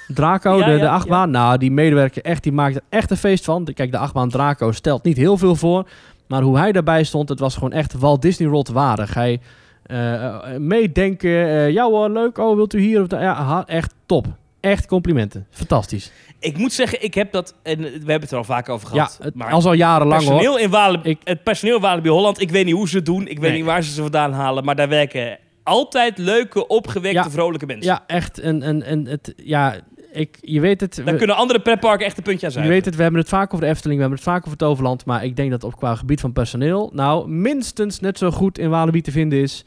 [0.08, 1.32] Draco, Ja, de, de achtbaan.
[1.32, 3.68] Nou, die medewerker echt, die maakt er echt een feest van.
[3.74, 5.88] Kijk, de achtbaan Draco stelt niet heel veel voor.
[6.28, 9.14] Maar hoe hij daarbij stond, het was gewoon echt Walt Disney World waardig.
[9.14, 9.40] Hij
[9.86, 11.30] eh, eh, meedenken.
[11.30, 12.38] eh, ja hoor, leuk.
[12.38, 13.02] Oh, wilt u hier?
[13.02, 14.26] Of ja, echt top.
[14.66, 15.48] Echt complimenten.
[15.50, 16.12] Fantastisch.
[16.40, 19.16] Ik moet zeggen, ik heb dat, en we hebben het er al vaak over gehad.
[19.20, 20.32] ja, het, maar als al jarenlang hoor.
[20.32, 23.28] personeel in Walibi, Ik- het personeel Walibi Holland, ik weet niet hoe ze het doen.
[23.28, 24.64] Ik weet niet waar ze ze vandaan halen.
[24.66, 27.30] Maar daar werken altijd leuke, opgewekte, Ja.
[27.30, 27.92] vrolijke mensen.
[27.92, 28.40] Ja, echt.
[28.40, 29.76] En, en, en het, ja,
[30.12, 30.96] ik, je weet het.
[30.96, 32.66] Daar we- kunnen andere pretparken echt een puntje aan zijn.
[32.66, 34.52] Je weet het, we hebben het vaak over de Efteling, we hebben het vaak over
[34.52, 35.06] het Overland.
[35.06, 38.70] Maar ik denk dat op qua gebied van personeel, nou, minstens net zo goed in
[38.70, 39.66] Walibi te vinden is.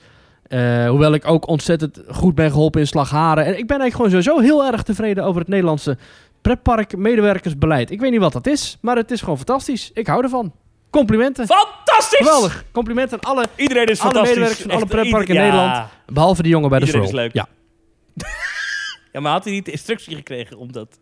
[0.48, 3.44] Eh, hoewel ik ook ontzettend goed ben geholpen in Slagharen.
[3.44, 5.96] En ik ben eigenlijk gewoon sowieso heel erg tevreden over het Nederlandse
[6.42, 7.90] pretpark-medewerkersbeleid.
[7.90, 9.90] Ik weet niet wat dat is, maar het is gewoon fantastisch.
[9.94, 10.52] Ik hou ervan.
[10.90, 11.46] Complimenten.
[11.46, 12.18] Fantastisch!
[12.18, 12.64] Geweldig.
[12.72, 14.34] Complimenten aan alle, Iedereen is Alle fantastisch.
[14.36, 15.46] medewerkers van alle pretparken in ja.
[15.50, 15.88] Nederland.
[16.06, 17.32] behalve de jongen bij de Iedereen is leuk.
[17.32, 17.46] Ja.
[19.12, 20.98] Ja, maar had hij niet de instructie gekregen om dat,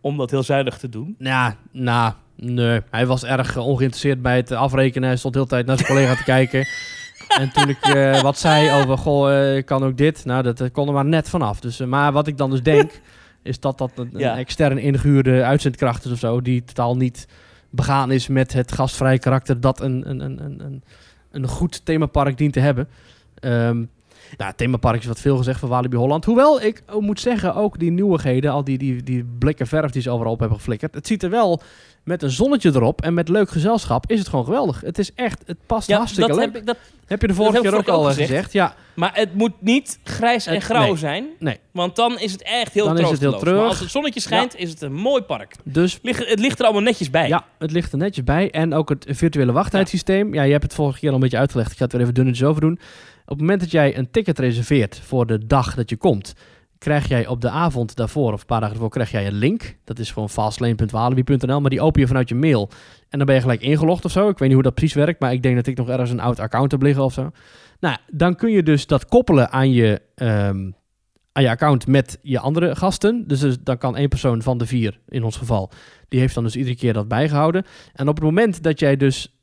[0.00, 1.14] om dat heel zuinig te doen?
[1.18, 2.80] Nou, nou, nee.
[2.90, 5.08] Hij was erg eh, ongeïnteresseerd bij het afrekenen.
[5.08, 6.66] Hij stond de hele tijd naar zijn collega te kijken.
[7.38, 10.24] En toen ik eh, wat zei over, goh, eh, ik kan ook dit.
[10.24, 11.60] Nou, dat, dat kon er maar net vanaf.
[11.60, 13.00] Dus, eh, maar wat ik dan dus denk,
[13.42, 14.32] is dat dat een, Ja.
[14.32, 16.40] een extern ingehuurde uitzendkracht is of zo.
[16.40, 17.28] Die totaal niet
[17.70, 20.82] begaan is met het gastvrije karakter dat een, een, een, een, een,
[21.30, 22.88] een goed themapark dient te hebben.
[23.40, 23.84] Ehm
[24.36, 26.24] nou, themapark is wat veel gezegd van Walibi Holland.
[26.24, 30.10] Hoewel ik moet zeggen, ook die nieuwigheden, al die, die, die blikken verf die ze
[30.10, 30.94] overal op hebben geflikkerd.
[30.94, 31.62] Het ziet er wel
[32.04, 34.80] met een zonnetje erop en met leuk gezelschap is het gewoon geweldig.
[34.80, 36.46] Het is echt, het past Ja, hartstikke dat leuk.
[36.46, 36.76] heb ik, dat,
[37.06, 38.52] Heb je de vorige keer ook al eh, gezegd?
[38.52, 40.96] Ja, maar het moet niet grijs en grauw nee.
[40.96, 41.26] zijn.
[41.38, 41.58] Nee.
[41.70, 43.58] Want dan is het echt heel Dan is het heel troosteloos.
[43.58, 45.54] Maar als het zonnetje schijnt, is het een mooi park.
[45.62, 47.28] dus Ligt- het ligt er allemaal netjes bij.
[47.28, 48.50] ja, het ligt er netjes bij.
[48.50, 50.34] En ook het virtuele wachttijdsysteem.
[50.34, 51.70] Ja, je hebt het vorige keer al een beetje uitgelegd.
[51.70, 52.72] Ik ga het weer even dunnetjes over doen.
[53.26, 56.34] Op het moment dat jij een ticket reserveert voor de dag dat je komt,
[56.84, 59.76] krijg jij op de avond daarvoor, of een paar dagen ervoor, krijg jij een link.
[59.84, 62.70] Dat is gewoon fastlane.walibi.nl, maar die open je vanuit je mail.
[63.08, 64.28] En dan ben je gelijk ingelogd of zo.
[64.28, 66.20] Ik weet niet hoe dat precies werkt, maar ik denk dat ik nog ergens een
[66.20, 67.30] oud account heb liggen of zo.
[67.80, 70.70] Nou, dan kun je dus dat koppelen aan je, ehm,
[71.32, 73.24] aan je account met je andere gasten.
[73.26, 75.70] Dus, dus dan kan één persoon van de vier, in ons geval,
[76.08, 77.64] die heeft dan dus iedere keer dat bijgehouden.
[77.92, 79.34] En op het moment dat jij dus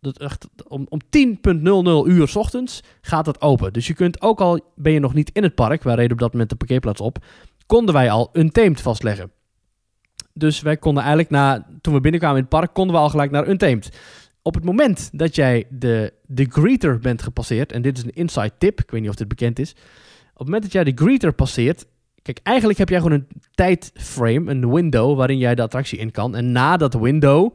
[0.00, 1.08] dat echt, om, om 10.00
[2.06, 3.72] uur 's ochtends gaat dat open.
[3.72, 6.18] Dus je kunt ook al, ben je nog niet in het park, wij reden op
[6.18, 7.18] dat moment de parkeerplaats op,
[7.66, 9.30] konden wij al Untamed vastleggen.
[10.32, 13.30] Dus wij konden eigenlijk na, toen we binnenkwamen in het park, konden we al gelijk
[13.30, 13.98] naar Untamed.
[14.42, 18.52] Op het moment dat jij de, de greeter bent gepasseerd, en dit is een inside
[18.58, 19.70] tip, ik weet niet of dit bekend is.
[19.70, 21.86] Op het moment dat jij de greeter passeert,
[22.22, 26.36] kijk, eigenlijk heb jij gewoon een tijdframe, een window, waarin jij de attractie in kan.
[26.36, 27.54] En na dat window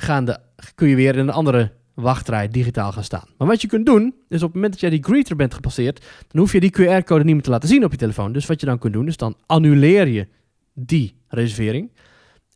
[0.00, 0.38] gaan de,
[0.74, 3.28] kun je weer in een andere wachtrij digitaal gaan staan.
[3.38, 6.06] Maar wat je kunt doen, is op het moment dat jij die greeter bent gepasseerd,
[6.28, 8.32] dan hoef je die QR-code niet meer te laten zien op je telefoon.
[8.32, 10.28] Dus wat je dan kunt doen, is dan annuleer je
[10.74, 11.90] die reservering.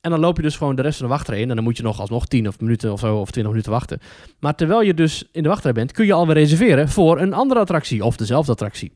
[0.00, 1.48] En dan loop je dus gewoon de rest van de wachtrij in.
[1.48, 3.98] En dan moet je nog alsnog 10 of minuten of zo, of 20 minuten wachten.
[4.40, 7.60] Maar terwijl je dus in de wachtrij bent, kun je alweer reserveren voor een andere
[7.60, 8.92] attractie of dezelfde attractie.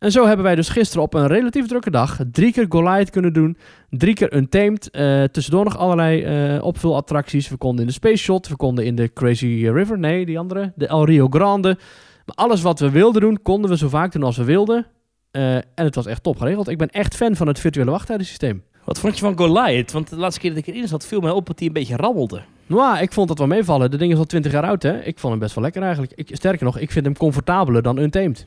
[0.00, 3.32] En zo hebben wij dus gisteren op een relatief drukke dag drie keer Goliath kunnen
[3.32, 3.56] doen.
[3.90, 4.90] Drie keer Untamed.
[4.90, 7.48] eh tussendoor nog allerlei eh opvulattracties.
[7.48, 8.48] We konden in de Space Shot.
[8.48, 9.98] We konden in de Crazy River.
[9.98, 10.72] Nee, die andere.
[10.76, 11.78] De El Rio Grande.
[12.26, 14.86] Maar alles wat we wilden doen, konden we zo vaak doen als we wilden.
[15.30, 16.68] Eh, en het was echt top geregeld.
[16.68, 18.62] Ik ben echt fan van het virtuele wachttijdensysteem.
[18.84, 19.92] Wat vond je van Goliath?
[19.92, 21.96] Want de laatste keer dat ik erin zat, viel mij op dat hij een beetje
[21.96, 22.42] rammelde.
[22.66, 23.90] Nou, ik vond dat wel meevallen.
[23.90, 25.02] De ding is al 20 jaar oud, hè.
[25.02, 26.12] Ik vond hem best wel lekker eigenlijk.
[26.14, 28.46] Ik, sterker nog, ik vind hem comfortabeler dan Untamed.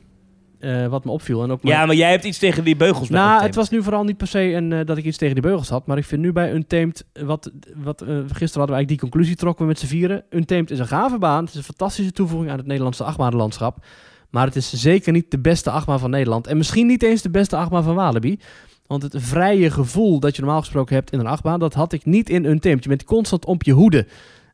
[0.64, 1.42] Eh, wat me opviel.
[1.42, 4.04] En ook Ja, maar jij hebt iets tegen die beugels Nou, het was nu vooral
[4.04, 5.86] niet per se een, eh, dat ik iets tegen die beugels had.
[5.86, 7.04] Maar ik vind nu bij Untamed...
[7.12, 10.24] Wat, wat, eh, gisteren hadden we eigenlijk die conclusie trokken we met z'n vieren.
[10.30, 11.40] Untamed is een gave baan.
[11.40, 13.84] Het is een fantastische toevoeging aan het Nederlandse achtbaanlandschap.
[14.30, 16.46] Maar het is zeker niet de beste achtbaan van Nederland.
[16.46, 18.38] En misschien niet eens de beste achtbaan van Walibi.
[18.86, 21.58] Want het vrije gevoel dat je normaal gesproken hebt in een achtbaan...
[21.58, 22.82] dat had ik niet in Untamed.
[22.82, 24.06] Je bent constant op je hoede.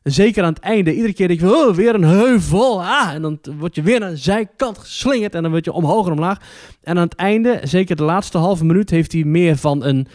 [0.03, 0.93] Zeker aan het einde.
[0.95, 2.83] Iedere keer denk je, oh, weer een heuvel.
[2.83, 5.35] Ah, en dan word je weer naar de zijkant geslingerd.
[5.35, 6.37] En dan word je omhoog en omlaag.
[6.81, 10.07] En aan het einde, zeker de laatste halve minuut, heeft hij meer van een,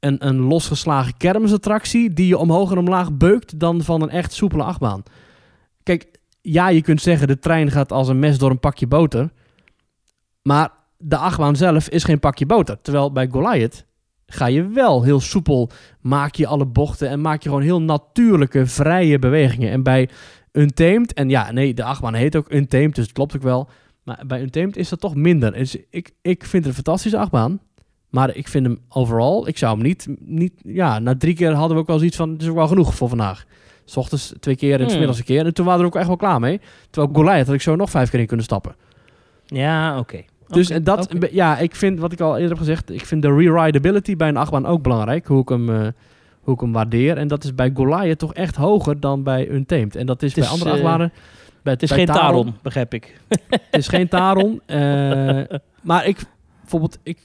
[0.00, 2.12] een, een losgeslagen kermisattractie.
[2.12, 3.58] die je omhoog en omlaag beukt.
[3.60, 5.02] dan van een echt soepele achtbaan.
[5.82, 6.06] Kijk,
[6.40, 9.30] ja, je kunt zeggen de trein gaat als een mes door een pakje boter.
[10.42, 12.78] Maar de achtbaan zelf is geen pakje boter.
[12.82, 13.84] Terwijl bij Goliath
[14.34, 15.70] ga je wel heel soepel,
[16.00, 19.70] maak je alle bochten en maak je gewoon heel natuurlijke, vrije bewegingen.
[19.70, 20.08] En bij
[20.52, 23.68] Untamed, en ja, nee, de achtbaan heet ook Untamed, dus het klopt ook wel.
[24.02, 25.52] Maar bij Untamed is dat toch minder.
[25.52, 27.60] Dus ik, ik vind het een fantastische achtbaan.
[28.10, 31.74] Maar ik vind hem overal, ik zou hem niet, niet, ja, na drie keer hadden
[31.76, 33.44] we ook wel zoiets van, het is ook wel genoeg voor vandaag.
[33.84, 34.90] S ochtends twee keer en Hmm.
[34.90, 35.46] s middags een keer.
[35.46, 36.60] En toen waren we er ook echt wel klaar mee.
[36.90, 38.74] Terwijl Goliath had ik zo nog vijf keer in kunnen stappen.
[39.46, 40.22] Ja, oké.
[40.54, 43.34] Dus en dat, ja, ik vind, wat ik al eerder heb gezegd, ik vind de
[43.34, 45.26] rerideability bij een achtbaan ook belangrijk.
[45.26, 45.86] Hoe ik hem, eh,
[46.40, 47.16] hoe ik hem waardeer.
[47.16, 49.96] En dat is bij Goliath toch echt hoger dan bij Untamed.
[49.96, 51.12] En dat is, bij andere eh, achtbanen...
[51.62, 53.20] Bij, Het is geen Taron, begrijp ik.
[53.50, 54.60] Het is geen Taron.
[54.66, 54.78] eh,
[55.82, 56.18] maar ik,
[56.60, 57.18] bijvoorbeeld, ik,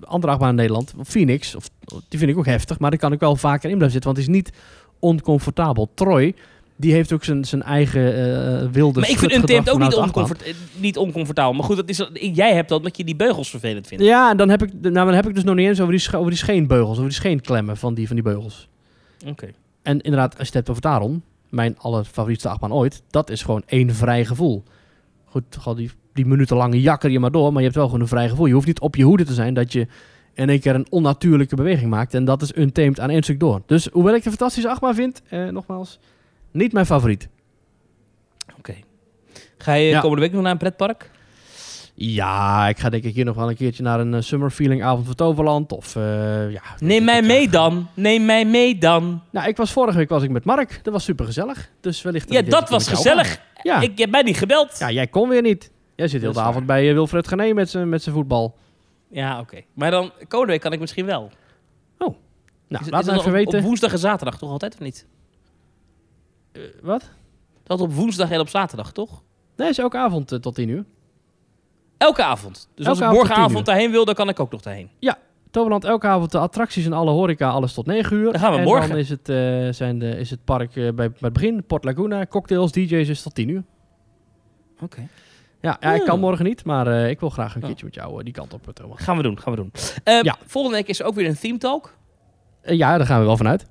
[0.00, 1.70] andere achtbaan in Nederland, Phoenix, of,
[2.08, 2.78] die vind ik ook heftig.
[2.78, 4.52] Maar daar kan ik wel vaker in blijven zitten, want het is niet
[4.98, 5.90] oncomfortabel.
[5.94, 6.34] Troy,
[6.76, 10.42] die heeft ook zijn, zijn eigen eh wilde maar ik vind Untamed ook niet, oncomfort,
[10.42, 11.52] eh, niet oncomfortabel.
[11.52, 14.04] Maar goed, dat is, jij hebt dat omdat je die beugels vervelend vindt.
[14.04, 16.16] Ja, en dan heb, ik, nou, dan heb ik dus nog niet eens over die,
[16.16, 18.68] over die scheenbeugels, over die scheenklemmen van die, van die beugels.
[19.26, 19.50] Oké.
[19.82, 23.62] En inderdaad, als je het hebt over Taron, mijn allerfavorietste achtbaan ooit, dat is gewoon
[23.66, 24.62] één vrij gevoel.
[25.24, 28.08] Goed, gewoon die, die minutenlange jakker je maar door, maar je hebt wel gewoon een
[28.08, 28.46] vrij gevoel.
[28.46, 29.86] Je hoeft niet op je hoede te zijn dat je
[30.34, 32.14] in één keer een onnatuurlijke beweging maakt.
[32.14, 33.62] En dat is untamed aan één stuk door.
[33.66, 35.98] Dus hoewel ik de fantastische achtbaan vind, eh, nogmaals,
[36.52, 37.28] niet mijn favoriet.
[38.58, 38.74] Oké.
[39.58, 40.00] Ga je Ja.
[40.00, 41.10] komende week nog naar een pretpark?
[41.94, 44.82] Ja, ik ga denk ik hier nog wel een keertje naar een eh, Summer Feeling
[44.84, 45.72] avond van Toverland.
[45.72, 47.88] Of, eh, ja, Neem mij mee dan.
[47.94, 49.22] Neem mij mee dan.
[49.30, 50.80] Nou, ik was vorige week was ik met Mark.
[50.82, 51.70] Dat was super gezellig.
[51.80, 52.32] Dus wellicht.
[52.32, 53.40] Ja, dat was gezellig.
[53.62, 53.80] Ja.
[53.80, 54.78] Ik heb mij niet gebeld.
[54.78, 55.70] ja, jij kon weer niet.
[55.96, 58.56] Jij zit heel de avond bij eh, Wilfred Gené met zijn met zijn voetbal.
[59.10, 59.60] Ja, oké.
[59.74, 61.30] Maar dan, komende week kan ik misschien wel.
[61.98, 62.14] Nou,
[62.68, 63.58] Is het- laat is me even op, weten.
[63.58, 65.06] op woensdag en zaterdag toch altijd, of niet?
[66.52, 67.10] Eh, wat?
[67.62, 69.22] Dat op woensdag en op zaterdag, toch?
[69.56, 70.84] Nee, is ook avond eh, tot 10 uur.
[71.98, 72.68] Elke avond.
[72.74, 74.90] Dus als Elke ik avond morgenavond 10 daarheen wil, dan kan ik ook nog daarheen.
[75.50, 78.32] Toverland elke avond de attracties en alle horeca, alles tot 9 uur.
[78.32, 78.88] Dan gaan we en morgen.
[78.88, 82.26] dan is het, eh, zijn de, is het park bij, bij het begin, Port Laguna,
[82.26, 83.62] cocktails, DJ's is tot 10 uur.
[84.80, 85.08] Oké.
[85.60, 86.06] Ja, ja, ik Hmm.
[86.08, 87.66] kan morgen niet, maar ik wil graag een Ja.
[87.66, 89.00] keertje met jou die kant op, Thomas.
[89.00, 89.72] Gaan we doen, gaan we doen.
[90.04, 90.36] Eh, Ja.
[90.46, 91.96] Volgende week is er ook weer een theme talk.
[92.62, 93.66] Ja, daar gaan we wel vanuit.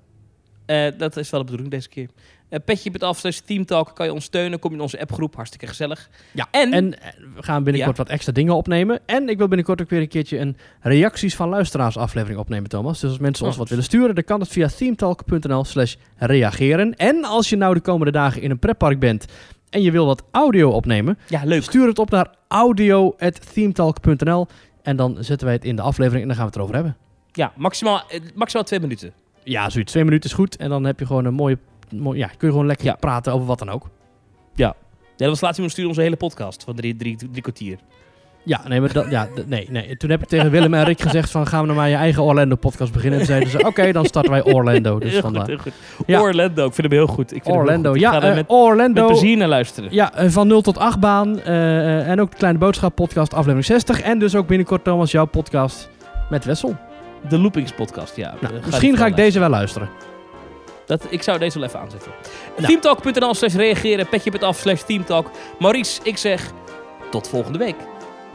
[0.97, 2.09] Dat is wel de bedoeling deze keer.
[2.51, 4.59] Uh, petje met af, slash Team Talk, kan je ons steunen.
[4.59, 6.09] Kom je in onze appgroep, hartstikke gezellig.
[6.31, 8.99] Ja, En- en, eh, we gaan binnenkort wat extra dingen opnemen.
[9.05, 12.99] En ik wil binnenkort ook weer een keertje een reacties van luisteraars aflevering opnemen, Thomas.
[12.99, 16.95] Dus als mensen ons wat willen sturen, dan kan het via themetalk.nl slash reageren.
[16.95, 19.25] En als je nou de komende dagen in een pretpark bent
[19.69, 21.63] en je wil wat audio opnemen, Ja, leuk.
[21.63, 24.47] stuur het op naar audio.themetalk.nl
[24.83, 26.97] en dan zetten wij het in de aflevering en dan gaan we het erover hebben.
[27.31, 29.11] Ja, maximaal, eh, maximaal twee minuten.
[29.43, 29.91] Ja, zoiets.
[29.91, 31.57] Twee minuten is goed en dan heb je gewoon een mooie...
[32.13, 32.95] ja, kun je gewoon lekker Ja.
[32.99, 33.89] praten over wat dan ook.
[34.55, 34.73] Ja,
[35.17, 37.77] dat was laatst iemand sturen onze hele podcast van drie, drie, drie kwartier.
[38.43, 39.97] Ja, nee, maar dat, ja, nee, nee.
[39.97, 42.23] Toen heb ik tegen Willem en Rick gezegd van gaan we nou maar je eigen
[42.23, 43.19] Orlando-podcast beginnen.
[43.19, 44.99] En zeiden ze, oké, dan starten wij Orlando.
[44.99, 45.41] Dus heel vandaar.
[45.41, 45.73] goed, heel goed.
[46.07, 46.21] Ja.
[46.21, 47.35] Orlando, ik vind hem heel goed.
[47.35, 48.01] Ik vind Orlando, goed.
[48.01, 49.01] Ik ja, eh, met, Orlando.
[49.01, 49.93] met plezier naar luisteren.
[49.93, 51.39] Ja, eh, van 0 tot 8 baan.
[51.39, 54.01] eh, en ook de Kleine Boodschap podcast aflevering 60.
[54.01, 55.89] En dus ook binnenkort Thomas, jouw podcast
[56.29, 56.75] met Wessel.
[57.29, 58.33] De Loopings podcast, ja.
[58.41, 59.89] Nou, misschien ga ik deze wel luisteren.
[60.91, 62.11] Dat, ik zou deze wel even aanzetten.
[62.55, 62.67] Nou.
[62.67, 65.29] Teamtalk.nl slash reageren, petje.af slash teamtalk.
[65.59, 66.51] Maurice, ik zeg
[67.09, 67.75] tot volgende week.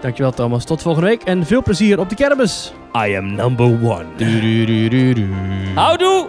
[0.00, 2.72] Dankjewel Thomas, tot volgende week en veel plezier op de kermis.
[3.07, 4.07] I am number one.
[5.74, 6.28] Houdoe!